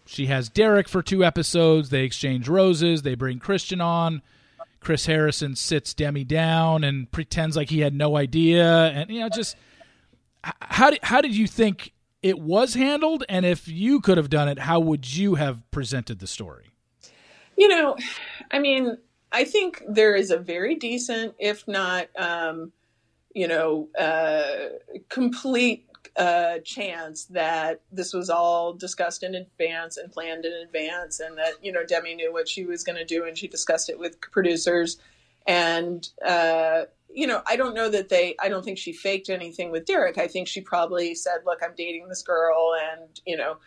she 0.06 0.28
has 0.28 0.48
Derek 0.48 0.88
for 0.88 1.02
two 1.02 1.26
episodes. 1.26 1.90
They 1.90 2.04
exchange 2.04 2.48
roses. 2.48 3.02
They 3.02 3.16
bring 3.16 3.40
Kristian 3.40 3.84
on. 3.84 4.22
Chris 4.80 5.08
Harrison 5.08 5.56
sits 5.56 5.96
Demi 5.96 6.24
down 6.24 6.84
and 6.84 7.12
pretends 7.12 7.58
like 7.58 7.72
he 7.72 7.80
had 7.80 7.96
no 7.96 8.16
idea. 8.16 8.90
And 8.90 9.10
you 9.10 9.22
know, 9.22 9.30
just 9.30 9.56
how 10.44 10.92
did 10.92 11.00
how 11.02 11.22
did 11.22 11.36
you 11.36 11.48
think 11.48 11.94
it 12.22 12.40
was 12.40 12.74
handled? 12.74 13.24
And 13.30 13.46
if 13.46 13.68
you 13.68 14.00
could 14.02 14.18
have 14.18 14.30
done 14.30 14.48
it, 14.48 14.60
how 14.60 14.80
would 14.80 15.16
you 15.16 15.36
have 15.36 15.70
presented 15.72 16.20
the 16.20 16.28
story? 16.28 16.68
You 17.58 17.68
know, 17.68 17.96
I 18.50 18.60
mean, 18.60 18.98
I 19.32 19.46
think 19.46 19.84
there 19.88 20.16
is 20.16 20.32
a 20.32 20.38
very 20.38 20.76
decent, 20.76 21.36
if 21.40 21.68
not, 21.68 22.08
um, 22.18 22.72
you 23.34 23.48
know, 23.48 23.90
uh, 23.98 24.78
complete 25.10 25.88
uh, 26.18 26.60
chance 26.60 27.26
that 27.26 27.82
this 27.92 28.14
was 28.14 28.30
all 28.30 28.74
discussed 28.74 29.24
in 29.24 29.36
advance 29.36 29.98
and 29.98 30.12
planned 30.12 30.46
in 30.46 30.54
advance, 30.54 31.20
and 31.20 31.38
that 31.38 31.54
you 31.62 31.72
know 31.72 31.86
Demi 31.86 32.16
knew 32.16 32.34
what 32.34 32.50
she 32.50 32.66
was 32.66 32.84
going 32.84 32.98
to 32.98 33.06
do, 33.06 33.26
and 33.26 33.38
she 33.38 33.48
discussed 33.48 33.90
it 33.90 33.98
with 33.98 34.20
producers, 34.20 34.98
and 35.48 36.08
uh, 36.26 36.84
you 37.14 37.28
know, 37.28 37.42
I 37.46 37.56
don't 37.56 37.74
know 37.74 37.90
that 37.90 38.10
they, 38.10 38.36
I 38.40 38.50
don't 38.50 38.64
think 38.64 38.78
she 38.78 38.94
faked 38.94 39.30
anything 39.30 39.72
with 39.72 39.86
Derek. 39.86 40.18
I 40.18 40.28
think 40.28 40.48
she 40.48 40.62
probably 40.62 41.16
said, 41.16 41.40
look, 41.46 41.60
I'm 41.64 41.74
dating 41.76 42.08
this 42.08 42.22
girl 42.22 42.74
and, 42.82 43.20
you 43.26 43.38
know, 43.38 43.58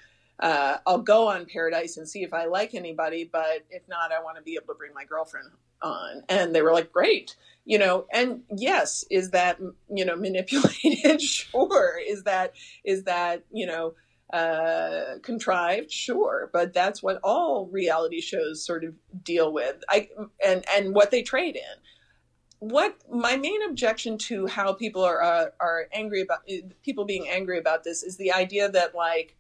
uh, 0.41 0.79
I'll 0.87 0.99
go 0.99 1.29
on 1.29 1.47
Paradise 1.47 1.97
and 1.97 2.09
see 2.09 2.23
if 2.23 2.35
I 2.35 2.47
like 2.47 2.75
anybody, 2.75 3.29
but 3.31 3.65
if 3.71 3.87
not, 3.89 4.13
I 4.13 4.23
want 4.23 4.37
to 4.37 4.43
be 4.43 4.55
able 4.55 4.75
to 4.75 4.79
bring 4.79 4.93
my 4.95 5.05
girlfriend 5.05 5.49
on. 5.83 6.23
And 6.29 6.55
they 6.55 6.63
were 6.63 6.73
like, 6.73 6.93
great, 6.93 7.37
you 7.65 7.79
know, 7.79 8.07
and 8.13 8.43
yes, 8.57 9.05
is 9.11 9.31
that, 9.31 9.61
you 9.89 10.05
know, 10.05 10.17
manipulated? 10.21 11.23
sure. 11.23 12.01
Is 12.05 12.25
that, 12.25 12.55
is 12.85 13.05
that, 13.05 13.45
you 13.53 13.67
know, 13.67 13.95
uh, 14.35 15.19
contrived? 15.23 15.91
Sure. 15.91 16.51
But 16.53 16.73
that's 16.73 17.03
what 17.03 17.21
all 17.23 17.67
reality 17.67 18.21
shows 18.21 18.65
sort 18.65 18.85
of 18.85 18.95
deal 19.23 19.53
with. 19.53 19.83
I, 19.89 20.09
and, 20.45 20.65
and 20.75 20.95
what 20.95 21.11
they 21.11 21.23
trade 21.23 21.57
in 21.57 21.81
what 22.65 22.97
my 23.13 23.37
main 23.37 23.63
objection 23.69 24.17
to 24.17 24.47
how 24.47 24.73
people 24.73 25.03
are 25.03 25.23
uh, 25.23 25.47
are 25.61 25.87
angry 25.93 26.23
about 26.23 26.49
people 26.83 27.05
being 27.05 27.29
angry 27.29 27.59
about 27.59 27.85
this 27.85 28.03
is 28.03 28.17
the 28.17 28.33
idea 28.33 28.71
that 28.71 28.95
like 28.95 29.37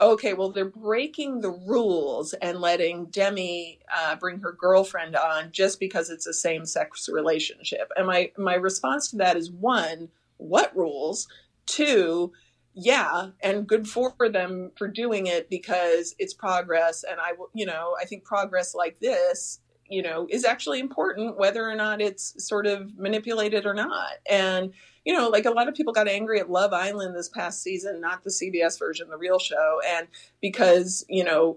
okay 0.00 0.34
well 0.34 0.50
they're 0.50 0.64
breaking 0.64 1.40
the 1.40 1.50
rules 1.50 2.32
and 2.34 2.60
letting 2.60 3.06
demi 3.06 3.78
uh, 3.96 4.16
bring 4.16 4.40
her 4.40 4.52
girlfriend 4.52 5.14
on 5.14 5.52
just 5.52 5.78
because 5.78 6.10
it's 6.10 6.26
a 6.26 6.32
same-sex 6.32 7.08
relationship 7.08 7.92
and 7.96 8.06
my 8.06 8.32
my 8.36 8.54
response 8.54 9.08
to 9.08 9.16
that 9.16 9.36
is 9.36 9.52
one 9.52 10.08
what 10.38 10.76
rules 10.76 11.28
two 11.66 12.32
yeah 12.80 13.30
and 13.42 13.66
good 13.66 13.88
for 13.88 14.12
them 14.30 14.70
for 14.76 14.88
doing 14.88 15.26
it 15.26 15.50
because 15.50 16.14
it's 16.18 16.34
progress 16.34 17.04
and 17.08 17.20
i 17.20 17.32
will 17.32 17.50
you 17.54 17.66
know 17.66 17.96
i 18.00 18.04
think 18.04 18.24
progress 18.24 18.74
like 18.74 18.98
this 19.00 19.60
you 19.88 20.02
know, 20.02 20.26
is 20.28 20.44
actually 20.44 20.80
important, 20.80 21.38
whether 21.38 21.68
or 21.68 21.74
not 21.74 22.00
it's 22.00 22.34
sort 22.46 22.66
of 22.66 22.96
manipulated 22.98 23.64
or 23.64 23.74
not. 23.74 24.12
And, 24.28 24.72
you 25.04 25.14
know, 25.14 25.28
like 25.28 25.46
a 25.46 25.50
lot 25.50 25.68
of 25.68 25.74
people 25.74 25.94
got 25.94 26.08
angry 26.08 26.40
at 26.40 26.50
Love 26.50 26.72
Island 26.72 27.16
this 27.16 27.28
past 27.28 27.62
season, 27.62 28.00
not 28.00 28.22
the 28.22 28.30
CBS 28.30 28.78
version, 28.78 29.08
the 29.08 29.16
real 29.16 29.38
show. 29.38 29.80
And 29.86 30.08
because, 30.42 31.04
you 31.08 31.24
know, 31.24 31.56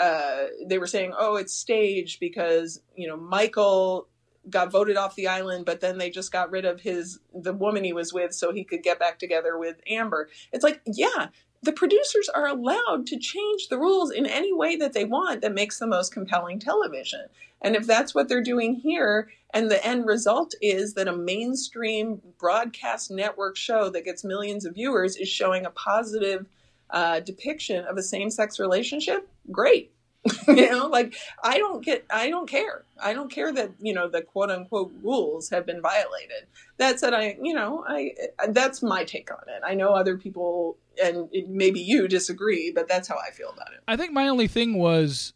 uh, 0.00 0.44
they 0.66 0.78
were 0.78 0.86
saying, 0.86 1.12
oh, 1.18 1.36
it's 1.36 1.52
staged 1.52 2.20
because, 2.20 2.80
you 2.94 3.08
know, 3.08 3.16
Michael 3.16 4.06
got 4.50 4.70
voted 4.70 4.96
off 4.96 5.14
the 5.14 5.28
island, 5.28 5.64
but 5.64 5.80
then 5.80 5.98
they 5.98 6.10
just 6.10 6.32
got 6.32 6.50
rid 6.50 6.64
of 6.64 6.80
his 6.80 7.18
the 7.34 7.52
woman 7.52 7.84
he 7.84 7.92
was 7.92 8.12
with 8.12 8.34
so 8.34 8.52
he 8.52 8.64
could 8.64 8.82
get 8.82 8.98
back 8.98 9.18
together 9.18 9.58
with 9.58 9.76
Amber. 9.88 10.28
It's 10.52 10.64
like, 10.64 10.80
yeah, 10.86 11.28
the 11.62 11.72
producers 11.72 12.28
are 12.28 12.46
allowed 12.46 13.06
to 13.06 13.18
change 13.18 13.68
the 13.68 13.78
rules 13.78 14.10
in 14.10 14.26
any 14.26 14.52
way 14.52 14.76
that 14.76 14.92
they 14.92 15.04
want 15.04 15.40
that 15.40 15.54
makes 15.54 15.78
the 15.78 15.86
most 15.86 16.12
compelling 16.12 16.58
television. 16.58 17.26
And 17.62 17.74
if 17.74 17.86
that's 17.86 18.14
what 18.14 18.28
they're 18.28 18.42
doing 18.42 18.74
here, 18.74 19.30
and 19.54 19.70
the 19.70 19.84
end 19.84 20.04
result 20.04 20.54
is 20.60 20.92
that 20.94 21.08
a 21.08 21.16
mainstream 21.16 22.20
broadcast 22.38 23.10
network 23.10 23.56
show 23.56 23.88
that 23.90 24.04
gets 24.04 24.24
millions 24.24 24.66
of 24.66 24.74
viewers 24.74 25.16
is 25.16 25.28
showing 25.28 25.64
a 25.64 25.70
positive 25.70 26.46
uh, 26.90 27.20
depiction 27.20 27.86
of 27.86 27.96
a 27.96 28.02
same 28.02 28.30
sex 28.30 28.60
relationship, 28.60 29.26
great. 29.50 29.93
you 30.48 30.70
know, 30.70 30.86
like 30.86 31.14
I 31.42 31.58
don't 31.58 31.84
get, 31.84 32.04
I 32.10 32.30
don't 32.30 32.48
care. 32.48 32.84
I 33.02 33.12
don't 33.12 33.30
care 33.30 33.52
that 33.52 33.72
you 33.80 33.92
know 33.92 34.08
the 34.08 34.22
quote 34.22 34.50
unquote 34.50 34.92
rules 35.02 35.50
have 35.50 35.66
been 35.66 35.82
violated. 35.82 36.46
That 36.78 36.98
said, 36.98 37.12
I, 37.12 37.36
you 37.42 37.54
know, 37.54 37.84
I 37.86 38.14
that's 38.48 38.82
my 38.82 39.04
take 39.04 39.30
on 39.30 39.42
it. 39.48 39.62
I 39.64 39.74
know 39.74 39.90
other 39.90 40.16
people 40.16 40.76
and 41.02 41.28
maybe 41.48 41.80
you 41.80 42.08
disagree, 42.08 42.72
but 42.74 42.88
that's 42.88 43.08
how 43.08 43.16
I 43.16 43.30
feel 43.30 43.50
about 43.50 43.72
it. 43.72 43.80
I 43.88 43.96
think 43.96 44.12
my 44.12 44.28
only 44.28 44.46
thing 44.46 44.78
was 44.78 45.32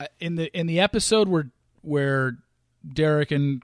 uh, 0.00 0.06
in 0.20 0.36
the 0.36 0.56
in 0.56 0.66
the 0.66 0.80
episode 0.80 1.28
where 1.28 1.50
where 1.82 2.38
Derek 2.92 3.30
and 3.30 3.62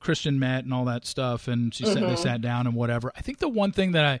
Kristian 0.00 0.38
met 0.38 0.64
and 0.64 0.72
all 0.72 0.84
that 0.86 1.06
stuff, 1.06 1.48
and 1.48 1.74
she 1.74 1.84
mm-hmm. 1.84 1.92
said 1.92 2.02
they 2.02 2.16
sat 2.16 2.40
down 2.40 2.66
and 2.66 2.74
whatever. 2.74 3.12
I 3.16 3.20
think 3.20 3.38
the 3.38 3.48
one 3.48 3.72
thing 3.72 3.92
that 3.92 4.04
I 4.04 4.20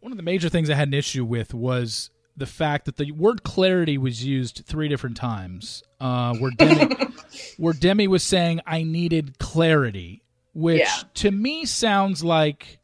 one 0.00 0.12
of 0.12 0.16
the 0.18 0.24
major 0.24 0.48
things 0.48 0.70
I 0.70 0.74
had 0.74 0.88
an 0.88 0.94
issue 0.94 1.24
with 1.24 1.54
was 1.54 2.10
the 2.36 2.46
fact 2.46 2.84
that 2.84 2.96
the 2.96 3.10
word 3.12 3.42
clarity 3.42 3.98
was 3.98 4.24
used 4.24 4.64
three 4.66 4.88
different 4.88 5.16
times. 5.16 5.82
Uh, 6.00 6.34
where 6.36 6.50
Demi, 6.50 6.94
where 7.56 7.72
Demi 7.72 8.08
was 8.08 8.22
saying, 8.22 8.60
"I 8.66 8.82
needed 8.82 9.38
clarity," 9.38 10.22
which 10.52 10.80
yeah. 10.80 11.02
to 11.14 11.30
me 11.30 11.64
sounds 11.64 12.22
like, 12.22 12.78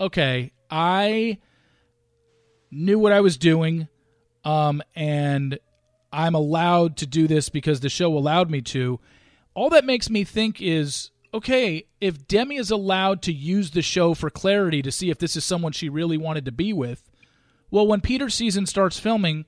okay, 0.00 0.52
I 0.70 1.38
knew 2.70 2.98
what 2.98 3.12
I 3.12 3.20
was 3.20 3.36
doing, 3.36 3.88
um, 4.44 4.82
and 4.94 5.58
I'm 6.12 6.34
allowed 6.34 6.96
to 6.98 7.06
do 7.06 7.26
this 7.26 7.48
because 7.48 7.80
the 7.80 7.88
show 7.88 8.16
allowed 8.16 8.50
me 8.50 8.60
to. 8.62 9.00
All 9.54 9.70
that 9.70 9.84
makes 9.84 10.10
me 10.10 10.24
think 10.24 10.60
is 10.60 11.10
okay, 11.34 11.84
if 12.00 12.28
Demi 12.28 12.56
is 12.56 12.70
allowed 12.70 13.20
to 13.22 13.32
use 13.32 13.72
the 13.72 13.82
show 13.82 14.14
for 14.14 14.30
clarity 14.30 14.80
to 14.82 14.92
see 14.92 15.10
if 15.10 15.18
this 15.18 15.34
is 15.34 15.44
someone 15.44 15.72
she 15.72 15.88
really 15.88 16.16
wanted 16.16 16.44
to 16.44 16.52
be 16.52 16.72
with, 16.72 17.03
well, 17.74 17.88
when 17.88 18.00
Peter's 18.00 18.36
season 18.36 18.66
starts 18.66 19.00
filming, 19.00 19.46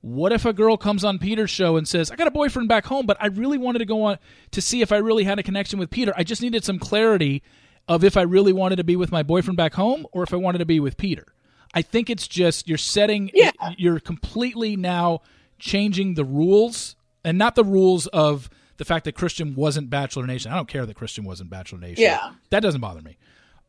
what 0.00 0.32
if 0.32 0.44
a 0.44 0.52
girl 0.52 0.76
comes 0.76 1.04
on 1.04 1.20
Peter's 1.20 1.48
show 1.48 1.76
and 1.76 1.86
says, 1.86 2.10
I 2.10 2.16
got 2.16 2.26
a 2.26 2.32
boyfriend 2.32 2.68
back 2.68 2.86
home, 2.86 3.06
but 3.06 3.16
I 3.20 3.28
really 3.28 3.56
wanted 3.56 3.78
to 3.78 3.84
go 3.84 4.02
on 4.02 4.18
to 4.50 4.60
see 4.60 4.82
if 4.82 4.90
I 4.90 4.96
really 4.96 5.22
had 5.22 5.38
a 5.38 5.44
connection 5.44 5.78
with 5.78 5.88
Peter. 5.88 6.12
I 6.16 6.24
just 6.24 6.42
needed 6.42 6.64
some 6.64 6.80
clarity 6.80 7.40
of 7.86 8.02
if 8.02 8.16
I 8.16 8.22
really 8.22 8.52
wanted 8.52 8.76
to 8.76 8.84
be 8.84 8.96
with 8.96 9.12
my 9.12 9.22
boyfriend 9.22 9.56
back 9.56 9.74
home 9.74 10.08
or 10.10 10.24
if 10.24 10.34
I 10.34 10.38
wanted 10.38 10.58
to 10.58 10.64
be 10.64 10.80
with 10.80 10.96
Peter. 10.96 11.24
I 11.72 11.82
think 11.82 12.10
it's 12.10 12.26
just 12.26 12.66
you're 12.66 12.78
setting, 12.78 13.30
yeah. 13.32 13.52
you're 13.78 14.00
completely 14.00 14.74
now 14.74 15.20
changing 15.60 16.14
the 16.14 16.24
rules 16.24 16.96
and 17.24 17.38
not 17.38 17.54
the 17.54 17.62
rules 17.62 18.08
of 18.08 18.50
the 18.78 18.84
fact 18.84 19.04
that 19.04 19.14
Kristian 19.14 19.54
wasn't 19.54 19.88
Bachelor 19.88 20.26
Nation. 20.26 20.50
I 20.50 20.56
don't 20.56 20.66
care 20.66 20.84
that 20.84 20.96
Kristian 20.96 21.22
wasn't 21.22 21.48
Bachelor 21.48 21.78
Nation. 21.78 22.02
Yeah. 22.02 22.32
That 22.50 22.58
doesn't 22.58 22.80
bother 22.80 23.02
me. 23.02 23.18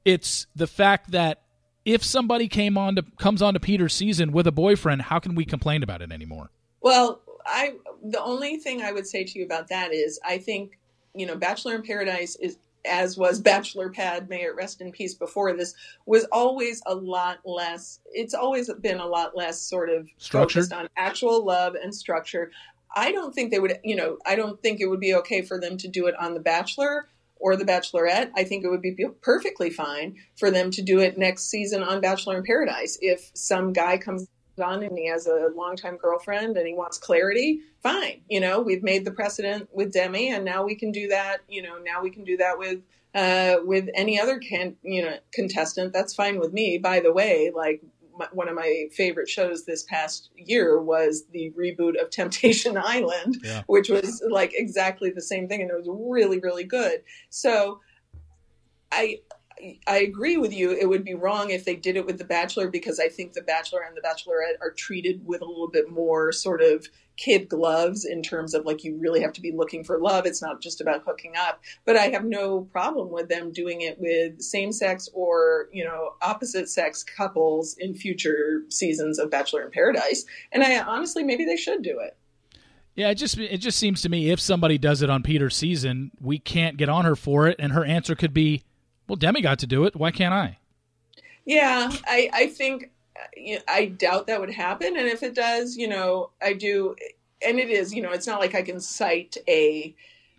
It's 0.03 0.47
the 0.55 0.65
fact 0.65 1.11
that 1.11 1.42
if 1.85 2.03
somebody 2.03 2.47
came 2.47 2.77
on 2.77 2.95
to 2.95 3.03
comes 3.19 3.41
on 3.41 3.53
to 3.53 3.59
Peter's 3.59 3.93
season 3.93 4.31
with 4.31 4.47
a 4.47 4.51
boyfriend, 4.51 5.03
how 5.03 5.19
can 5.19 5.35
we 5.35 5.45
complain 5.45 5.83
about 5.83 6.01
it 6.01 6.11
anymore? 6.11 6.49
Well, 6.81 7.21
I 7.45 7.75
the 8.03 8.21
only 8.21 8.57
thing 8.57 8.81
I 8.81 8.91
would 8.91 9.07
say 9.07 9.23
to 9.23 9.39
you 9.39 9.45
about 9.45 9.69
that 9.69 9.93
is 9.93 10.19
I 10.25 10.37
think 10.37 10.77
you 11.13 11.25
know 11.25 11.35
Bachelor 11.35 11.75
in 11.75 11.83
Paradise 11.83 12.35
is 12.37 12.57
as 12.85 13.17
was 13.17 13.39
Bachelor 13.39 13.89
Pad, 13.89 14.29
may 14.29 14.41
it 14.43 14.55
rest 14.55 14.81
in 14.81 14.91
peace 14.91 15.13
before 15.13 15.53
this, 15.53 15.73
was 16.05 16.25
always 16.31 16.81
a 16.85 16.93
lot 16.93 17.39
less, 17.45 17.99
it's 18.11 18.33
always 18.33 18.69
been 18.81 18.99
a 18.99 19.05
lot 19.05 19.35
less 19.35 19.61
sort 19.61 19.89
of 19.89 20.09
Structured. 20.17 20.65
focused 20.65 20.73
on 20.73 20.89
actual 20.97 21.45
love 21.45 21.75
and 21.75 21.95
structure. 21.95 22.51
I 22.95 23.11
don't 23.11 23.33
think 23.33 23.51
they 23.51 23.59
would, 23.59 23.79
you 23.83 23.95
know, 23.95 24.17
I 24.25 24.35
don't 24.35 24.61
think 24.61 24.79
it 24.79 24.87
would 24.87 24.99
be 24.99 25.15
okay 25.15 25.41
for 25.41 25.59
them 25.59 25.77
to 25.77 25.87
do 25.87 26.07
it 26.07 26.15
on 26.19 26.33
The 26.33 26.39
Bachelor 26.39 27.07
or 27.43 27.57
The 27.57 27.65
Bachelorette, 27.65 28.31
I 28.37 28.45
think 28.45 28.63
it 28.63 28.69
would 28.69 28.81
be 28.81 28.95
perfectly 29.21 29.69
fine 29.69 30.15
for 30.39 30.49
them 30.49 30.71
to 30.71 30.81
do 30.81 30.99
it 30.99 31.17
next 31.17 31.49
season 31.49 31.83
on 31.83 31.99
Bachelor 31.99 32.37
in 32.37 32.43
Paradise. 32.43 32.97
If 33.01 33.31
some 33.33 33.73
guy 33.73 33.97
comes 33.97 34.29
on 34.63 34.81
and 34.81 34.97
he 34.97 35.09
has 35.09 35.27
a 35.27 35.49
longtime 35.53 35.97
girlfriend 35.97 36.55
and 36.55 36.65
he 36.65 36.73
wants 36.73 36.97
clarity, 36.97 37.59
fine. 37.81 38.21
You 38.29 38.39
know, 38.39 38.61
we've 38.61 38.81
made 38.81 39.03
the 39.03 39.11
precedent 39.11 39.67
with 39.73 39.91
Demi, 39.91 40.31
and 40.31 40.45
now 40.45 40.63
we 40.63 40.75
can 40.75 40.93
do 40.93 41.09
that. 41.09 41.39
You 41.49 41.63
know, 41.63 41.77
now 41.79 42.01
we 42.01 42.11
can 42.11 42.23
do 42.23 42.37
that 42.37 42.57
with 42.57 42.79
uh, 43.13 43.57
with 43.65 43.89
any 43.93 44.19
other 44.19 44.39
can 44.39 44.77
you 44.81 45.03
know 45.03 45.17
contestant. 45.33 45.91
That's 45.91 46.15
fine 46.15 46.39
with 46.39 46.53
me. 46.53 46.77
By 46.77 47.01
the 47.01 47.11
way, 47.11 47.51
like 47.53 47.81
my, 48.17 48.27
one 48.31 48.47
of 48.47 48.55
my 48.55 48.85
favorite 48.91 49.29
shows 49.29 49.65
this 49.65 49.83
past 49.83 50.29
year 50.35 50.81
was 50.81 51.25
the 51.31 51.51
reboot 51.57 52.01
of 52.01 52.09
Temptation 52.11 52.77
Island, 52.77 53.37
yeah. 53.43 53.63
which 53.67 53.89
was 53.89 54.23
like 54.29 54.51
exactly 54.53 55.09
the 55.09 55.21
same 55.21 55.47
thing, 55.47 55.61
and 55.61 55.71
it 55.71 55.75
was 55.75 55.89
really, 55.89 56.39
really 56.39 56.63
good. 56.63 57.03
So, 57.29 57.79
I 58.91 59.19
I 59.87 59.97
agree 59.99 60.37
with 60.37 60.53
you. 60.53 60.71
It 60.71 60.87
would 60.87 61.03
be 61.03 61.13
wrong 61.13 61.49
if 61.49 61.65
they 61.65 61.75
did 61.75 61.95
it 61.95 62.05
with 62.05 62.17
The 62.17 62.25
Bachelor 62.25 62.69
because 62.69 62.99
I 62.99 63.07
think 63.07 63.33
The 63.33 63.41
Bachelor 63.41 63.81
and 63.81 63.95
The 63.95 64.01
Bachelorette 64.01 64.59
are 64.61 64.71
treated 64.71 65.25
with 65.25 65.41
a 65.41 65.45
little 65.45 65.69
bit 65.69 65.89
more 65.89 66.31
sort 66.31 66.61
of 66.61 66.87
kid 67.17 67.47
gloves 67.47 68.05
in 68.05 68.21
terms 68.21 68.53
of 68.53 68.65
like 68.65 68.83
you 68.83 68.97
really 68.97 69.21
have 69.21 69.33
to 69.33 69.41
be 69.41 69.51
looking 69.51 69.83
for 69.83 69.99
love. 69.99 70.25
It's 70.25 70.41
not 70.41 70.61
just 70.61 70.81
about 70.81 71.03
hooking 71.05 71.33
up. 71.37 71.61
But 71.85 71.95
I 71.95 72.07
have 72.07 72.25
no 72.25 72.61
problem 72.61 73.11
with 73.11 73.29
them 73.29 73.51
doing 73.51 73.81
it 73.81 73.99
with 73.99 74.41
same 74.41 74.71
sex 74.71 75.09
or, 75.13 75.69
you 75.71 75.83
know, 75.83 76.13
opposite 76.21 76.69
sex 76.69 77.03
couples 77.03 77.75
in 77.77 77.93
future 77.93 78.63
seasons 78.69 79.19
of 79.19 79.29
Bachelor 79.29 79.63
in 79.63 79.71
Paradise. 79.71 80.25
And 80.51 80.63
I 80.63 80.79
honestly 80.79 81.23
maybe 81.23 81.45
they 81.45 81.57
should 81.57 81.81
do 81.81 81.99
it. 81.99 82.17
Yeah, 82.95 83.09
it 83.09 83.15
just 83.15 83.37
it 83.37 83.57
just 83.57 83.79
seems 83.79 84.01
to 84.03 84.09
me 84.09 84.29
if 84.29 84.39
somebody 84.39 84.77
does 84.77 85.01
it 85.01 85.09
on 85.09 85.23
Peter's 85.23 85.55
season, 85.55 86.11
we 86.21 86.37
can't 86.37 86.77
get 86.77 86.89
on 86.89 87.05
her 87.05 87.15
for 87.15 87.47
it, 87.47 87.55
and 87.57 87.73
her 87.73 87.83
answer 87.83 88.13
could 88.13 88.35
be, 88.35 88.63
"Well, 89.07 89.15
Demi 89.15 89.41
got 89.41 89.57
to 89.59 89.67
do 89.67 89.85
it. 89.85 89.95
Why 89.95 90.11
can't 90.11 90.33
I?" 90.33 90.59
Yeah, 91.43 91.91
I 92.05 92.29
I 92.31 92.47
think 92.47 92.91
I 93.67 93.85
doubt 93.85 94.27
that 94.27 94.39
would 94.39 94.53
happen. 94.53 94.97
And 94.97 95.07
if 95.07 95.23
it 95.23 95.35
does, 95.35 95.77
you 95.77 95.87
know, 95.87 96.31
I 96.41 96.53
do, 96.53 96.95
and 97.45 97.59
it 97.59 97.69
is, 97.69 97.93
you 97.93 98.01
know, 98.01 98.11
it's 98.11 98.27
not 98.27 98.39
like 98.39 98.55
I 98.55 98.61
can 98.61 98.79
cite 98.79 99.37
a 99.47 99.95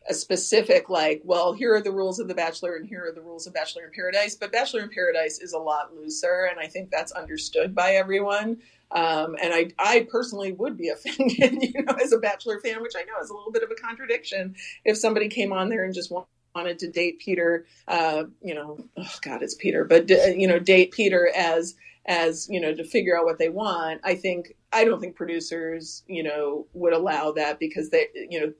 a 0.07 0.15
specific 0.15 0.91
like, 0.91 1.23
well, 1.25 1.53
here 1.53 1.75
are 1.75 1.81
the 1.81 1.91
rules 1.91 2.19
of 2.19 2.29
The 2.29 2.35
Bachelor 2.35 2.77
and 2.77 2.87
here 2.87 3.07
are 3.07 3.13
the 3.13 3.23
rules 3.23 3.47
of 3.47 3.55
Bachelor 3.55 3.85
in 3.85 3.91
Paradise. 3.95 4.35
But 4.35 4.53
Bachelor 4.53 4.83
in 4.83 4.91
Paradise 4.91 5.39
is 5.39 5.53
a 5.53 5.59
lot 5.59 5.95
looser, 5.95 6.49
and 6.51 6.61
I 6.61 6.67
think 6.67 6.91
that's 6.91 7.13
understood 7.13 7.75
by 7.75 7.93
everyone. 7.93 8.59
Um, 8.91 9.37
and 9.43 9.53
I, 9.55 9.71
I 9.79 10.07
personally 10.11 10.53
would 10.53 10.77
be 10.77 10.89
offended, 10.91 11.63
you 11.63 11.83
know, 11.83 11.95
as 11.95 12.13
a 12.13 12.19
Bachelor 12.19 12.61
fan, 12.61 12.83
which 12.83 12.95
I 12.97 13.05
know 13.05 13.23
is 13.23 13.31
a 13.31 13.35
little 13.35 13.53
bit 13.53 13.63
of 13.63 13.71
a 13.71 13.75
contradiction, 13.75 14.55
if 14.85 14.97
somebody 14.97 15.29
came 15.29 15.53
on 15.53 15.69
there 15.69 15.85
and 15.85 15.95
just 15.95 16.13
wanted 16.55 16.79
to 16.81 16.91
date 16.91 17.19
Peter, 17.19 17.67
uh, 17.89 18.25
you 18.43 18.55
know, 18.55 18.79
oh 18.97 19.15
God, 19.23 19.43
it's 19.43 19.55
Peter, 19.55 19.85
but 19.85 20.11
uh, 20.11 20.27
you 20.27 20.47
know, 20.47 20.59
date 20.59 20.93
Peter 20.93 21.31
as 21.35 21.75
as 22.07 22.49
you 22.51 22.61
know 22.61 22.75
to 22.75 22.85
figure 22.85 23.19
out 23.19 23.25
what 23.25 23.39
they 23.39 23.49
want 23.49 24.01
i 24.05 24.15
think 24.15 24.55
i 24.73 24.85
don't 24.85 25.01
think 25.01 25.17
producers 25.17 26.03
you 26.07 26.23
know 26.23 26.67
would 26.75 26.93
allow 26.93 27.33
that 27.33 27.59
because 27.59 27.91
they 27.91 28.09
you 28.29 28.41
know 28.41 28.53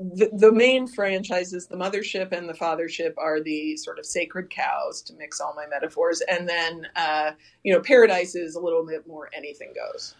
the, 0.00 0.30
the 0.32 0.52
main 0.52 0.86
franchises 0.86 1.66
the 1.66 1.76
mothership 1.76 2.32
and 2.32 2.48
the 2.48 2.54
fathership 2.54 3.14
are 3.18 3.40
the 3.40 3.76
sort 3.76 3.98
of 3.98 4.06
sacred 4.06 4.48
cows 4.48 5.02
to 5.02 5.14
mix 5.14 5.40
all 5.40 5.54
my 5.54 5.66
metaphors. 5.66 6.22
And 6.22 6.48
then 6.48 6.86
uh, 6.96 7.32
you 7.64 7.72
know 7.72 7.80
paradise 7.80 8.34
is 8.34 8.54
a 8.54 8.60
little 8.60 8.84
bit 8.86 9.06
more 9.06 9.28
anything 9.36 9.72
goes. 9.74 10.14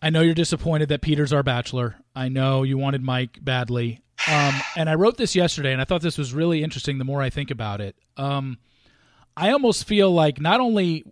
I 0.00 0.10
know 0.10 0.20
you're 0.20 0.34
disappointed 0.34 0.88
that 0.90 1.02
peter's 1.02 1.32
our 1.32 1.42
bachelor. 1.42 1.96
I 2.14 2.28
know 2.28 2.62
you 2.62 2.78
wanted 2.78 3.02
mike 3.02 3.38
badly. 3.42 4.00
Um, 4.30 4.54
and 4.76 4.88
i 4.88 4.94
wrote 4.94 5.16
this 5.16 5.34
yesterday 5.34 5.72
and 5.72 5.82
i 5.82 5.84
thought 5.84 6.02
this 6.02 6.18
was 6.18 6.32
really 6.32 6.62
interesting 6.62 6.98
the 6.98 7.04
more 7.04 7.20
i 7.20 7.30
think 7.30 7.50
about 7.50 7.80
it. 7.80 7.96
Um, 8.16 8.58
i 9.36 9.50
almost 9.50 9.84
feel 9.84 10.12
like 10.12 10.40
not 10.40 10.60
only 10.60 11.04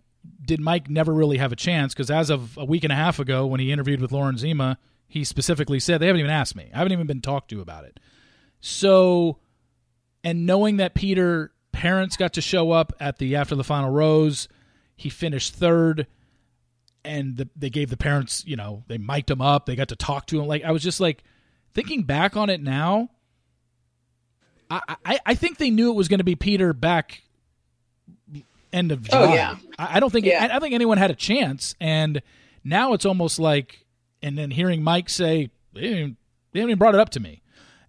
did 0.45 0.59
Mike 0.59 0.89
never 0.89 1.13
really 1.13 1.37
have 1.37 1.51
a 1.51 1.55
chance? 1.55 1.93
Because 1.93 2.11
as 2.11 2.29
of 2.29 2.57
a 2.57 2.65
week 2.65 2.83
and 2.83 2.91
a 2.93 2.95
half 2.95 3.19
ago, 3.19 3.45
when 3.45 3.59
he 3.59 3.71
interviewed 3.71 4.01
with 4.01 4.11
Lauren 4.11 4.37
Zima, 4.37 4.77
he 5.07 5.23
specifically 5.23 5.79
said 5.79 5.99
they 5.99 6.07
haven't 6.07 6.19
even 6.19 6.31
asked 6.31 6.55
me. 6.55 6.69
I 6.73 6.77
haven't 6.77 6.93
even 6.93 7.07
been 7.07 7.21
talked 7.21 7.49
to 7.49 7.61
about 7.61 7.85
it. 7.85 7.99
So, 8.61 9.39
and 10.23 10.45
knowing 10.45 10.77
that 10.77 10.93
Peter 10.93 11.51
parents 11.71 12.17
got 12.17 12.33
to 12.33 12.41
show 12.41 12.71
up 12.71 12.93
at 12.99 13.17
the 13.17 13.35
after 13.35 13.55
the 13.55 13.63
final 13.63 13.89
rose, 13.89 14.47
he 14.95 15.09
finished 15.09 15.53
third, 15.53 16.07
and 17.03 17.35
the, 17.35 17.49
they 17.55 17.69
gave 17.69 17.89
the 17.89 17.97
parents, 17.97 18.43
you 18.45 18.55
know, 18.55 18.83
they 18.87 18.97
mic'd 18.97 19.29
him 19.29 19.41
up. 19.41 19.65
They 19.65 19.75
got 19.75 19.89
to 19.89 19.95
talk 19.95 20.27
to 20.27 20.41
him. 20.41 20.47
Like 20.47 20.63
I 20.63 20.71
was 20.71 20.83
just 20.83 20.99
like, 20.99 21.23
thinking 21.73 22.03
back 22.03 22.37
on 22.37 22.49
it 22.49 22.61
now, 22.61 23.09
I, 24.69 24.95
I, 25.05 25.19
I 25.25 25.35
think 25.35 25.57
they 25.57 25.69
knew 25.69 25.91
it 25.91 25.95
was 25.95 26.07
going 26.07 26.19
to 26.19 26.23
be 26.23 26.35
Peter 26.35 26.73
back 26.73 27.22
end 28.73 28.91
of 28.91 29.07
Oh, 29.13 29.33
yeah. 29.33 29.55
I, 29.77 29.97
I 29.97 29.99
don't 29.99 30.09
think 30.11 30.25
Yeah. 30.25 30.41
I, 30.41 30.45
I 30.45 30.47
don't 30.49 30.61
think 30.61 30.73
anyone 30.75 30.97
had 30.97 31.11
a 31.11 31.15
chance, 31.15 31.75
and 31.79 32.21
now 32.63 32.93
it's 32.93 33.05
almost 33.05 33.39
like, 33.39 33.85
and 34.21 34.37
then 34.37 34.51
hearing 34.51 34.83
Mike 34.83 35.09
say 35.09 35.51
they 35.73 35.81
didn't 35.81 36.17
they 36.51 36.59
haven't 36.59 36.71
even 36.71 36.79
brought 36.79 36.95
it 36.95 36.99
up 37.01 37.09
to 37.11 37.19
me, 37.19 37.41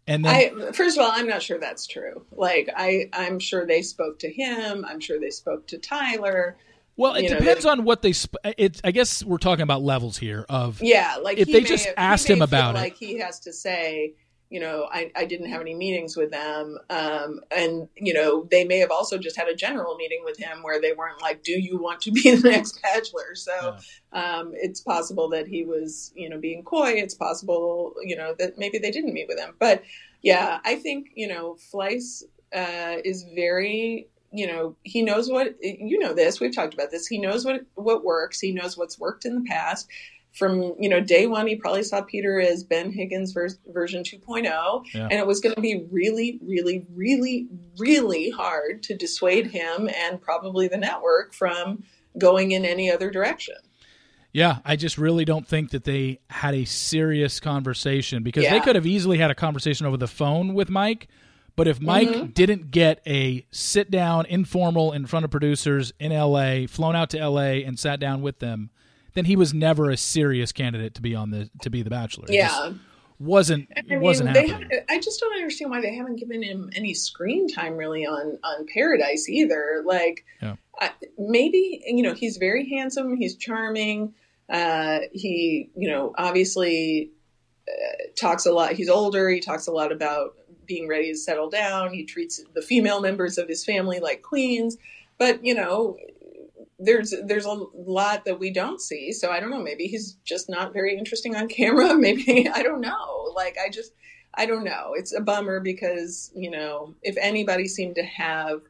and 0.07 0.25
then 0.25 0.35
I 0.69 0.73
first 0.73 0.97
of 0.99 1.05
all, 1.05 1.11
I'm 1.13 1.27
not 1.29 1.43
sure 1.43 1.59
that's 1.59 1.87
true. 1.87 2.25
Like 2.33 2.69
I, 2.77 3.09
I'm 3.13 3.39
sure 3.39 3.67
they 3.67 3.83
spoke 3.83 4.19
to 4.21 4.31
him. 4.33 4.85
I'm 4.87 5.01
sure 5.01 5.19
they 5.21 5.31
spoke 5.31 5.67
to 5.69 5.79
Tyler. 5.79 6.57
well, 6.97 7.15
it 7.15 7.25
you 7.25 7.31
know, 7.31 7.39
depends 7.39 7.65
they- 7.65 7.71
on 7.71 7.85
what 7.85 8.03
they. 8.03 8.13
Sp- 8.15 8.39
it 8.57 8.81
I 8.85 8.91
guess 8.93 9.25
we're 9.25 9.39
talking 9.39 9.63
about 9.63 9.83
levels 9.83 10.17
here 10.17 10.47
of 10.49 10.81
Yeah, 10.83 11.17
like 11.23 11.39
If 11.39 11.49
they 11.49 11.63
just 11.63 11.87
have- 11.87 11.95
asked 11.97 12.29
him 12.29 12.41
about 12.43 12.75
it. 12.77 12.79
like 12.79 12.97
he 12.97 13.19
has 13.19 13.41
to 13.41 13.53
say, 13.53 14.15
you 14.55 14.61
know, 14.61 14.87
I, 14.89 15.11
I 15.17 15.25
didn't 15.25 15.49
have 15.49 15.61
any 15.61 15.75
meetings 15.75 16.17
with 16.17 16.31
them, 16.31 16.79
um, 16.89 17.41
and 17.51 17.89
you 17.97 18.15
know, 18.15 18.47
they 18.53 18.63
may 18.63 18.79
have 18.79 18.93
also 18.93 19.19
just 19.19 19.37
had 19.37 19.49
a 19.49 19.55
general 19.57 19.97
meeting 19.97 20.21
with 20.25 20.39
him 20.39 20.63
where 20.63 20.81
they 20.81 20.93
weren't 20.93 21.21
like, 21.21 21.43
"Do 21.43 21.61
you 21.61 21.77
want 21.77 22.03
to 22.03 22.13
be 22.13 22.37
the 22.37 22.51
next 22.51 22.81
bachelor?" 22.81 23.35
So 23.35 23.79
um, 24.13 24.53
it's 24.55 24.81
possible 24.81 25.29
that 25.31 25.49
he 25.49 25.65
was, 25.65 26.13
you 26.15 26.29
know, 26.29 26.39
being 26.39 26.63
coy. 26.63 26.91
It's 26.91 27.17
possible, 27.17 27.95
you 28.05 28.15
know, 28.15 28.37
that 28.39 28.57
maybe 28.57 28.79
they 28.79 28.93
didn't 28.93 29.13
meet 29.13 29.27
with 29.27 29.41
him. 29.41 29.57
But 29.59 29.83
yeah, 30.23 30.61
I 30.65 30.77
think 30.77 31.09
you 31.17 31.27
know, 31.27 31.57
Fleiss 31.73 32.23
uh, 32.55 32.99
is 33.05 33.25
very 33.35 34.07
you 34.31 34.47
know 34.47 34.77
he 34.85 35.03
knows 35.03 35.29
what 35.29 35.57
you 35.61 35.99
know 35.99 36.15
this 36.15 36.39
we've 36.39 36.55
talked 36.55 36.75
about 36.75 36.93
this 36.93 37.07
he 37.07 37.19
knows 37.19 37.45
what 37.45 37.63
what 37.75 38.05
works 38.05 38.41
he 38.41 38.53
knows 38.53 38.77
what's 38.77 38.99
worked 38.99 39.25
in 39.25 39.35
the 39.35 39.49
past 39.49 39.89
from 40.35 40.75
you 40.79 40.89
know 40.89 41.01
day 41.01 41.27
one 41.27 41.47
he 41.47 41.57
probably 41.57 41.83
saw 41.83 42.03
peter 42.03 42.41
as 42.41 42.65
ben 42.65 42.93
higgins 42.93 43.33
vers- 43.33 43.59
version 43.73 44.03
2.0 44.03 44.83
Yeah. 44.93 45.03
and 45.05 45.13
it 45.13 45.27
was 45.27 45.41
going 45.41 45.55
to 45.55 45.61
be 45.61 45.85
really 45.91 46.39
really 46.43 46.85
really 46.95 47.47
really 47.79 48.31
hard 48.31 48.83
to 48.85 48.97
dissuade 48.97 49.47
him 49.49 49.89
and 49.89 50.21
probably 50.21 50.69
the 50.69 50.77
network 50.77 51.33
from 51.35 51.85
going 52.19 52.51
in 52.53 52.65
any 52.65 52.91
other 52.91 53.11
direction 53.11 53.55
Yeah, 54.33 54.59
I 54.65 54.75
just 54.77 54.99
really 54.99 55.25
don't 55.25 55.47
think 55.47 55.71
that 55.71 55.85
they 55.85 56.19
had 56.29 56.55
a 56.55 56.65
serious 56.65 57.39
conversation 57.39 58.23
because 58.25 58.45
they 58.45 58.59
could 58.61 58.75
have 58.75 58.87
easily 58.87 59.19
had 59.19 59.31
a 59.31 59.35
conversation 59.37 59.87
over 59.87 59.97
the 59.97 60.09
phone 60.09 60.55
with 60.55 60.69
Mike. 60.69 61.07
But 61.57 61.69
if 61.69 61.81
Mike 61.81 62.09
Mm-hmm. 62.09 62.27
didn't 62.33 62.73
get 62.73 63.01
a 63.07 63.47
sit 63.53 63.93
down, 63.93 64.27
informal, 64.27 64.91
in 64.91 65.07
front 65.07 65.25
of 65.25 65.31
producers 65.31 65.93
in 66.01 66.11
LA, 66.13 66.67
flown 66.67 66.97
out 66.97 67.11
to 67.11 67.29
LA 67.29 67.63
and 67.65 67.79
sat 67.79 68.01
down 68.01 68.23
with 68.23 68.41
them, 68.41 68.71
then 69.15 69.25
he 69.25 69.37
was 69.37 69.55
never 69.55 69.91
a 69.91 69.97
serious 69.97 70.53
candidate 70.53 70.95
to 70.95 71.03
be 71.03 71.15
on 71.15 71.31
the 71.31 71.51
to 71.63 71.71
be 71.71 71.83
the 71.83 71.91
Bachelor. 71.91 72.27
Yeah 72.29 72.49
just 72.49 72.75
wasn't 73.19 73.69
I 73.77 73.83
mean, 73.83 74.01
wasn't 74.01 74.31
happening. 74.31 74.69
have, 74.71 74.85
I 74.89 74.99
just 74.99 75.21
don't 75.21 75.35
understand 75.35 75.71
why 75.71 75.81
they 75.81 75.95
haven't 75.95 76.17
given 76.17 76.43
him 76.43 76.71
any 76.75 76.95
screen 76.95 77.49
time 77.49 77.77
really 77.77 78.07
on 78.07 78.39
on 78.43 78.67
Paradise 78.73 79.29
either. 79.29 79.83
Like, 79.85 80.25
Yeah. 80.43 80.57
I, 80.81 80.91
maybe 81.19 81.83
you 81.87 82.03
know 82.03 82.15
he's 82.15 82.37
very 82.37 82.69
handsome, 82.69 83.17
he's 83.17 83.37
charming. 83.37 84.15
Uh, 84.49 85.01
he 85.13 85.71
you 85.77 85.89
know 85.89 86.13
obviously 86.19 87.11
uh, 87.69 88.13
talks 88.17 88.47
a 88.47 88.53
lot. 88.53 88.73
He's 88.73 88.89
older. 88.89 89.29
He 89.29 89.41
talks 89.41 89.67
a 89.67 89.73
lot 89.73 89.93
about 89.93 90.35
being 90.67 90.89
ready 90.89 91.13
to 91.13 91.17
settle 91.17 91.49
down. 91.49 91.93
He 91.93 92.05
treats 92.05 92.43
the 92.55 92.63
female 92.63 93.01
members 93.01 93.39
of 93.39 93.49
his 93.49 93.65
family 93.65 94.01
like 94.01 94.23
queens. 94.23 94.77
But 95.19 95.45
you 95.45 95.55
know, 95.55 95.97
there's 96.85 97.15
there's 97.25 97.47
a 97.47 97.63
lot 97.75 98.25
that 98.25 98.39
we 98.39 98.51
don't 98.51 98.81
see. 98.81 99.13
So 99.13 99.31
I 99.31 99.41
don't 99.41 99.51
know. 99.51 99.63
Maybe 99.63 99.87
he's 99.87 100.15
just 100.25 100.49
not 100.49 100.73
very 100.73 100.97
interesting 100.97 101.35
on 101.35 101.49
camera. 101.49 101.95
Maybe 101.99 102.49
I 102.49 102.63
don't 102.63 102.81
know. 102.81 103.33
Like 103.35 103.57
I 103.65 103.71
just 103.71 103.93
I 104.35 104.47
don't 104.47 104.65
know. 104.65 104.93
It's 104.95 105.15
a 105.15 105.21
bummer 105.21 105.61
because 105.61 106.31
you 106.35 106.51
know 106.51 106.95
if 107.03 107.17
anybody 107.21 107.69
seemed 107.69 107.97
to 107.97 108.05
have 108.05 108.63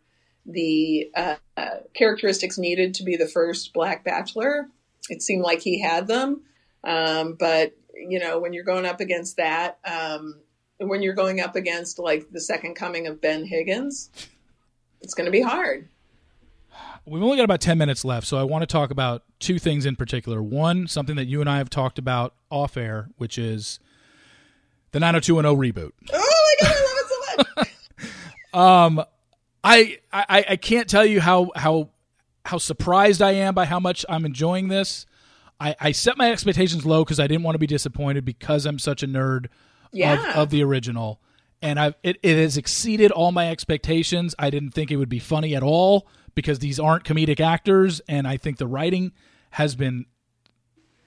the 0.46 1.10
uh, 1.16 1.36
uh, 1.56 1.78
characteristics 1.94 2.58
needed 2.58 2.94
to 2.94 3.04
be 3.04 3.16
the 3.16 3.28
first 3.28 3.72
black 3.72 4.04
bachelor, 4.04 4.68
it 5.08 5.22
seemed 5.22 5.42
like 5.42 5.60
he 5.60 5.80
had 5.80 6.06
them. 6.06 6.42
Um, 6.82 7.36
but 7.38 7.74
you 7.94 8.18
know 8.18 8.38
when 8.38 8.52
you're 8.52 8.64
going 8.64 8.86
up 8.86 9.00
against 9.00 9.36
that, 9.38 9.78
um, 9.84 10.40
when 10.78 11.02
you're 11.02 11.14
going 11.14 11.40
up 11.40 11.56
against 11.56 11.98
like 11.98 12.30
the 12.30 12.40
second 12.40 12.74
coming 12.74 13.06
of 13.06 13.20
Ben 13.20 13.44
Higgins, 13.44 14.10
it's 15.00 15.14
going 15.14 15.26
to 15.26 15.32
be 15.32 15.42
hard. 15.42 15.88
We've 17.06 17.22
only 17.22 17.36
got 17.36 17.44
about 17.44 17.60
10 17.60 17.76
minutes 17.76 18.04
left, 18.04 18.26
so 18.26 18.38
I 18.38 18.44
want 18.44 18.62
to 18.62 18.66
talk 18.66 18.90
about 18.90 19.24
two 19.38 19.58
things 19.58 19.84
in 19.84 19.94
particular. 19.94 20.42
One, 20.42 20.86
something 20.88 21.16
that 21.16 21.26
you 21.26 21.40
and 21.42 21.50
I 21.50 21.58
have 21.58 21.68
talked 21.68 21.98
about 21.98 22.34
off 22.50 22.76
air, 22.78 23.08
which 23.18 23.36
is 23.36 23.78
the 24.92 25.00
90210 25.00 25.54
reboot. 25.84 25.92
Oh 26.12 26.54
my 26.62 26.66
god, 26.68 26.76
I 26.76 26.80
love 26.80 26.98
it 26.98 27.08
so 27.08 27.44
much. 27.56 27.68
Um, 28.54 29.02
I, 29.64 29.98
I 30.12 30.44
I 30.50 30.56
can't 30.56 30.88
tell 30.88 31.04
you 31.04 31.20
how 31.20 31.50
how 31.56 31.90
how 32.44 32.58
surprised 32.58 33.20
I 33.20 33.32
am 33.32 33.52
by 33.52 33.64
how 33.64 33.80
much 33.80 34.06
I'm 34.08 34.24
enjoying 34.24 34.68
this. 34.68 35.06
I, 35.58 35.74
I 35.80 35.90
set 35.90 36.16
my 36.16 36.30
expectations 36.30 36.86
low 36.86 37.02
because 37.04 37.18
I 37.18 37.26
didn't 37.26 37.42
want 37.42 37.56
to 37.56 37.58
be 37.58 37.66
disappointed 37.66 38.24
because 38.24 38.64
I'm 38.64 38.78
such 38.78 39.02
a 39.02 39.08
nerd 39.08 39.46
Yeah. 39.92 40.30
of, 40.30 40.36
of 40.36 40.50
the 40.50 40.62
original, 40.62 41.20
and 41.62 41.80
I've 41.80 41.94
it, 42.04 42.18
it 42.22 42.36
has 42.36 42.56
exceeded 42.56 43.10
all 43.10 43.32
my 43.32 43.50
expectations. 43.50 44.36
I 44.38 44.50
didn't 44.50 44.70
think 44.70 44.92
it 44.92 44.98
would 44.98 45.08
be 45.08 45.18
funny 45.18 45.56
at 45.56 45.64
all 45.64 46.06
because 46.34 46.58
these 46.58 46.78
aren't 46.80 47.04
comedic 47.04 47.40
actors, 47.40 48.00
and 48.08 48.26
I 48.26 48.36
think 48.36 48.58
the 48.58 48.66
writing 48.66 49.12
has 49.50 49.74
been 49.76 50.06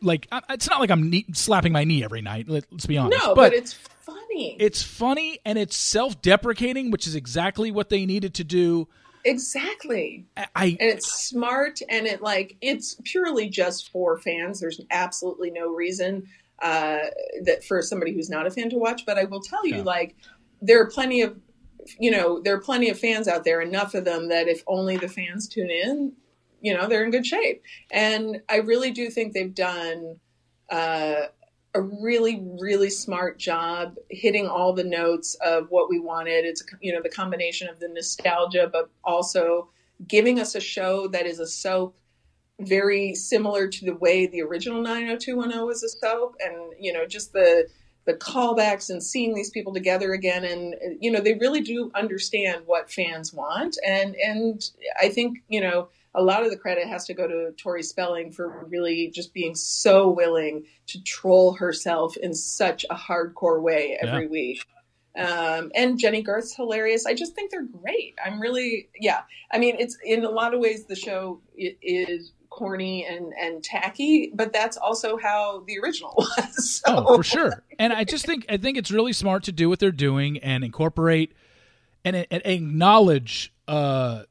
like 0.01 0.28
it's 0.49 0.69
not 0.69 0.80
like 0.80 0.91
I'm 0.91 1.09
knee, 1.09 1.25
slapping 1.34 1.71
my 1.73 1.84
knee 1.84 2.03
every 2.03 2.21
night. 2.21 2.47
Let, 2.47 2.65
let's 2.71 2.86
be 2.86 2.97
honest, 2.97 3.23
no, 3.25 3.34
but, 3.36 3.53
it's 3.53 3.73
funny. 3.73 4.55
it's 4.59 4.84
funny 4.84 5.39
and 5.45 5.57
it's 5.57 5.75
self-deprecating, 5.75 6.91
which 6.91 7.07
is 7.07 7.15
exactly 7.15 7.71
what 7.71 7.89
they 7.89 8.05
needed 8.05 8.34
to 8.36 8.43
do. 8.43 8.88
exactly. 9.25 10.25
I, 10.38 10.45
I 10.55 10.65
and 10.65 10.78
it's 10.91 11.11
smart 11.28 11.80
and 11.89 12.05
it 12.05 12.21
like 12.21 12.55
it's 12.61 12.95
purely 13.03 13.49
just 13.49 13.89
for 13.91 14.17
fans 14.19 14.59
there's 14.59 14.80
absolutely 14.91 15.51
no 15.51 15.67
reason 15.73 16.28
uh 16.61 16.99
that 17.43 17.63
for 17.67 17.82
somebody 17.82 18.13
who's 18.13 18.30
not 18.30 18.47
a 18.47 18.51
fan 18.51 18.69
to 18.71 18.78
watch 18.78 19.05
but 19.05 19.17
i 19.17 19.25
will 19.25 19.41
tell 19.41 19.65
you 19.65 19.78
Yeah. 19.78 19.82
like 19.84 20.15
there 20.61 20.82
are 20.82 20.88
plenty 20.89 21.21
of 21.21 21.38
you 21.99 22.11
know 22.11 22.39
there 22.41 22.55
are 22.55 22.61
plenty 22.61 22.89
of 22.89 22.99
fans 22.99 23.27
out 23.27 23.43
there 23.43 23.61
enough 23.61 23.93
of 23.93 24.05
them 24.05 24.29
that 24.29 24.47
if 24.47 24.63
only 24.67 24.97
the 24.97 25.07
fans 25.07 25.47
tune 25.47 25.69
in 25.69 26.13
you 26.61 26.73
know 26.73 26.88
they're 26.88 27.03
in 27.03 27.11
good 27.11 27.25
shape. 27.25 27.63
And 27.91 28.41
i 28.49 28.57
really 28.57 28.91
do 28.91 29.09
think 29.09 29.33
they've 29.33 29.53
done 29.53 30.19
uh 30.69 31.27
a 31.73 31.81
really 31.81 32.43
really 32.59 32.89
smart 32.89 33.38
job 33.38 33.95
hitting 34.09 34.47
all 34.47 34.73
the 34.73 34.83
notes 34.83 35.35
of 35.35 35.67
what 35.69 35.89
we 35.89 35.99
wanted. 35.99 36.45
It's 36.45 36.63
you 36.81 36.93
know 36.93 37.01
the 37.01 37.09
combination 37.09 37.69
of 37.69 37.79
the 37.79 37.88
nostalgia 37.88 38.69
but 38.71 38.89
also 39.03 39.69
giving 40.07 40.39
us 40.39 40.55
a 40.55 40.59
show 40.59 41.07
that 41.09 41.25
is 41.25 41.39
a 41.39 41.47
soap 41.47 41.97
very 42.59 43.13
similar 43.13 43.67
to 43.67 43.85
the 43.85 43.95
way 43.95 44.25
the 44.25 44.41
original 44.41 44.81
90210 44.81 45.65
was 45.65 45.83
a 45.83 45.89
soap 45.89 46.35
and 46.43 46.73
you 46.79 46.91
know 46.91 47.05
just 47.05 47.33
the 47.33 47.67
the 48.07 48.13
callbacks 48.13 48.89
and 48.89 49.03
seeing 49.03 49.35
these 49.35 49.51
people 49.51 49.73
together 49.73 50.13
again 50.13 50.43
and 50.45 50.75
you 50.99 51.11
know 51.11 51.19
they 51.19 51.33
really 51.35 51.61
do 51.61 51.91
understand 51.93 52.63
what 52.65 52.89
fans 52.89 53.33
want 53.33 53.77
and 53.85 54.15
and 54.15 54.71
I 54.99 55.09
think 55.09 55.39
you 55.49 55.61
know 55.61 55.89
a 56.15 56.23
lot 56.23 56.43
of 56.43 56.49
the 56.49 56.57
credit 56.57 56.87
has 56.87 57.05
to 57.05 57.13
go 57.13 57.27
to 57.27 57.51
Tori 57.61 57.83
Spelling 57.83 58.31
for 58.31 58.65
really 58.69 59.09
just 59.09 59.33
being 59.33 59.53
so 59.53 60.09
willing 60.09 60.65
to 60.87 61.03
troll 61.03 61.53
herself 61.53 62.17
in 62.17 62.33
such 62.33 62.85
a 62.89 62.95
hardcore 62.95 63.61
way 63.61 63.99
every 64.01 64.23
Yeah. 64.23 64.29
week. 64.29 64.65
Um, 65.15 65.71
and 65.75 65.99
Jennie 65.99 66.21
Garth's 66.23 66.55
hilarious. 66.55 67.05
I 67.05 67.13
just 67.13 67.33
think 67.33 67.51
they're 67.51 67.63
great. 67.63 68.15
I'm 68.23 68.39
really, 68.39 68.89
yeah. 68.99 69.21
I 69.51 69.57
mean, 69.59 69.75
it's 69.79 69.97
in 70.03 70.23
a 70.25 70.29
lot 70.29 70.53
of 70.53 70.59
ways 70.59 70.85
the 70.85 70.95
show 70.95 71.41
is 71.55 72.31
corny 72.57 73.05
and 73.05 73.31
and 73.39 73.63
tacky, 73.63 74.31
but 74.33 74.51
that's 74.51 74.75
also 74.77 75.15
how 75.17 75.63
the 75.67 75.77
original 75.79 76.13
was. 76.17 76.81
So, 76.85 77.05
oh 77.07 77.17
for 77.17 77.23
sure. 77.23 77.63
And 77.79 77.93
I 77.93 78.03
just 78.03 78.25
think 78.25 78.45
I 78.49 78.57
think 78.57 78.77
it's 78.77 78.91
really 78.91 79.13
smart 79.13 79.43
to 79.43 79.51
do 79.51 79.69
what 79.69 79.79
they're 79.79 79.91
doing 79.91 80.39
and 80.39 80.63
incorporate 80.63 81.33
and, 82.03 82.25
and 82.31 82.41
acknowledge 82.45 83.53
uh, 83.67 84.23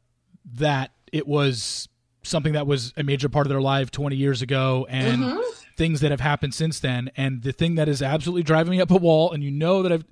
that 0.55 0.91
it 1.13 1.27
was 1.27 1.89
something 2.23 2.55
that 2.55 2.67
was 2.67 2.93
a 2.97 3.03
major 3.03 3.29
part 3.29 3.47
of 3.47 3.51
their 3.51 3.61
life 3.61 3.91
20 3.91 4.17
years 4.17 4.43
ago 4.43 4.87
and 4.91 5.23
Mhm. 5.23 5.43
things 5.77 6.01
that 6.01 6.11
have 6.11 6.21
happened 6.21 6.55
since 6.55 6.81
then. 6.81 7.11
And 7.17 7.43
the 7.43 7.53
thing 7.53 7.77
that 7.77 7.89
is 7.89 8.03
absolutely 8.03 8.43
driving 8.43 8.73
me 8.73 8.81
up 8.81 8.91
a 8.91 8.97
wall, 8.97 9.31
and 9.33 9.45
you 9.45 9.51
know 9.53 9.83
that 9.83 9.93
I've 9.93 10.05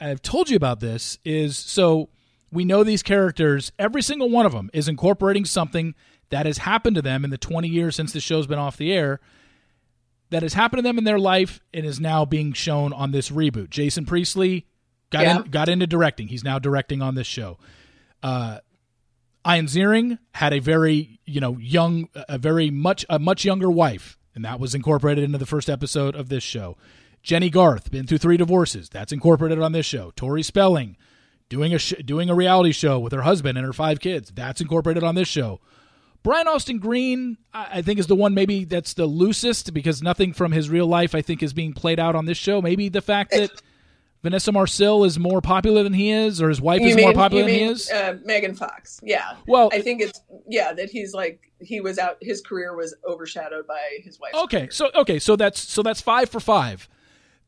I've 0.00 0.22
told 0.22 0.48
you 0.48 0.56
about 0.56 0.78
this, 0.80 1.18
is 1.24 1.56
so 1.56 2.08
we 2.52 2.64
know 2.64 2.84
these 2.84 3.02
characters. 3.02 3.72
Every 3.78 4.02
single 4.02 4.28
one 4.30 4.46
of 4.46 4.52
them 4.52 4.70
is 4.72 4.86
incorporating 4.86 5.44
something 5.44 5.94
that 6.32 6.46
has 6.46 6.58
happened 6.58 6.96
to 6.96 7.02
them 7.02 7.24
in 7.24 7.30
the 7.30 7.38
20 7.38 7.68
years 7.68 7.94
since 7.94 8.12
the 8.12 8.18
show's 8.20 8.48
been 8.48 8.58
off 8.58 8.76
the 8.76 8.92
air. 8.92 9.20
That 10.30 10.42
has 10.42 10.54
happened 10.54 10.78
to 10.78 10.82
them 10.82 10.96
in 10.98 11.04
their 11.04 11.18
life 11.18 11.60
and 11.74 11.84
is 11.86 12.00
now 12.00 12.24
being 12.24 12.54
shown 12.54 12.92
on 12.92 13.10
this 13.12 13.30
reboot. 13.30 13.68
Jason 13.70 14.06
Priestley 14.06 14.66
got 15.10 15.22
Yeah. 15.22 15.36
in, 15.42 15.50
got 15.50 15.68
into 15.68 15.86
directing. 15.86 16.28
He's 16.28 16.42
now 16.42 16.58
directing 16.58 17.02
on 17.02 17.14
this 17.14 17.26
show. 17.26 17.58
Uh, 18.22 18.58
Ian 19.46 19.66
Ziering 19.66 20.18
had 20.32 20.52
a 20.54 20.58
very 20.60 21.20
you 21.26 21.40
know 21.40 21.58
young, 21.58 22.08
a 22.14 22.38
very 22.38 22.70
much 22.70 23.04
a 23.10 23.18
much 23.18 23.44
younger 23.44 23.70
wife, 23.70 24.16
and 24.34 24.44
that 24.44 24.58
was 24.60 24.74
incorporated 24.74 25.22
into 25.24 25.36
the 25.38 25.46
first 25.46 25.68
episode 25.68 26.14
of 26.14 26.28
this 26.30 26.42
show. 26.44 26.76
Jennie 27.22 27.50
Garth, 27.50 27.90
been 27.90 28.06
through 28.06 28.18
three 28.18 28.36
divorces. 28.36 28.88
That's 28.88 29.12
incorporated 29.12 29.58
on 29.60 29.72
this 29.72 29.84
show. 29.86 30.12
Tori 30.16 30.42
Spelling, 30.42 30.96
doing 31.48 31.74
a 31.74 31.78
sh- 31.78 31.94
doing 32.04 32.30
a 32.30 32.34
reality 32.34 32.72
show 32.72 32.98
with 32.98 33.12
her 33.12 33.22
husband 33.22 33.58
and 33.58 33.66
her 33.66 33.72
five 33.74 34.00
kids. 34.00 34.32
That's 34.34 34.60
incorporated 34.62 35.04
on 35.04 35.14
this 35.14 35.28
show. 35.28 35.60
Brian 36.22 36.46
Austin 36.46 36.78
Green, 36.78 37.36
I 37.52 37.82
think, 37.82 37.98
is 37.98 38.06
the 38.06 38.14
one 38.14 38.32
maybe 38.34 38.64
that's 38.64 38.94
the 38.94 39.06
loosest 39.06 39.74
because 39.74 40.02
nothing 40.02 40.32
from 40.32 40.52
his 40.52 40.70
real 40.70 40.86
life, 40.86 41.14
I 41.14 41.22
think, 41.22 41.42
is 41.42 41.52
being 41.52 41.72
played 41.72 41.98
out 41.98 42.14
on 42.14 42.26
this 42.26 42.38
show. 42.38 42.62
Maybe 42.62 42.88
the 42.88 43.00
fact 43.00 43.32
that 43.32 43.50
Vanessa 44.22 44.52
Marcil 44.52 45.04
is 45.04 45.18
more 45.18 45.40
popular 45.40 45.82
than 45.82 45.92
he 45.92 46.10
is, 46.12 46.40
or 46.40 46.48
his 46.48 46.60
wife 46.60 46.80
is 46.80 46.96
more 46.96 47.12
popular 47.12 47.42
you 47.42 47.50
than 47.50 47.58
he 47.58 47.72
is. 47.72 47.90
Uh, 47.90 48.18
Megan 48.24 48.54
Fox. 48.54 49.00
Yeah. 49.02 49.36
Well- 49.48 49.70
I 49.72 49.82
think 49.82 50.00
it's 50.00 50.20
yeah 50.48 50.72
that 50.72 50.90
he's 50.90 51.12
like 51.12 51.50
he 51.60 51.80
was 51.80 51.98
out. 51.98 52.18
His 52.20 52.40
career 52.40 52.76
was 52.76 52.94
overshadowed 53.06 53.66
by 53.66 53.98
his 54.04 54.20
wife. 54.20 54.32
Okay, 54.34 54.58
career. 54.60 54.70
so 54.70 54.90
okay, 54.94 55.18
so 55.18 55.34
that's 55.34 55.60
so 55.60 55.82
that's 55.82 56.00
five 56.00 56.28
for 56.28 56.38
five. 56.38 56.88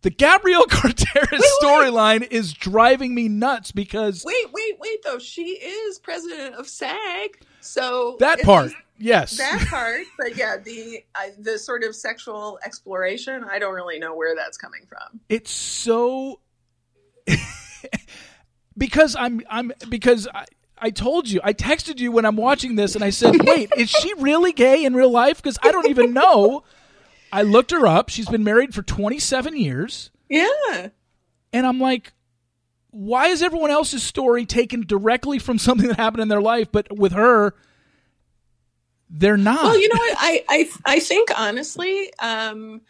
The 0.03 0.11
Gabrielle 0.11 0.67
Carteris 0.69 1.43
storyline 1.63 2.27
is 2.31 2.53
driving 2.53 3.15
me 3.15 3.29
nuts 3.29 3.71
because 3.73 4.23
Wait, 4.25 4.53
wait, 4.53 4.79
wait! 4.81 4.99
Though 5.05 5.19
she 5.19 5.45
is 5.45 5.99
president 6.01 6.57
of 6.57 6.69
SAG, 6.69 7.41
so 7.65 8.17
that 8.21 8.41
part, 8.43 8.65
least 8.67 8.77
yes, 8.99 9.37
that 9.39 9.67
part. 9.69 10.03
But 10.19 10.37
yeah, 10.37 10.57
the 10.57 11.05
I, 11.15 11.33
the 11.39 11.59
sort 11.59 11.83
of 11.85 11.95
sexual 11.97 12.59
exploration. 12.65 13.45
I 13.45 13.59
don't 13.59 13.75
really 13.75 13.99
know 13.99 14.15
where 14.15 14.35
that's 14.37 14.57
coming 14.59 14.83
from. 14.89 15.21
it's 15.29 15.51
so 15.51 16.41
because 18.77 19.17
I'm 19.17 19.43
I'm 19.49 19.73
because 19.89 20.29
I, 20.33 20.45
I 20.79 20.91
told 20.91 21.29
you 21.29 21.41
I 21.43 21.53
texted 21.53 21.99
you 22.01 22.13
when 22.13 22.25
I'm 22.25 22.37
watching 22.37 22.77
this 22.77 22.95
and 22.95 23.05
I 23.05 23.11
said, 23.11 23.37
"Wait, 23.45 23.71
is 23.77 23.91
she 23.91 24.13
really 24.15 24.53
gay 24.53 24.85
in 24.85 24.95
real 24.95 25.11
life?" 25.11 25.39
Because 25.43 25.59
I 25.63 25.73
don't 25.73 25.89
even 25.89 26.13
know. 26.13 26.65
I 27.33 27.43
looked 27.43 27.71
her 27.73 27.87
up. 27.87 28.11
She's 28.11 28.29
been 28.29 28.45
married 28.45 28.75
for 28.75 28.83
27 28.83 29.57
years, 29.57 30.11
Yeah. 30.29 30.89
and 31.53 31.67
I'm 31.67 31.81
like, 31.81 32.13
why 32.95 33.27
is 33.27 33.43
everyone 33.43 33.73
else's 33.73 34.05
story 34.05 34.47
taken 34.47 34.87
directly 34.87 35.41
from 35.41 35.59
something 35.59 35.89
that 35.89 35.97
happened 35.97 36.23
in 36.23 36.29
their 36.29 36.41
life, 36.41 36.69
but 36.71 36.97
with 36.97 37.13
her, 37.13 37.55
they're 39.11 39.37
not? 39.37 39.65
Well, 39.65 39.81
you 39.81 39.89
know? 39.89 40.01
I 40.01 40.45
I 40.49 40.71
I 40.85 41.01
think 41.01 41.29
honestly, 41.37 42.13
um, 42.21 42.83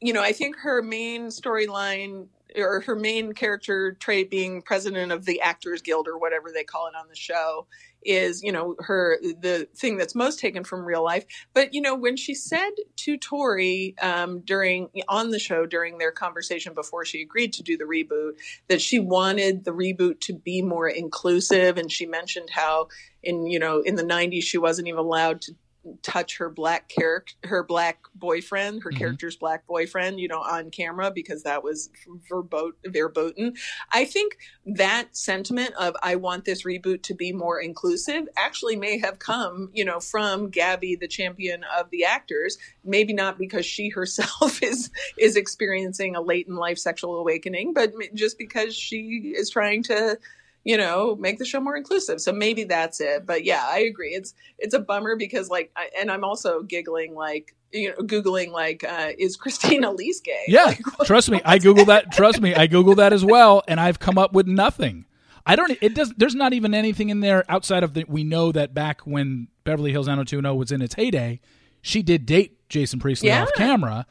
you 0.00 0.12
know, 0.12 0.22
I 0.22 0.32
think 0.32 0.56
her 0.58 0.82
main 0.82 1.26
storyline 1.26 2.28
or 2.56 2.80
her 2.82 2.94
main 2.94 3.32
character 3.32 3.96
trait 3.98 4.30
being 4.30 4.62
president 4.62 5.10
of 5.10 5.24
the 5.24 5.40
Actors 5.40 5.82
Guild 5.82 6.06
or 6.06 6.16
whatever 6.16 6.52
they 6.52 6.62
call 6.62 6.86
it 6.86 6.94
on 6.94 7.08
the 7.08 7.16
show 7.16 7.66
is, 8.04 8.42
you 8.42 8.52
know, 8.52 8.76
her 8.80 9.18
the 9.20 9.68
thing 9.76 9.96
that's 9.96 10.14
most 10.14 10.38
taken 10.38 10.64
from 10.64 10.84
real 10.84 11.02
life. 11.02 11.24
But 11.52 11.74
you 11.74 11.80
know, 11.80 11.94
when 11.94 12.16
she 12.16 12.34
said 12.34 12.70
to 12.96 13.16
Tori 13.16 13.94
um, 14.00 14.40
during 14.40 14.88
on 15.08 15.30
the 15.30 15.38
show 15.38 15.66
during 15.66 15.98
their 15.98 16.12
conversation 16.12 16.74
before 16.74 17.04
she 17.04 17.22
agreed 17.22 17.52
to 17.54 17.62
do 17.62 17.76
the 17.76 17.84
reboot 17.84 18.32
that 18.68 18.80
she 18.80 18.98
wanted 18.98 19.64
the 19.64 19.72
reboot 19.72 20.20
to 20.20 20.32
be 20.32 20.62
more 20.62 20.88
inclusive, 20.88 21.76
and 21.78 21.90
she 21.90 22.06
mentioned 22.06 22.50
how 22.50 22.88
in 23.22 23.46
you 23.46 23.58
know 23.58 23.80
in 23.80 23.96
the 23.96 24.02
90s 24.02 24.42
she 24.42 24.58
wasn't 24.58 24.86
even 24.88 25.00
allowed 25.00 25.40
to 25.42 25.54
touch 26.02 26.38
her 26.38 26.48
black 26.48 26.88
character 26.88 27.34
her 27.44 27.62
black 27.62 27.98
boyfriend 28.14 28.82
her 28.82 28.90
Mhm. 28.90 28.96
character's 28.96 29.36
black 29.36 29.66
boyfriend 29.66 30.18
you 30.18 30.28
know 30.28 30.40
on 30.40 30.70
camera 30.70 31.10
because 31.10 31.42
that 31.42 31.62
was 31.62 31.90
verbot- 32.30 32.72
verboten 32.86 33.54
i 33.92 34.04
think 34.04 34.38
that 34.64 35.14
sentiment 35.16 35.74
of 35.74 35.94
i 36.02 36.16
want 36.16 36.44
this 36.44 36.64
reboot 36.64 37.02
to 37.02 37.14
be 37.14 37.32
more 37.32 37.60
inclusive 37.60 38.26
actually 38.36 38.76
may 38.76 38.98
have 38.98 39.18
come 39.18 39.70
you 39.74 39.84
know 39.84 40.00
from 40.00 40.48
gabby 40.48 40.96
the 40.96 41.08
champion 41.08 41.64
of 41.78 41.90
the 41.90 42.04
actors 42.04 42.56
maybe 42.82 43.12
not 43.12 43.38
because 43.38 43.66
she 43.66 43.90
herself 43.90 44.62
is 44.62 44.90
is 45.18 45.36
experiencing 45.36 46.16
a 46.16 46.20
late 46.20 46.46
in 46.48 46.56
life 46.56 46.78
sexual 46.78 47.16
awakening 47.18 47.72
but 47.74 47.92
just 48.14 48.38
because 48.38 48.74
she 48.74 49.34
is 49.36 49.50
trying 49.50 49.82
to 49.82 50.18
you 50.64 50.76
know 50.76 51.14
make 51.16 51.38
the 51.38 51.44
show 51.44 51.60
more 51.60 51.76
inclusive 51.76 52.20
so 52.20 52.32
maybe 52.32 52.64
that's 52.64 53.00
it 53.00 53.26
but 53.26 53.44
yeah 53.44 53.64
i 53.68 53.80
agree 53.80 54.10
it's 54.14 54.34
it's 54.58 54.74
a 54.74 54.78
bummer 54.78 55.14
because 55.16 55.48
like 55.50 55.70
I, 55.76 55.90
and 56.00 56.10
i'm 56.10 56.24
also 56.24 56.62
giggling 56.62 57.14
like 57.14 57.54
you 57.70 57.90
know 57.90 57.96
googling 57.96 58.50
like 58.50 58.82
uh 58.82 59.10
is 59.18 59.36
christine 59.42 59.84
elise's 59.84 60.20
gay 60.22 60.44
Yeah, 60.48 60.64
Like, 60.64 60.80
trust 61.04 61.30
me, 61.30 61.40
I 61.44 61.58
googled 61.58 61.86
that. 61.86 62.12
Trust 62.12 62.40
me, 62.40 62.54
I 62.54 62.66
googled 62.68 62.96
that 62.96 63.12
as 63.12 63.24
well, 63.24 63.62
and 63.68 63.78
I've 63.80 63.98
come 63.98 64.16
up 64.18 64.32
with 64.32 64.46
nothing. 64.46 65.04
I 65.46 65.56
don't. 65.56 65.76
It 65.82 65.94
does. 65.94 66.12
There's 66.16 66.34
not 66.36 66.52
even 66.54 66.72
anything 66.72 67.10
in 67.10 67.20
there 67.20 67.44
outside 67.50 67.82
of 67.82 67.92
the. 67.94 68.04
We 68.08 68.22
know 68.24 68.52
that 68.52 68.72
back 68.72 69.02
when 69.02 69.48
Beverly 69.64 69.90
Hills 69.92 70.06
90210 70.06 70.56
was 70.58 70.72
in 70.72 70.80
its 70.82 70.94
heyday, 70.94 71.40
she 71.82 72.02
did 72.02 72.24
date 72.26 72.66
Jason 72.70 72.98
Priestley 73.00 73.28
Yeah. 73.28 73.42
off 73.42 73.50
camera, 73.56 74.06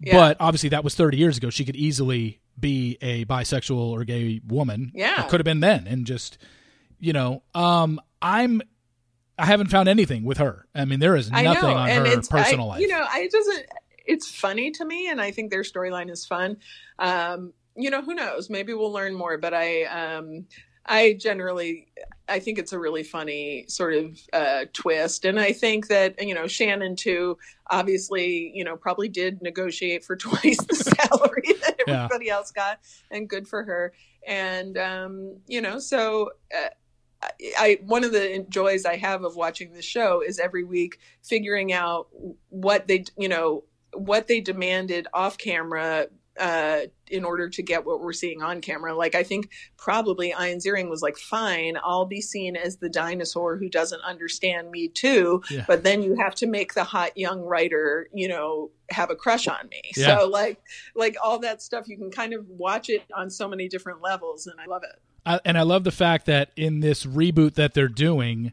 Yeah. 0.00 0.16
but 0.18 0.36
obviously 0.40 0.68
that 0.70 0.82
was 0.84 0.94
30 0.94 1.16
years 1.16 1.36
ago. 1.38 1.48
She 1.50 1.64
could 1.64 1.76
easily 1.76 2.40
be 2.58 2.98
a 3.00 3.24
bisexual 3.24 3.76
or 3.76 4.04
gay 4.04 4.40
woman. 4.46 4.92
Yeah. 4.94 5.24
it 5.24 5.28
could 5.28 5.40
have 5.40 5.44
been 5.44 5.60
then, 5.60 5.86
and 5.86 6.06
just 6.06 6.38
you 7.04 7.12
know, 7.12 7.42
um, 7.54 8.00
I'm. 8.20 8.62
I 9.36 9.46
haven't 9.46 9.66
found 9.66 9.88
anything 9.88 10.22
with 10.24 10.38
her. 10.38 10.66
I 10.76 10.84
mean, 10.84 11.00
there 11.00 11.16
is 11.16 11.28
nothing 11.28 11.68
know, 11.68 11.74
on 11.74 11.88
her 11.88 12.22
personal 12.22 12.66
I, 12.66 12.74
life. 12.74 12.80
You 12.80 12.88
know, 12.88 13.04
I 13.08 13.20
it 13.20 13.32
doesn't. 13.32 13.66
It's 14.06 14.30
funny 14.30 14.70
to 14.72 14.84
me, 14.84 15.08
and 15.08 15.20
I 15.20 15.32
think 15.32 15.50
their 15.50 15.62
storyline 15.62 16.10
is 16.10 16.24
fun. 16.24 16.58
Um, 16.98 17.52
you 17.76 17.90
know, 17.90 18.00
who 18.00 18.14
knows? 18.14 18.48
Maybe 18.48 18.72
we'll 18.74 18.92
learn 18.92 19.14
more. 19.14 19.36
But 19.38 19.52
I, 19.54 19.84
um, 19.84 20.46
I 20.86 21.14
generally, 21.14 21.88
I 22.28 22.38
think 22.38 22.58
it's 22.58 22.72
a 22.72 22.78
really 22.78 23.02
funny 23.02 23.64
sort 23.68 23.94
of 23.94 24.18
uh, 24.32 24.64
twist, 24.72 25.24
and 25.24 25.40
I 25.40 25.52
think 25.52 25.88
that 25.88 26.22
you 26.22 26.34
know 26.34 26.44
Shannen 26.44 26.96
too. 26.96 27.38
Obviously, 27.70 28.52
you 28.54 28.64
know, 28.64 28.76
probably 28.76 29.08
did 29.08 29.40
negotiate 29.42 30.04
for 30.04 30.16
twice 30.28 30.62
the 30.64 30.74
salary 30.74 31.42
that 31.62 31.76
Yeah. 31.86 32.04
everybody 32.04 32.28
else 32.30 32.50
got, 32.50 32.80
and 33.10 33.28
good 33.28 33.48
for 33.48 33.62
her. 33.64 33.92
And 34.26 34.76
um, 34.78 35.36
you 35.46 35.60
know, 35.60 35.78
so. 35.78 36.30
Uh, 36.54 36.68
I 37.58 37.78
one 37.86 38.04
of 38.04 38.12
the 38.12 38.44
joys 38.50 38.84
I 38.84 38.96
have 38.96 39.24
of 39.24 39.34
watching 39.34 39.72
this 39.72 39.86
show 39.86 40.20
is 40.20 40.38
every 40.38 40.62
week 40.62 40.98
figuring 41.22 41.72
out 41.72 42.08
what 42.50 42.86
they 42.86 43.04
you 43.16 43.30
know 43.30 43.64
what 43.94 44.26
they 44.26 44.42
demanded 44.42 45.06
off 45.14 45.38
camera 45.38 46.08
uh, 46.38 46.80
in 47.08 47.24
order 47.24 47.48
to 47.48 47.62
get 47.62 47.84
what 47.84 48.00
we're 48.00 48.12
seeing 48.12 48.42
on 48.42 48.60
camera. 48.60 48.94
Like 48.94 49.14
I 49.14 49.22
think 49.22 49.50
probably 49.76 50.28
Ian 50.28 50.58
Ziering 50.58 50.90
was 50.90 51.02
like, 51.02 51.16
"Fine, 51.16 51.76
I'll 51.82 52.06
be 52.06 52.20
seen 52.20 52.56
as 52.56 52.78
the 52.78 52.88
dinosaur 52.88 53.56
who 53.56 53.68
doesn't 53.68 54.02
understand 54.02 54.70
me 54.70 54.88
too." 54.88 55.42
Yeah. 55.50 55.64
But 55.66 55.84
then 55.84 56.02
you 56.02 56.16
have 56.16 56.34
to 56.36 56.46
make 56.46 56.74
the 56.74 56.84
hot 56.84 57.16
young 57.16 57.40
writer, 57.42 58.08
you 58.12 58.28
know, 58.28 58.70
have 58.90 59.10
a 59.10 59.16
crush 59.16 59.46
on 59.46 59.68
me. 59.68 59.82
Yeah. 59.96 60.18
So 60.18 60.28
like 60.28 60.60
like 60.94 61.16
all 61.22 61.38
that 61.40 61.62
stuff, 61.62 61.88
you 61.88 61.96
can 61.96 62.10
kind 62.10 62.32
of 62.32 62.48
watch 62.48 62.88
it 62.88 63.02
on 63.14 63.30
so 63.30 63.48
many 63.48 63.68
different 63.68 64.02
levels, 64.02 64.46
and 64.46 64.60
I 64.60 64.66
love 64.66 64.82
it. 64.82 65.00
I, 65.26 65.40
and 65.44 65.56
I 65.56 65.62
love 65.62 65.84
the 65.84 65.92
fact 65.92 66.26
that 66.26 66.50
in 66.56 66.80
this 66.80 67.06
reboot 67.06 67.54
that 67.54 67.74
they're 67.74 67.88
doing, 67.88 68.52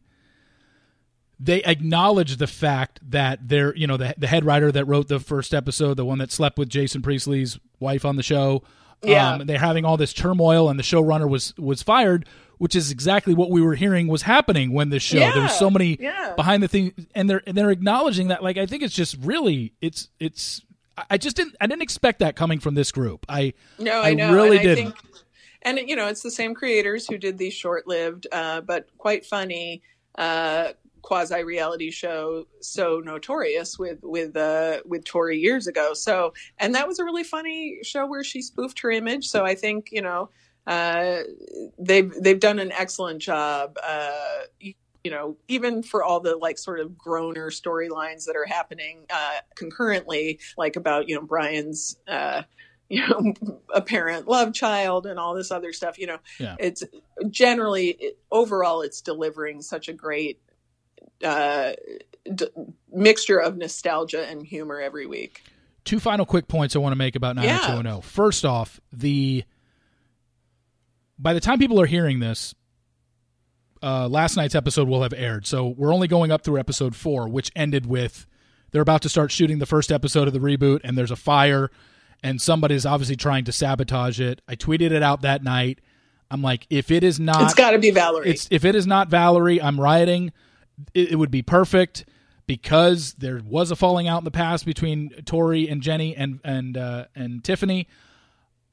they 1.43 1.63
acknowledge 1.63 2.37
the 2.37 2.45
fact 2.47 2.99
that 3.09 3.47
they're, 3.47 3.75
you 3.75 3.87
know, 3.87 3.97
the, 3.97 4.13
the 4.17 4.27
head 4.27 4.45
writer 4.45 4.71
that 4.71 4.85
wrote 4.85 5.07
the 5.07 5.19
first 5.19 5.53
episode, 5.55 5.95
the 5.95 6.05
one 6.05 6.19
that 6.19 6.31
slept 6.31 6.59
with 6.59 6.69
Jason 6.69 7.01
Priestley's 7.01 7.57
wife 7.79 8.05
on 8.05 8.15
the 8.15 8.21
show. 8.23 8.61
Yeah. 9.03 9.33
Um, 9.33 9.47
they're 9.47 9.57
having 9.57 9.83
all 9.83 9.97
this 9.97 10.13
turmoil, 10.13 10.69
and 10.69 10.77
the 10.77 10.83
showrunner 10.83 11.27
was 11.27 11.57
was 11.57 11.81
fired, 11.81 12.27
which 12.59 12.75
is 12.75 12.91
exactly 12.91 13.33
what 13.33 13.49
we 13.49 13.59
were 13.59 13.73
hearing 13.73 14.07
was 14.07 14.21
happening 14.21 14.71
when 14.73 14.89
this 14.89 15.01
show. 15.01 15.17
There 15.17 15.41
was 15.41 15.57
so 15.57 15.71
many 15.71 15.97
Yeah. 15.99 16.33
behind 16.35 16.61
the 16.61 16.67
thing, 16.67 16.93
and 17.15 17.27
they're 17.27 17.41
and 17.47 17.57
they're 17.57 17.71
acknowledging 17.71 18.27
that. 18.27 18.43
Like, 18.43 18.57
I 18.57 18.67
think 18.67 18.83
it's 18.83 18.93
just 18.93 19.17
really, 19.21 19.73
it's 19.81 20.09
it's. 20.19 20.61
I- 20.97 21.05
I 21.11 21.17
just 21.17 21.35
didn't. 21.35 21.55
I 21.59 21.65
didn't 21.65 21.81
expect 21.81 22.19
that 22.19 22.35
coming 22.35 22.59
from 22.59 22.75
this 22.75 22.91
group. 22.91 23.25
I 23.27 23.53
No, 23.79 24.01
I 24.01 24.09
I, 24.09 24.13
know. 24.13 24.31
really 24.33 24.57
and 24.57 24.65
didn't. 24.67 24.91
Think, 24.91 24.95
and 25.63 25.79
you 25.89 25.95
know, 25.95 26.05
it's 26.07 26.21
the 26.21 26.29
same 26.29 26.53
creators 26.53 27.07
who 27.07 27.17
did 27.17 27.39
these 27.39 27.53
short-lived 27.55 28.27
uh, 28.31 28.61
but 28.61 28.85
quite 28.99 29.25
funny 29.25 29.81
uh, 30.19 30.73
quasi-reality 31.01 31.91
show 31.91 32.45
"So 32.61 33.01
Notorious" 33.03 33.77
with 33.79 33.99
with 34.03 34.35
uh, 34.35 34.81
with 34.85 35.03
Tori 35.05 35.37
years 35.39 35.67
ago. 35.67 35.93
So, 35.93 36.33
and 36.57 36.75
that 36.75 36.87
was 36.87 36.99
a 36.99 37.03
really 37.05 37.23
funny 37.23 37.79
show 37.83 38.05
where 38.05 38.23
she 38.23 38.41
spoofed 38.41 38.79
her 38.81 38.91
image. 38.91 39.27
So 39.27 39.45
I 39.45 39.55
think 39.55 39.89
you 39.91 40.01
know 40.01 40.29
uh, 40.67 41.19
they've 41.79 42.11
they've 42.21 42.39
done 42.39 42.59
an 42.59 42.71
excellent 42.71 43.21
job. 43.21 43.77
Uh, 43.83 44.11
you, 44.59 45.09
know, 45.09 45.35
even 45.47 45.81
for 45.81 46.03
all 46.03 46.19
the 46.19 46.35
like 46.35 46.59
sort 46.59 46.79
of 46.79 46.95
groaner 46.95 47.49
storylines 47.49 48.25
that 48.25 48.35
are 48.35 48.45
happening 48.45 49.05
uh, 49.11 49.37
concurrently, 49.55 50.39
like 50.57 50.75
about 50.75 51.09
you 51.09 51.15
know 51.15 51.21
Brian's. 51.23 51.97
Uh, 52.07 52.43
you 52.89 53.07
know, 53.07 53.33
apparent 53.73 54.27
love 54.27 54.53
child 54.53 55.05
and 55.05 55.17
all 55.17 55.33
this 55.33 55.49
other 55.49 55.71
stuff. 55.71 55.97
You 55.97 56.07
know, 56.07 56.17
Yeah. 56.39 56.57
it's 56.59 56.83
generally 57.29 57.91
it, 57.91 58.19
overall 58.31 58.81
it's 58.81 59.01
delivering 59.01 59.61
such 59.61 59.87
a 59.87 59.93
great 59.93 60.41
uh, 61.23 61.73
d- 62.33 62.47
mixture 62.91 63.37
of 63.39 63.57
nostalgia 63.57 64.25
and 64.27 64.45
humor 64.45 64.79
every 64.79 65.05
week. 65.05 65.43
two 65.85 65.99
final 65.99 66.25
quick 66.25 66.47
points 66.47 66.75
I 66.75 66.79
want 66.79 66.91
to 66.93 66.97
make 66.97 67.15
about 67.15 67.35
90210. 67.35 68.01
First 68.01 68.45
off, 68.45 68.79
the 68.93 69.43
by 71.17 71.33
the 71.33 71.39
time 71.39 71.59
people 71.59 71.79
are 71.81 71.85
hearing 71.85 72.19
this, 72.19 72.55
uh, 73.83 74.07
last 74.07 74.35
night's 74.37 74.55
episode 74.55 74.87
will 74.87 75.03
have 75.03 75.13
aired. 75.13 75.45
So 75.45 75.67
we're 75.67 75.93
only 75.93 76.07
going 76.07 76.31
up 76.31 76.43
through 76.43 76.59
episode 76.59 76.95
four, 76.95 77.27
which 77.27 77.51
ended 77.55 77.85
with 77.85 78.25
they're 78.71 78.81
about 78.81 79.01
to 79.03 79.09
start 79.09 79.31
shooting 79.31 79.59
the 79.59 79.65
first 79.65 79.91
episode 79.91 80.27
of 80.27 80.33
the 80.33 80.39
reboot, 80.39 80.79
and 80.83 80.97
there's 80.97 81.11
a 81.11 81.15
fire, 81.15 81.69
and 82.23 82.41
somebody's 82.41 82.85
obviously 82.85 83.15
trying 83.15 83.43
to 83.45 83.51
sabotage 83.51 84.19
it. 84.19 84.41
I 84.47 84.55
tweeted 84.55 84.91
it 84.91 85.03
out 85.03 85.21
that 85.23 85.43
night. 85.43 85.79
I'm 86.29 86.41
like, 86.41 86.65
if 86.69 86.89
it 86.91 87.03
is 87.03 87.19
not, 87.19 87.41
it's 87.43 87.53
got 87.53 87.71
to 87.71 87.79
be 87.79 87.91
Valerie. 87.91 88.29
It's 88.29 88.47
if 88.51 88.63
it 88.63 88.75
is 88.75 88.87
not 88.87 89.09
Valerie, 89.09 89.61
I'm 89.61 89.79
rioting. 89.79 90.31
It, 90.93 91.11
it, 91.11 91.15
would 91.15 91.31
be 91.31 91.41
perfect 91.41 92.05
because 92.47 93.13
there 93.13 93.41
was 93.43 93.71
a 93.71 93.75
falling 93.75 94.07
out 94.07 94.19
in 94.19 94.25
the 94.25 94.31
past 94.31 94.65
between 94.65 95.09
Tori 95.25 95.67
and 95.67 95.81
Jennie 95.81 96.15
and 96.15 96.39
and 96.43 96.77
uh, 96.77 97.05
and 97.15 97.43
Tiffani. 97.43 97.87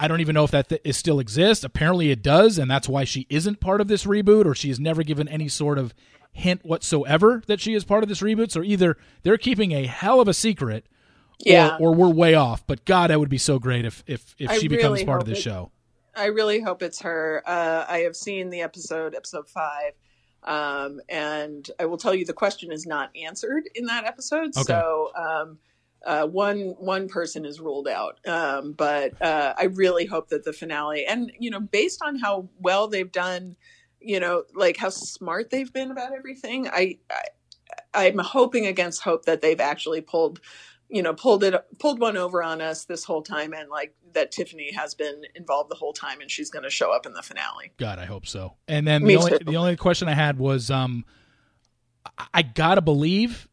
I 0.00 0.06
don't 0.06 0.20
even 0.20 0.34
know 0.34 0.44
if 0.44 0.52
that 0.52 0.68
th- 0.68 0.80
is 0.84 0.96
still 0.96 1.18
exists. 1.18 1.64
Apparently, 1.64 2.10
it 2.10 2.22
does, 2.22 2.58
and 2.58 2.70
that's 2.70 2.88
why 2.88 3.04
she 3.04 3.26
isn't 3.28 3.60
part 3.60 3.80
of 3.80 3.88
this 3.88 4.04
reboot, 4.04 4.44
or 4.46 4.54
she 4.54 4.68
has 4.68 4.78
never 4.78 5.02
given 5.02 5.26
any 5.26 5.48
sort 5.48 5.76
of 5.76 5.92
hint 6.32 6.64
whatsoever 6.64 7.42
that 7.46 7.60
she 7.60 7.74
is 7.74 7.84
part 7.84 8.02
of 8.02 8.08
this 8.08 8.20
reboot. 8.20 8.50
So 8.50 8.62
either 8.62 8.96
they're 9.22 9.38
keeping 9.38 9.72
a 9.72 9.86
hell 9.86 10.20
of 10.20 10.28
a 10.28 10.34
secret, 10.34 10.86
yeah. 11.40 11.76
or, 11.80 11.88
or 11.88 11.94
we're 11.94 12.10
way 12.10 12.34
off. 12.34 12.66
But 12.66 12.84
God, 12.84 13.10
that 13.10 13.18
would 13.18 13.28
be 13.28 13.38
so 13.38 13.58
great 13.58 13.84
if 13.84 14.04
if 14.06 14.34
if 14.38 14.50
I 14.50 14.58
she 14.58 14.68
becomes 14.68 15.00
really 15.00 15.04
part 15.04 15.20
of 15.20 15.26
this 15.26 15.38
it- 15.38 15.42
show. 15.42 15.72
I 16.18 16.26
really 16.26 16.60
hope 16.60 16.82
it's 16.82 17.00
her. 17.02 17.44
Uh, 17.46 17.86
I 17.88 17.98
have 17.98 18.16
seen 18.16 18.50
the 18.50 18.62
episode, 18.62 19.14
episode 19.14 19.48
five, 19.48 19.92
um, 20.44 21.00
and 21.08 21.68
I 21.78 21.86
will 21.86 21.98
tell 21.98 22.14
you 22.14 22.24
the 22.24 22.32
question 22.32 22.72
is 22.72 22.86
not 22.86 23.10
answered 23.16 23.68
in 23.74 23.86
that 23.86 24.04
episode. 24.04 24.56
Okay. 24.56 24.62
So 24.62 25.10
um, 25.16 25.58
uh, 26.04 26.26
one 26.26 26.74
one 26.78 27.08
person 27.08 27.44
is 27.44 27.60
ruled 27.60 27.88
out, 27.88 28.18
um, 28.26 28.72
but 28.72 29.20
uh, 29.20 29.54
I 29.58 29.64
really 29.64 30.06
hope 30.06 30.28
that 30.28 30.44
the 30.44 30.52
finale, 30.52 31.04
and 31.06 31.32
you 31.38 31.50
know, 31.50 31.60
based 31.60 32.02
on 32.02 32.18
how 32.18 32.48
well 32.60 32.88
they've 32.88 33.10
done, 33.10 33.56
you 34.00 34.20
know, 34.20 34.44
like 34.54 34.76
how 34.76 34.90
smart 34.90 35.50
they've 35.50 35.72
been 35.72 35.90
about 35.90 36.12
everything, 36.12 36.68
I, 36.68 36.98
I 37.10 37.22
I'm 37.94 38.18
hoping 38.18 38.66
against 38.66 39.02
hope 39.02 39.24
that 39.24 39.40
they've 39.40 39.60
actually 39.60 40.00
pulled 40.00 40.40
you 40.88 41.02
know 41.02 41.12
pulled 41.14 41.44
it 41.44 41.54
pulled 41.78 42.00
one 42.00 42.16
over 42.16 42.42
on 42.42 42.60
us 42.60 42.84
this 42.86 43.04
whole 43.04 43.22
time 43.22 43.52
and 43.52 43.68
like 43.68 43.94
that 44.14 44.32
tiffani 44.32 44.74
has 44.74 44.94
been 44.94 45.22
involved 45.34 45.70
the 45.70 45.74
whole 45.74 45.92
time 45.92 46.20
and 46.20 46.30
she's 46.30 46.50
going 46.50 46.62
to 46.62 46.70
show 46.70 46.90
up 46.92 47.04
in 47.06 47.12
the 47.12 47.22
finale 47.22 47.72
God, 47.76 47.98
I 47.98 48.06
hope 48.06 48.26
so. 48.26 48.54
And 48.66 48.86
then 48.86 49.04
Me 49.04 49.14
the 49.14 49.20
only 49.20 49.38
too. 49.38 49.44
the 49.44 49.56
only 49.56 49.76
question 49.76 50.08
I 50.08 50.14
had 50.14 50.38
was, 50.38 50.70
um, 50.70 51.04
I- 52.18 52.26
I 52.34 52.42
gotta 52.42 52.80
believe 52.80 53.48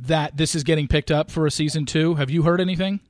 that 0.00 0.36
this 0.36 0.54
is 0.54 0.62
getting 0.62 0.86
picked 0.88 1.10
up 1.10 1.30
for 1.30 1.46
a 1.46 1.50
season 1.50 1.84
two. 1.86 2.14
Have 2.16 2.30
you 2.30 2.42
heard 2.42 2.60
anything? 2.60 3.00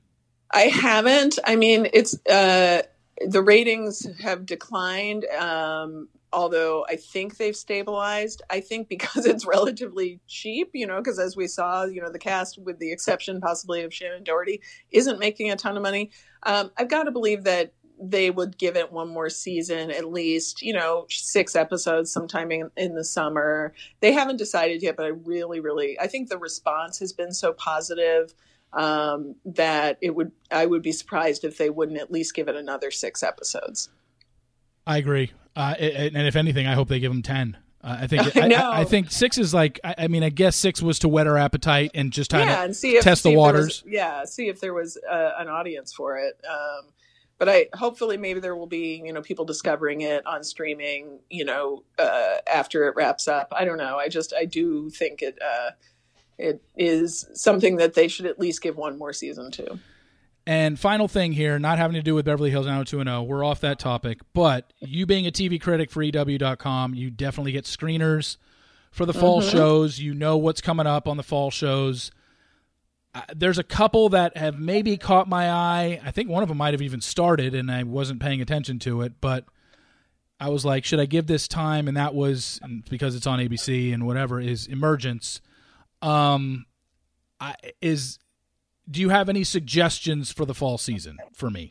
i 0.51 0.61
haven't 0.61 1.37
i 1.45 1.55
mean 1.55 1.87
it's 1.93 2.15
uh 2.27 2.81
the 3.27 3.41
ratings 3.41 4.07
have 4.21 4.45
declined 4.45 5.25
um 5.37 6.07
although 6.31 6.85
i 6.87 6.95
think 6.95 7.37
they've 7.37 7.55
stabilized. 7.55 8.41
I 8.49 8.59
think 8.59 8.87
because 8.87 9.25
it's 9.31 9.45
relatively 9.45 10.19
cheap 10.27 10.71
you 10.73 10.87
know 10.87 10.97
because 10.97 11.19
as 11.19 11.35
we 11.35 11.47
saw 11.47 11.85
you 11.85 12.01
know 12.01 12.11
the 12.11 12.19
cast 12.19 12.57
with 12.59 12.79
the 12.79 12.91
exception 12.91 13.41
possibly 13.41 13.83
of 13.83 13.91
shannen 13.91 14.23
doherty 14.23 14.61
isn't 14.91 15.19
making 15.19 15.51
a 15.51 15.55
ton 15.55 15.77
of 15.77 15.83
money. 15.83 16.11
Um, 16.43 16.71
i've 16.77 16.89
got 16.89 17.03
to 17.03 17.11
believe 17.11 17.43
that 17.43 17.73
they 18.01 18.31
would 18.31 18.57
give 18.57 18.77
it 18.77 18.93
one 18.93 19.09
more 19.09 19.29
season 19.29 19.91
at 19.91 20.05
least 20.05 20.61
you 20.61 20.73
know 20.73 21.05
six 21.09 21.55
episodes 21.55 22.11
sometime 22.11 22.51
in, 22.51 22.71
in 22.77 22.95
the 22.95 23.03
summer. 23.03 23.73
They 23.99 24.13
haven't 24.13 24.37
decided 24.37 24.81
yet 24.81 24.95
but 24.95 25.05
i 25.05 25.09
really 25.09 25.59
really 25.59 25.99
i 25.99 26.07
think 26.07 26.29
the 26.29 26.37
response 26.37 26.99
has 26.99 27.11
been 27.11 27.33
so 27.33 27.53
positive 27.53 28.33
um, 28.73 29.35
that 29.45 29.97
it 30.01 30.15
would 30.15 30.31
i 30.51 30.65
would 30.65 30.81
be 30.81 30.91
surprised 30.91 31.43
if 31.43 31.57
they 31.57 31.69
wouldn't 31.69 31.99
at 31.99 32.11
least 32.11 32.35
give 32.35 32.47
it 32.47 32.55
another 32.55 32.91
six 32.91 33.23
episodes 33.23 33.89
I 34.89 34.97
agree. 34.97 35.31
Uh, 35.55 35.75
and 35.79 36.25
if 36.27 36.35
anything, 36.35 36.65
I 36.65 36.73
hope 36.73 36.87
they 36.87 36.99
give 36.99 37.11
them 37.11 37.21
ten. 37.21 37.57
Uh, 37.83 37.97
I 38.01 38.07
think 38.07 38.35
I 38.35 38.47
I. 38.47 38.81
I, 38.81 38.85
think 38.85 39.11
six 39.11 39.37
is 39.37 39.53
like. 39.53 39.79
I, 39.83 39.95
I 39.99 40.07
mean, 40.07 40.23
I 40.23 40.29
guess 40.29 40.55
six 40.55 40.81
was 40.81 40.97
to 40.99 41.07
whet 41.07 41.27
our 41.27 41.37
appetite 41.37 41.91
and 41.93 42.11
just 42.11 42.31
kind 42.31 42.49
yeah 42.49 42.63
of 42.63 42.75
see 42.75 42.95
if 42.97 43.03
test 43.03 43.21
the 43.21 43.29
see 43.29 43.33
there 43.33 43.39
waters. 43.39 43.83
was- 43.83 43.83
yeah 43.85 44.25
see 44.25 44.47
if 44.47 44.59
there 44.59 44.73
was 44.73 44.97
uh, 45.09 45.33
an 45.37 45.47
audience 45.47 45.93
for 45.93 46.17
it 46.17 46.41
um, 46.49 46.87
but 47.37 47.47
i 47.47 47.67
hopefully 47.73 48.17
maybe 48.17 48.39
there 48.39 48.55
will 48.55 48.67
be 48.67 49.01
you 49.05 49.13
know 49.13 49.21
people 49.21 49.45
discovering 49.45 50.01
it 50.01 50.25
on 50.25 50.43
streaming 50.43 51.19
you 51.29 51.45
know 51.45 51.83
uh, 51.99 52.37
after 52.51 52.87
it 52.87 52.95
wraps 52.95 53.27
up 53.27 53.47
i 53.55 53.63
don't 53.63 53.77
know 53.77 53.97
i 53.97 54.07
just 54.09 54.33
i 54.33 54.45
do 54.45 54.89
think 54.89 55.21
it 55.21 55.37
uh, 55.41 55.69
it 56.39 56.63
is 56.75 57.27
something 57.33 57.75
that 57.75 57.93
they 57.93 58.07
should 58.07 58.25
at 58.25 58.39
least 58.39 58.61
give 58.63 58.77
one 58.77 58.97
more 58.97 59.13
season 59.13 59.51
to 59.51 59.77
And 60.47 60.79
final 60.79 61.07
thing 61.07 61.33
here, 61.33 61.59
not 61.59 61.77
having 61.77 61.93
to 61.95 62.01
do 62.01 62.15
with 62.15 62.25
Beverly 62.25 62.49
Hills 62.49 62.65
90210, 62.65 63.27
we're 63.27 63.43
off 63.43 63.59
that 63.61 63.77
topic, 63.77 64.19
but 64.33 64.73
you 64.79 65.05
being 65.05 65.27
a 65.27 65.31
TV 65.31 65.59
critic 65.61 65.91
for 65.91 66.01
EW.com, 66.01 66.95
you 66.95 67.11
definitely 67.11 67.51
get 67.51 67.65
screeners 67.65 68.37
for 68.91 69.05
the 69.05 69.13
fall 69.13 69.41
Mhm. 69.41 69.51
shows. 69.51 69.99
You 69.99 70.15
know 70.15 70.37
what's 70.37 70.61
coming 70.61 70.87
up 70.87 71.07
on 71.07 71.17
the 71.17 71.23
fall 71.23 71.51
shows. 71.51 72.09
Uh, 73.13 73.21
there's 73.35 73.57
a 73.59 73.63
couple 73.63 74.09
that 74.09 74.37
have 74.37 74.59
maybe 74.59 74.95
caught 74.97 75.27
my 75.27 75.49
eye. 75.51 75.99
I 76.03 76.11
think 76.11 76.29
one 76.29 76.41
of 76.41 76.49
them 76.49 76.57
might 76.57 76.73
have 76.73 76.81
even 76.81 77.01
started, 77.01 77.53
and 77.53 77.71
I 77.71 77.83
wasn't 77.83 78.19
paying 78.19 78.41
attention 78.41 78.79
to 78.79 79.01
it, 79.01 79.13
but 79.19 79.45
I 80.39 80.49
was 80.49 80.63
like, 80.63 80.85
should 80.85 80.99
I 80.99 81.05
give 81.05 81.27
this 81.27 81.47
time? 81.47 81.87
And 81.87 81.97
that 81.97 82.15
was 82.15 82.59
and 82.63 82.83
because 82.89 83.13
it's 83.15 83.27
on 83.27 83.39
ABC 83.39 83.91
and 83.93 84.07
whatever 84.07 84.39
is 84.39 84.67
Emergence. 84.67 85.41
Um, 86.01 86.65
I, 87.39 87.55
is 87.81 88.19
do 88.89 89.01
you 89.01 89.09
have 89.09 89.29
any 89.29 89.43
suggestions 89.43 90.31
for 90.31 90.45
the 90.45 90.53
fall 90.53 90.77
season 90.77 91.17
for 91.33 91.49
me? 91.49 91.69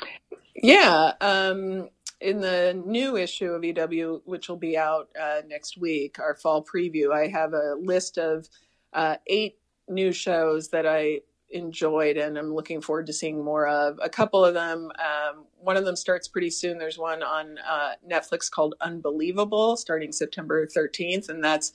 Yeah, 0.54 1.12
um, 1.20 1.88
in 2.20 2.40
the 2.40 2.80
new 2.84 3.16
issue 3.16 3.52
of 3.52 3.64
EW, 3.64 4.22
which 4.24 4.48
will 4.48 4.56
be 4.56 4.76
out 4.76 5.08
uh, 5.20 5.42
next 5.46 5.78
week, 5.78 6.18
our 6.18 6.34
fall 6.34 6.64
preview, 6.64 7.12
I 7.12 7.28
have 7.28 7.52
a 7.52 7.76
list 7.78 8.18
of 8.18 8.48
uh, 8.92 9.16
eight 9.26 9.58
new 9.88 10.12
shows 10.12 10.68
that 10.70 10.86
I 10.86 11.20
enjoyed 11.50 12.16
and 12.16 12.36
I'm 12.36 12.54
looking 12.54 12.80
forward 12.80 13.06
to 13.06 13.12
seeing 13.12 13.42
more 13.42 13.66
of. 13.66 13.98
A 14.02 14.08
couple 14.08 14.44
of 14.44 14.54
them, 14.54 14.90
um, 14.98 15.44
one 15.58 15.76
of 15.76 15.84
them 15.84 15.96
starts 15.96 16.28
pretty 16.28 16.50
soon. 16.50 16.78
There's 16.78 16.98
one 16.98 17.22
on 17.22 17.56
uh, 17.58 17.92
Netflix 18.08 18.50
called 18.50 18.74
Unbelievable, 18.80 19.76
starting 19.76 20.12
September 20.12 20.66
13th, 20.66 21.28
and 21.28 21.42
that's 21.42 21.72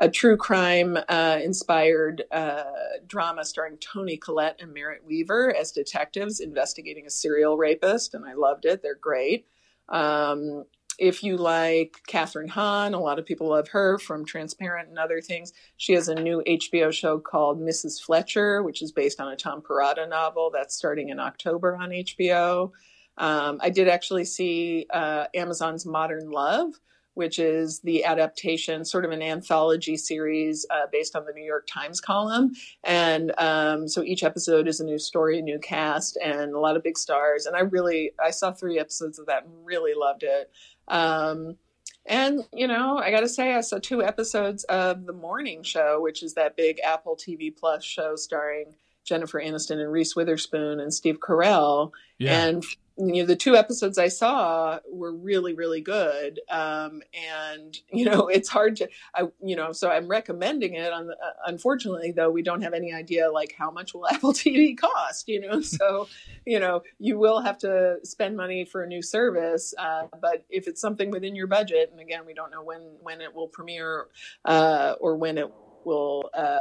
a 0.00 0.08
true 0.08 0.36
crime 0.36 0.96
uh, 1.08 1.38
inspired 1.42 2.24
uh, 2.32 2.64
drama 3.06 3.44
starring 3.44 3.76
Toni 3.76 4.16
Collette 4.16 4.60
and 4.60 4.72
Merritt 4.72 5.04
Wever 5.08 5.54
as 5.54 5.72
detectives 5.72 6.40
investigating 6.40 7.06
a 7.06 7.10
serial 7.10 7.58
rapist, 7.58 8.14
and 8.14 8.24
I 8.24 8.32
loved 8.32 8.64
it. 8.64 8.82
They're 8.82 8.94
great. 8.94 9.46
Um, 9.90 10.64
if 10.98 11.22
you 11.22 11.36
like 11.36 11.96
Kathryn 12.08 12.48
Hahn, 12.48 12.94
a 12.94 13.00
lot 13.00 13.18
of 13.18 13.26
people 13.26 13.48
love 13.48 13.68
her 13.68 13.98
from 13.98 14.24
Transparent 14.24 14.88
and 14.88 14.98
other 14.98 15.20
things. 15.20 15.52
She 15.76 15.92
has 15.92 16.08
a 16.08 16.14
new 16.14 16.42
HBO 16.46 16.92
show 16.92 17.18
called 17.18 17.60
Mrs. 17.60 18.00
Fletcher, 18.00 18.62
which 18.62 18.82
is 18.82 18.92
based 18.92 19.20
on 19.20 19.32
a 19.32 19.36
Tom 19.36 19.60
Perrotta 19.60 20.08
novel 20.08 20.50
that's 20.52 20.74
starting 20.74 21.10
in 21.10 21.20
October 21.20 21.76
on 21.76 21.90
HBO. 21.90 22.70
Um, 23.18 23.58
I 23.62 23.68
did 23.68 23.88
actually 23.88 24.24
see 24.24 24.86
uh, 24.90 25.26
Amazon's 25.34 25.84
Modern 25.84 26.30
Love, 26.30 26.80
which 27.20 27.38
is 27.38 27.80
the 27.80 28.02
adaptation, 28.02 28.82
sort 28.82 29.04
of 29.04 29.10
an 29.10 29.20
anthology 29.20 29.94
series 29.94 30.64
uh, 30.70 30.86
based 30.90 31.14
on 31.14 31.26
the 31.26 31.32
New 31.34 31.44
York 31.44 31.66
Times 31.66 32.00
column. 32.00 32.52
And 32.82 33.34
um, 33.36 33.86
so 33.88 34.02
each 34.02 34.24
episode 34.24 34.66
is 34.66 34.80
a 34.80 34.84
new 34.86 34.98
story, 34.98 35.38
a 35.38 35.42
new 35.42 35.58
cast, 35.58 36.16
and 36.24 36.54
a 36.54 36.58
lot 36.58 36.78
of 36.78 36.82
big 36.82 36.96
stars. 36.96 37.44
And 37.44 37.54
I 37.54 37.60
really, 37.60 38.12
I 38.18 38.30
saw 38.30 38.52
three 38.52 38.78
episodes 38.78 39.18
of 39.18 39.26
that 39.26 39.44
and 39.44 39.52
really 39.66 39.92
loved 39.94 40.22
it. 40.22 40.50
Um, 40.88 41.58
and, 42.06 42.40
you 42.54 42.66
know, 42.66 42.96
I 42.96 43.10
got 43.10 43.20
to 43.20 43.28
say, 43.28 43.52
I 43.52 43.60
saw 43.60 43.78
two 43.78 44.02
episodes 44.02 44.64
of 44.64 45.04
The 45.04 45.12
Morning 45.12 45.62
Show, 45.62 46.00
which 46.00 46.22
is 46.22 46.32
that 46.36 46.56
big 46.56 46.80
Apple 46.82 47.18
TV 47.18 47.54
Plus 47.54 47.84
show 47.84 48.16
starring 48.16 48.76
Jennifer 49.04 49.42
Aniston 49.42 49.78
and 49.78 49.92
Reese 49.92 50.16
Witherspoon 50.16 50.80
and 50.80 50.94
Steve 50.94 51.20
Carell. 51.20 51.90
Yeah. 52.16 52.46
And 52.46 52.64
you 53.00 53.22
know, 53.22 53.26
the 53.26 53.36
two 53.36 53.56
episodes 53.56 53.98
I 53.98 54.08
saw 54.08 54.78
were 54.90 55.12
really, 55.12 55.54
really 55.54 55.80
good. 55.80 56.40
Um, 56.50 57.02
and 57.14 57.76
you 57.92 58.04
know, 58.04 58.28
it's 58.28 58.48
hard 58.48 58.76
to, 58.76 58.88
I, 59.14 59.28
you 59.42 59.56
know, 59.56 59.72
so 59.72 59.90
I'm 59.90 60.08
recommending 60.08 60.74
it. 60.74 60.92
On 60.92 61.06
the, 61.06 61.14
uh, 61.14 61.32
unfortunately, 61.46 62.12
though, 62.12 62.30
we 62.30 62.42
don't 62.42 62.62
have 62.62 62.74
any 62.74 62.92
idea 62.92 63.30
like 63.30 63.54
how 63.56 63.70
much 63.70 63.94
will 63.94 64.06
Apple 64.10 64.32
TV 64.32 64.76
cost. 64.76 65.28
You 65.28 65.40
know, 65.40 65.60
so 65.60 66.08
you 66.46 66.60
know, 66.60 66.82
you 66.98 67.18
will 67.18 67.40
have 67.40 67.58
to 67.58 67.98
spend 68.04 68.36
money 68.36 68.64
for 68.64 68.82
a 68.82 68.86
new 68.86 69.02
service. 69.02 69.74
Uh, 69.78 70.06
but 70.20 70.44
if 70.50 70.68
it's 70.68 70.80
something 70.80 71.10
within 71.10 71.34
your 71.34 71.46
budget, 71.46 71.90
and 71.90 72.00
again, 72.00 72.26
we 72.26 72.34
don't 72.34 72.50
know 72.50 72.62
when 72.62 72.82
when 73.00 73.20
it 73.20 73.34
will 73.34 73.48
premiere 73.48 74.06
uh, 74.44 74.94
or 75.00 75.16
when 75.16 75.38
it 75.38 75.50
will 75.84 76.30
uh, 76.34 76.58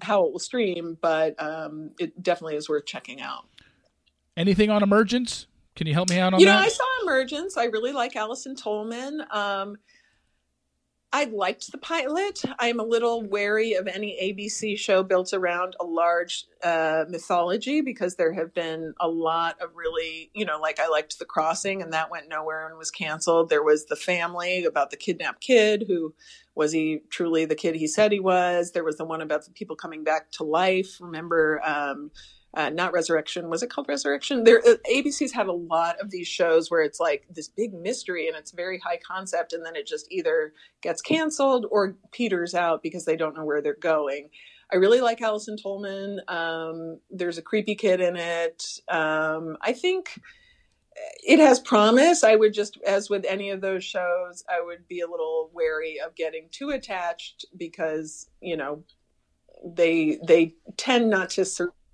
how 0.00 0.24
it 0.24 0.32
will 0.32 0.38
stream, 0.38 0.96
but 1.00 1.40
um, 1.42 1.90
it 1.98 2.22
definitely 2.22 2.56
is 2.56 2.68
worth 2.68 2.86
checking 2.86 3.20
out. 3.20 3.44
Anything 4.36 4.70
on 4.70 4.82
Emergence? 4.82 5.46
Can 5.80 5.86
you 5.86 5.94
help 5.94 6.10
me 6.10 6.18
out 6.18 6.34
on 6.34 6.38
that? 6.38 6.40
you 6.40 6.46
know. 6.46 6.58
I 6.58 6.68
saw 6.68 6.84
Emergence. 7.00 7.56
I 7.56 7.64
really 7.64 7.92
like 7.92 8.14
Allison 8.14 8.54
Tolman. 8.54 9.24
Um, 9.30 9.78
I 11.10 11.24
liked 11.24 11.72
the 11.72 11.78
pilot. 11.78 12.42
I'm 12.58 12.80
a 12.80 12.84
little 12.84 13.22
wary 13.22 13.72
of 13.72 13.86
any 13.86 14.14
ABC 14.22 14.78
show 14.78 15.02
built 15.02 15.32
around 15.32 15.76
a 15.80 15.84
large 15.84 16.44
uh, 16.62 17.06
mythology 17.08 17.80
because 17.80 18.16
there 18.16 18.34
have 18.34 18.52
been 18.52 18.92
a 19.00 19.08
lot 19.08 19.56
of 19.62 19.70
really, 19.74 20.30
you 20.34 20.44
know, 20.44 20.60
like 20.60 20.78
I 20.78 20.88
liked 20.88 21.18
The 21.18 21.24
Crossing 21.24 21.80
and 21.80 21.94
that 21.94 22.10
went 22.10 22.28
nowhere 22.28 22.68
and 22.68 22.76
was 22.76 22.90
canceled. 22.90 23.48
There 23.48 23.64
was 23.64 23.86
The 23.86 23.96
Family 23.96 24.66
about 24.66 24.90
the 24.90 24.98
kidnapped 24.98 25.40
kid 25.40 25.86
who 25.88 26.12
was 26.54 26.72
he 26.72 27.00
truly 27.08 27.46
the 27.46 27.54
kid 27.54 27.74
he 27.74 27.86
said 27.86 28.12
he 28.12 28.20
was. 28.20 28.72
There 28.72 28.84
was 28.84 28.98
the 28.98 29.06
one 29.06 29.22
about 29.22 29.46
the 29.46 29.50
people 29.50 29.76
coming 29.76 30.04
back 30.04 30.30
to 30.32 30.44
life. 30.44 30.98
Remember, 31.00 31.62
um, 31.64 32.10
uh, 32.54 32.70
not 32.70 32.92
Resurrection. 32.92 33.48
Was 33.48 33.62
it 33.62 33.70
called 33.70 33.88
Resurrection? 33.88 34.44
There, 34.44 34.60
uh, 34.66 34.74
ABC's 34.90 35.32
had 35.32 35.46
a 35.46 35.52
lot 35.52 36.00
of 36.00 36.10
these 36.10 36.26
shows 36.26 36.70
where 36.70 36.82
it's 36.82 36.98
like 36.98 37.26
this 37.30 37.48
big 37.48 37.72
mystery 37.72 38.26
and 38.26 38.36
it's 38.36 38.50
very 38.50 38.78
high 38.78 38.98
concept, 39.06 39.52
and 39.52 39.64
then 39.64 39.76
it 39.76 39.86
just 39.86 40.06
either 40.10 40.52
gets 40.82 41.00
canceled 41.00 41.66
or 41.70 41.96
peters 42.12 42.54
out 42.54 42.82
because 42.82 43.04
they 43.04 43.16
don't 43.16 43.36
know 43.36 43.44
where 43.44 43.62
they're 43.62 43.74
going. 43.74 44.30
I 44.72 44.76
really 44.76 45.00
like 45.00 45.20
Allison 45.20 45.56
Tolman. 45.56 46.20
Um, 46.28 47.00
there's 47.10 47.38
a 47.38 47.42
creepy 47.42 47.74
kid 47.74 48.00
in 48.00 48.16
it. 48.16 48.64
Um, 48.88 49.56
I 49.60 49.72
think 49.72 50.20
it 51.24 51.38
has 51.38 51.60
promise. 51.60 52.24
I 52.24 52.36
would 52.36 52.52
just, 52.52 52.78
as 52.86 53.10
with 53.10 53.24
any 53.24 53.50
of 53.50 53.60
those 53.60 53.84
shows, 53.84 54.44
I 54.48 54.60
would 54.60 54.86
be 54.88 55.00
a 55.00 55.08
little 55.08 55.50
wary 55.52 55.98
of 56.04 56.14
getting 56.14 56.48
too 56.50 56.70
attached 56.70 57.46
because 57.56 58.28
you 58.40 58.56
know 58.56 58.84
they 59.64 60.18
they 60.26 60.54
tend 60.76 61.10
not 61.10 61.30
to 61.30 61.44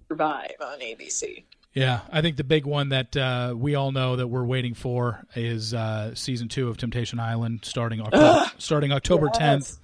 survive 0.09 0.55
on 0.61 0.81
ABC. 0.81 1.45
Yeah, 1.77 2.01
I 2.11 2.23
think 2.23 2.39
the 2.39 2.45
big 2.45 2.65
one 2.65 2.89
that 2.89 3.15
uh, 3.15 3.55
we 3.55 3.75
all 3.75 3.93
know 3.93 4.17
that 4.17 4.29
we're 4.29 4.47
waiting 4.47 4.73
for 4.73 5.23
is 5.35 5.75
uh, 5.75 6.15
season 6.15 6.49
two 6.49 6.69
of 6.69 6.79
Temptation 6.79 7.21
Island, 7.21 7.61
starting 7.65 8.01
October, 8.01 8.51
starting 8.57 8.93
October 8.93 9.29
tenth. 9.29 9.79
Yes. 9.79 9.81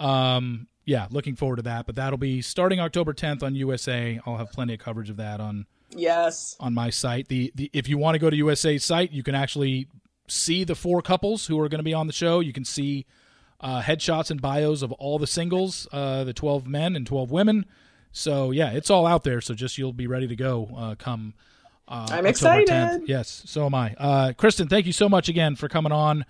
Um, 0.00 0.68
yeah, 0.86 1.06
looking 1.10 1.36
forward 1.36 1.56
to 1.56 1.62
that. 1.62 1.84
But 1.84 1.96
that'll 1.96 2.18
be 2.18 2.40
starting 2.40 2.80
October 2.80 3.12
tenth 3.12 3.42
on 3.42 3.54
USA. 3.54 4.18
I'll 4.24 4.38
have 4.38 4.52
plenty 4.52 4.72
of 4.72 4.80
coverage 4.80 5.10
of 5.10 5.18
that 5.18 5.40
on 5.40 5.66
yes 5.90 6.56
on 6.60 6.72
my 6.72 6.88
site. 6.88 7.28
The, 7.28 7.52
the 7.54 7.70
if 7.74 7.90
you 7.90 7.98
want 7.98 8.14
to 8.14 8.18
go 8.18 8.30
to 8.30 8.36
USA's 8.36 8.82
site, 8.82 9.12
you 9.12 9.22
can 9.22 9.34
actually 9.34 9.88
see 10.28 10.64
the 10.64 10.74
four 10.74 11.02
couples 11.02 11.46
who 11.46 11.60
are 11.60 11.68
going 11.68 11.78
to 11.78 11.84
be 11.84 11.94
on 11.94 12.06
the 12.06 12.12
show. 12.14 12.40
You 12.40 12.54
can 12.54 12.64
see 12.64 13.04
uh, 13.60 13.82
headshots 13.82 14.30
and 14.30 14.40
bios 14.40 14.80
of 14.80 14.92
all 14.92 15.18
the 15.18 15.26
singles, 15.26 15.86
uh, 15.92 16.24
the 16.24 16.32
twelve 16.32 16.66
men 16.66 16.96
and 16.96 17.06
twelve 17.06 17.30
women. 17.30 17.66
So 18.14 18.52
yeah, 18.52 18.70
it's 18.70 18.90
all 18.90 19.06
out 19.06 19.24
there. 19.24 19.40
So 19.40 19.54
just 19.54 19.76
you'll 19.76 19.92
be 19.92 20.06
ready 20.06 20.28
to 20.28 20.36
go 20.36 20.70
uh, 20.74 20.94
come. 20.94 21.34
Uh, 21.86 22.06
I'm 22.08 22.26
October 22.26 22.28
excited. 22.28 22.68
10th. 22.68 23.08
Yes, 23.08 23.42
so 23.44 23.66
am 23.66 23.74
I. 23.74 23.94
Uh, 23.98 24.32
Kristen, 24.32 24.68
thank 24.68 24.86
you 24.86 24.92
so 24.92 25.08
much 25.08 25.28
again 25.28 25.56
for 25.56 25.68
coming 25.68 25.92
on. 25.92 26.24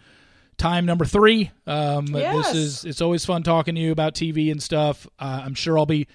Time 0.56 0.86
number 0.86 1.04
three. 1.04 1.50
Um, 1.66 2.06
yes. 2.08 2.46
This 2.46 2.56
is 2.56 2.84
it's 2.84 3.00
always 3.00 3.24
fun 3.24 3.42
talking 3.42 3.74
to 3.74 3.80
you 3.80 3.92
about 3.92 4.14
TV 4.14 4.50
and 4.50 4.62
stuff. 4.62 5.06
Uh, 5.18 5.42
I'm 5.44 5.54
sure 5.54 5.78
I'll 5.78 5.86
be 5.86 6.08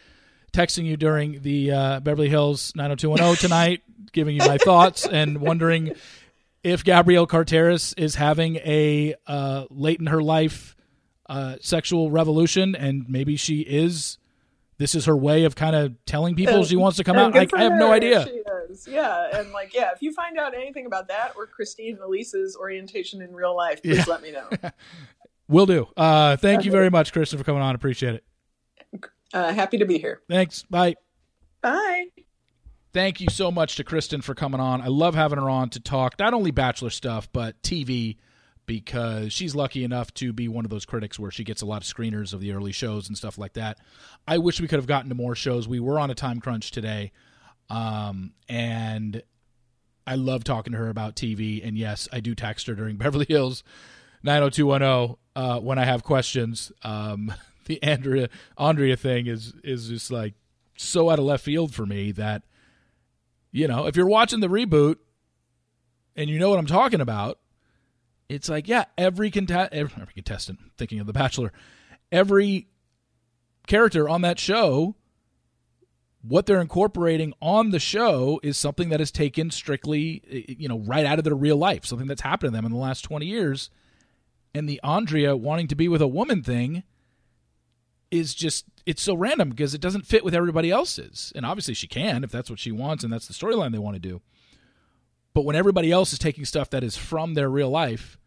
texting 0.51 0.85
you 0.85 0.97
during 0.97 1.41
the 1.43 1.71
uh, 1.71 1.99
Beverly 1.99 2.29
Hills 2.29 2.73
90210 2.75 3.35
tonight, 3.49 3.83
giving 4.11 4.35
you 4.35 4.47
my 4.47 4.57
thoughts 4.57 5.05
and 5.05 5.39
wondering 5.39 5.93
if 6.63 6.83
Gabrielle 6.83 7.27
Carteris 7.27 7.93
is 7.93 8.15
having 8.15 8.55
a 8.57 9.13
uh, 9.27 9.65
late 9.69 9.99
in 9.99 10.07
her 10.07 10.23
life 10.23 10.75
uh, 11.27 11.57
sexual 11.61 12.09
revolution, 12.09 12.75
and 12.75 13.07
maybe 13.07 13.35
she 13.35 13.59
is 13.59 14.17
this 14.79 14.95
is 14.95 15.05
her 15.05 15.15
way 15.15 15.43
of 15.43 15.55
kind 15.55 15.75
of 15.75 15.93
telling 16.05 16.35
people 16.35 16.55
and, 16.55 16.65
she 16.65 16.77
wants 16.77 16.97
to 16.97 17.03
come 17.03 17.17
out. 17.17 17.35
Like, 17.35 17.53
I 17.53 17.63
have 17.63 17.73
no 17.73 17.91
idea. 17.91 18.25
Yeah. 18.87 19.27
And 19.33 19.51
like, 19.51 19.73
yeah, 19.73 19.91
if 19.93 20.01
you 20.01 20.13
find 20.13 20.37
out 20.37 20.55
anything 20.55 20.85
about 20.85 21.09
that 21.09 21.33
or 21.35 21.45
Christine 21.45 21.99
Elise's 22.01 22.55
orientation 22.55 23.21
in 23.21 23.33
real 23.33 23.55
life, 23.55 23.83
please 23.83 23.97
yeah. 23.97 24.05
let 24.07 24.21
me 24.23 24.31
know. 24.31 24.49
Will 25.49 25.65
do. 25.65 25.87
Uh, 25.97 26.37
thank 26.37 26.63
you 26.63 26.71
very 26.71 26.89
much, 26.89 27.11
Kristen, 27.11 27.37
for 27.37 27.43
coming 27.43 27.61
on. 27.61 27.75
Appreciate 27.75 28.15
it. 28.15 28.23
Uh, 29.33 29.51
happy 29.51 29.77
to 29.77 29.85
be 29.85 29.97
here. 29.97 30.21
Thanks. 30.29 30.63
Bye. 30.63 30.95
Bye. 31.61 32.07
Thank 32.93 33.19
you 33.19 33.27
so 33.29 33.51
much 33.51 33.75
to 33.75 33.83
Kristen 33.83 34.21
for 34.21 34.33
coming 34.33 34.61
on. 34.61 34.81
I 34.81 34.87
love 34.87 35.13
having 35.13 35.39
her 35.39 35.49
on 35.49 35.69
to 35.71 35.79
talk 35.79 36.17
not 36.17 36.33
only 36.33 36.51
Bachelor 36.51 36.89
stuff, 36.89 37.27
but 37.33 37.61
TV 37.61 38.17
because 38.69 39.33
she's 39.33 39.55
lucky 39.55 39.83
enough 39.83 40.13
to 40.13 40.31
be 40.31 40.47
one 40.47 40.63
of 40.63 40.69
those 40.69 40.85
critics 40.85 41.17
where 41.17 41.31
she 41.31 41.43
gets 41.43 41.63
a 41.63 41.65
lot 41.65 41.81
of 41.81 41.87
screeners 41.87 42.35
of 42.35 42.39
the 42.39 42.51
early 42.51 42.71
shows 42.71 43.07
and 43.07 43.17
stuff 43.17 43.39
like 43.39 43.53
that. 43.53 43.79
I 44.27 44.37
wish 44.37 44.61
we 44.61 44.67
could 44.67 44.77
have 44.77 44.85
gotten 44.85 45.09
to 45.09 45.15
more 45.15 45.33
shows. 45.33 45.67
We 45.67 45.79
were 45.79 45.99
on 45.99 46.11
a 46.11 46.13
time 46.13 46.39
crunch 46.39 46.69
today, 46.69 47.11
um, 47.71 48.33
and 48.47 49.23
I 50.05 50.13
love 50.13 50.43
talking 50.43 50.73
to 50.73 50.77
her 50.77 50.89
about 50.89 51.15
TV. 51.15 51.67
And 51.67 51.79
yes, 51.79 52.07
I 52.13 52.19
do 52.19 52.35
text 52.35 52.67
her 52.67 52.75
during 52.75 52.95
Beverly 52.97 53.25
Hills 53.27 53.63
90210 54.21 55.17
uh, 55.35 55.59
when 55.61 55.79
I 55.79 55.85
have 55.85 56.03
questions. 56.03 56.71
Um, 56.83 57.33
the 57.65 57.81
Andrea 57.81 58.29
Andrea 58.55 58.95
thing 58.97 59.25
is 59.25 59.51
is 59.63 59.89
just 59.89 60.11
like 60.11 60.35
so 60.77 61.09
out 61.09 61.17
of 61.17 61.25
left 61.25 61.43
field 61.43 61.73
for 61.73 61.87
me 61.87 62.11
that 62.11 62.43
you 63.51 63.67
know 63.67 63.87
if 63.87 63.95
you're 63.95 64.05
watching 64.05 64.41
the 64.41 64.47
reboot 64.47 64.97
and 66.15 66.29
you 66.29 66.37
know 66.37 66.51
what 66.51 66.59
I'm 66.59 66.67
talking 66.67 67.01
about 67.01 67.39
it's 68.29 68.47
like 68.47 68.67
yeah 68.67 68.85
every, 68.97 69.31
every, 69.33 70.13
contestant 70.13 70.59
thinking 70.77 70.99
of 70.99 71.07
the 71.07 71.13
bachelor 71.13 71.51
every 72.11 72.67
character 73.67 74.07
on 74.07 74.21
that 74.21 74.39
show 74.39 74.95
what 76.21 76.45
they're 76.45 76.61
incorporating 76.61 77.33
on 77.41 77.71
the 77.71 77.79
show 77.79 78.39
is 78.43 78.57
something 78.57 78.89
that 78.89 79.01
is 79.01 79.11
taken 79.11 79.49
strictly 79.51 80.21
eh, 80.29 80.41
eh, 80.49 80.55
you 80.57 80.67
know 80.67 80.79
right 80.79 81.05
out 81.05 81.17
of 81.17 81.23
their 81.23 81.35
real 81.35 81.57
life 81.57 81.85
something 81.85 82.07
that's 82.07 82.21
happened 82.21 82.51
to 82.51 82.55
them 82.55 82.65
in 82.65 82.71
the 82.71 82.77
last 82.77 83.01
20 83.01 83.25
years. 83.25 83.69
And 84.53 84.67
the 84.67 84.81
andrea 84.83 85.37
wanting 85.37 85.67
to 85.67 85.75
be 85.75 85.87
with 85.87 86.01
a 86.01 86.07
woman 86.07 86.43
thing 86.43 86.83
is 88.11 88.33
just 88.33 88.65
it's 88.85 89.01
so 89.01 89.15
random 89.15 89.49
because 89.51 89.73
it 89.73 89.81
doesn't 89.81 90.07
fit 90.07 90.25
with 90.25 90.33
everybody 90.33 90.71
else's. 90.71 91.31
And 91.35 91.45
obviously 91.45 91.73
she 91.73 91.87
can 91.87 92.23
if 92.23 92.31
that's 92.31 92.49
what 92.49 92.59
she 92.59 92.71
wants 92.71 93.03
and 93.03 93.13
that's 93.13 93.27
the 93.27 93.33
storyline 93.33 93.71
they 93.71 93.77
want 93.77 93.95
to 93.95 93.99
do 93.99 94.21
but 95.39 95.45
when 95.45 95.55
everybody 95.55 95.89
else 95.89 96.11
is 96.11 96.19
taking 96.19 96.43
stuff 96.43 96.69
that 96.69 96.83
is 96.83 96.97
from 96.97 97.33
their 97.33 97.49
real 97.49 97.69
life 97.69 98.17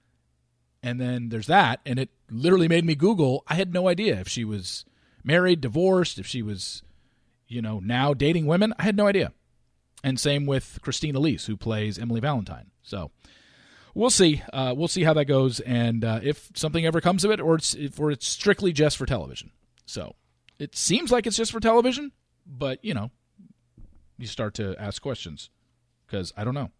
and 0.83 0.99
then 0.99 1.29
there's 1.29 1.47
that 1.47 1.79
and 1.85 1.99
it 1.99 2.09
literally 2.31 2.69
made 2.69 2.87
me 2.87 2.95
google 2.95 3.45
i 3.49 3.55
had 3.55 3.71
no 3.71 3.87
idea 3.87 4.19
if 4.19 4.27
she 4.27 4.47
was 4.47 4.87
married 5.23 5.61
divorced 5.61 6.19
if 6.19 6.27
she 6.27 6.41
was 6.41 6.83
you 7.47 7.61
know 7.61 7.81
now 7.81 8.15
dating 8.15 8.47
women 8.47 8.73
i 8.79 8.83
had 8.85 8.97
no 8.97 9.07
idea. 9.07 9.31
And 10.03 10.19
same 10.19 10.47
with 10.47 10.79
christine 10.81 11.15
elise 11.15 11.45
who 11.45 11.55
plays 11.55 11.99
emily 11.99 12.19
valentine. 12.21 12.71
So 12.83 13.11
we'll 13.95 14.09
see. 14.09 14.43
Uh, 14.51 14.73
we'll 14.75 14.89
see 14.89 15.05
how 15.05 15.13
that 15.13 15.27
goes 15.27 15.61
and 15.61 16.03
uh, 16.07 16.21
if 16.23 16.49
something 16.55 16.87
ever 16.87 17.03
comes 17.03 17.25
of 17.25 17.31
it 17.31 17.43
or 17.43 17.57
it's 17.57 17.75
if, 17.75 18.01
or 18.01 18.11
it's 18.11 18.27
strictly 18.27 18.73
just 18.73 18.97
for 18.97 19.05
television. 19.05 19.51
So 19.85 20.15
it 20.59 20.77
seems 20.77 21.13
like 21.13 21.27
it's 21.27 21.37
just 21.37 21.53
for 21.53 21.61
television 21.61 22.13
but 22.47 22.83
you 22.83 22.95
know 22.95 23.11
you 24.17 24.27
start 24.27 24.55
to 24.55 24.75
ask 24.79 25.03
questions 25.03 25.51
because 26.07 26.33
i 26.37 26.45
don't 26.45 26.55
know 26.55 26.71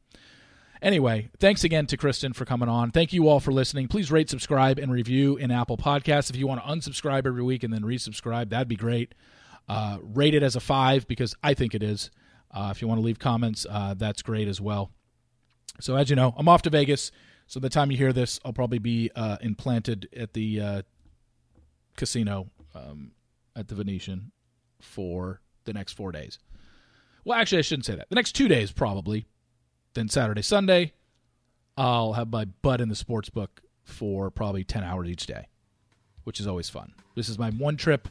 Anyway, 0.83 1.31
thanks 1.39 1.63
again 1.63 1.87
to 1.87 1.97
Kristen 1.97 2.33
for 2.33 2.45
coming 2.45 2.69
on. 2.69 2.91
Thank 2.91 3.13
you 3.13 3.29
all 3.29 3.39
for 3.39 3.53
listening. 3.53 3.87
Please 3.87 4.11
rate, 4.11 4.29
subscribe, 4.29 4.81
and 4.81 4.91
review 4.91 5.37
in 5.37 5.53
Apple 5.53 5.77
Podcasts. 5.77 6.29
If 6.29 6.35
you 6.35 6.49
want 6.49 6.61
to 6.61 6.69
unsubscribe 6.69 7.25
every 7.25 7.45
week 7.45 7.63
and 7.63 7.73
then 7.73 7.83
resubscribe, 7.83 8.51
that'd 8.51 8.67
be 8.67 8.75
great. 8.75 9.15
Uh, 9.69 9.99
rate 10.03 10.35
it 10.35 10.43
as 10.43 10.57
a 10.57 10.61
five 10.61 11.07
because 11.07 11.37
I 11.41 11.55
think 11.55 11.77
it 11.77 11.85
is. 11.85 12.11
Uh, 12.51 12.71
if 12.75 12.83
you 12.83 12.89
want 12.89 12.99
to 12.99 13.05
leave 13.05 13.21
comments, 13.21 13.65
uh, 13.71 13.95
that's 13.97 14.23
great 14.23 14.49
as 14.49 14.61
well. 14.61 14.91
So, 15.81 15.95
as 15.95 16.11
you 16.11 16.17
know, 16.17 16.35
I'm 16.37 16.49
off 16.49 16.63
to 16.63 16.71
Vegas. 16.71 17.13
So, 17.47 17.61
the 17.61 17.71
time 17.71 17.93
you 17.93 17.97
hear 17.97 18.13
this, 18.13 18.41
I'll 18.45 18.53
probably 18.53 18.81
be 18.81 19.09
uh, 19.15 19.37
implanted 19.41 20.09
at 20.17 20.33
the 20.33 20.61
uh, 20.61 20.83
casino 21.97 22.51
um, 22.75 23.13
at 23.55 23.69
the 23.69 23.77
Venetian 23.77 24.33
for 24.81 25.41
the 25.65 25.73
next 25.73 25.93
four 25.93 26.11
days. 26.11 26.41
Well, 27.25 27.39
actually, 27.39 27.59
I 27.59 27.63
shouldn't 27.63 27.87
say 27.87 27.95
that. 27.95 28.09
The 28.09 28.17
next 28.17 28.33
two 28.33 28.49
days, 28.49 28.73
probably 28.73 29.27
then 29.95 30.09
Saturday, 30.09 30.43
Sunday, 30.43 30.93
I'll 31.77 32.15
have 32.15 32.31
my 32.31 32.47
butt 32.47 32.81
in 32.81 32.89
the 32.89 32.97
sports 32.97 33.31
book 33.31 33.61
for 33.85 34.31
probably 34.31 34.65
10 34.65 34.85
hours 34.85 35.09
each 35.09 35.27
day, 35.27 35.49
which 36.25 36.41
is 36.41 36.47
always 36.47 36.69
fun. 36.69 36.95
This 37.15 37.29
is 37.29 37.39
my 37.39 37.51
one 37.51 37.77
trip. 37.77 38.09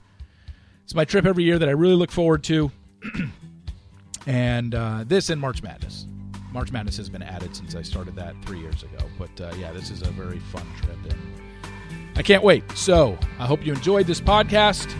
It's 0.83 0.95
my 0.95 1.05
trip 1.05 1.25
every 1.25 1.43
year 1.43 1.59
that 1.59 1.69
I 1.69 1.73
really 1.73 1.95
look 1.95 2.11
forward 2.11 2.43
to. 2.45 2.71
and 4.27 4.75
uh, 4.75 5.03
this 5.07 5.29
and 5.29 5.39
March 5.39 5.63
Madness. 5.63 6.05
March 6.51 6.71
Madness 6.71 6.97
has 6.97 7.09
been 7.09 7.23
added 7.23 7.55
since 7.55 7.75
I 7.75 7.81
started 7.81 8.15
that 8.17 8.35
three 8.45 8.59
years 8.59 8.83
ago. 8.83 8.97
But 9.17 9.41
uh, 9.41 9.53
yeah, 9.57 9.71
this 9.71 9.89
is 9.89 10.01
a 10.01 10.11
very 10.11 10.39
fun 10.39 10.67
trip. 10.81 10.97
And 11.09 11.19
I 12.15 12.21
can't 12.21 12.43
wait. 12.43 12.69
So 12.75 13.17
I 13.39 13.45
hope 13.45 13.65
you 13.65 13.73
enjoyed 13.73 14.05
this 14.05 14.19
podcast 14.19 14.93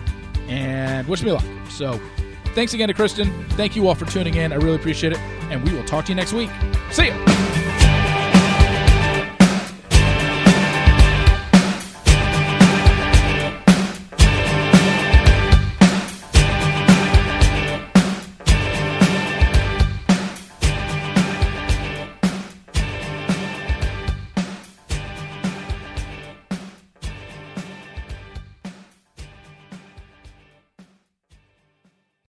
and 0.48 1.06
wish 1.06 1.22
me 1.22 1.32
luck. 1.32 1.44
So 1.68 2.00
Thanks 2.54 2.74
again 2.74 2.88
to 2.88 2.94
Kristen. 2.94 3.32
Thank 3.50 3.76
you 3.76 3.88
all 3.88 3.94
for 3.94 4.04
tuning 4.04 4.34
in. 4.34 4.52
I 4.52 4.56
really 4.56 4.76
appreciate 4.76 5.12
it. 5.12 5.18
And 5.50 5.62
we 5.64 5.74
will 5.74 5.84
talk 5.84 6.04
to 6.06 6.12
you 6.12 6.16
next 6.16 6.32
week. 6.32 6.50
See 6.90 7.08
ya. 7.08 7.51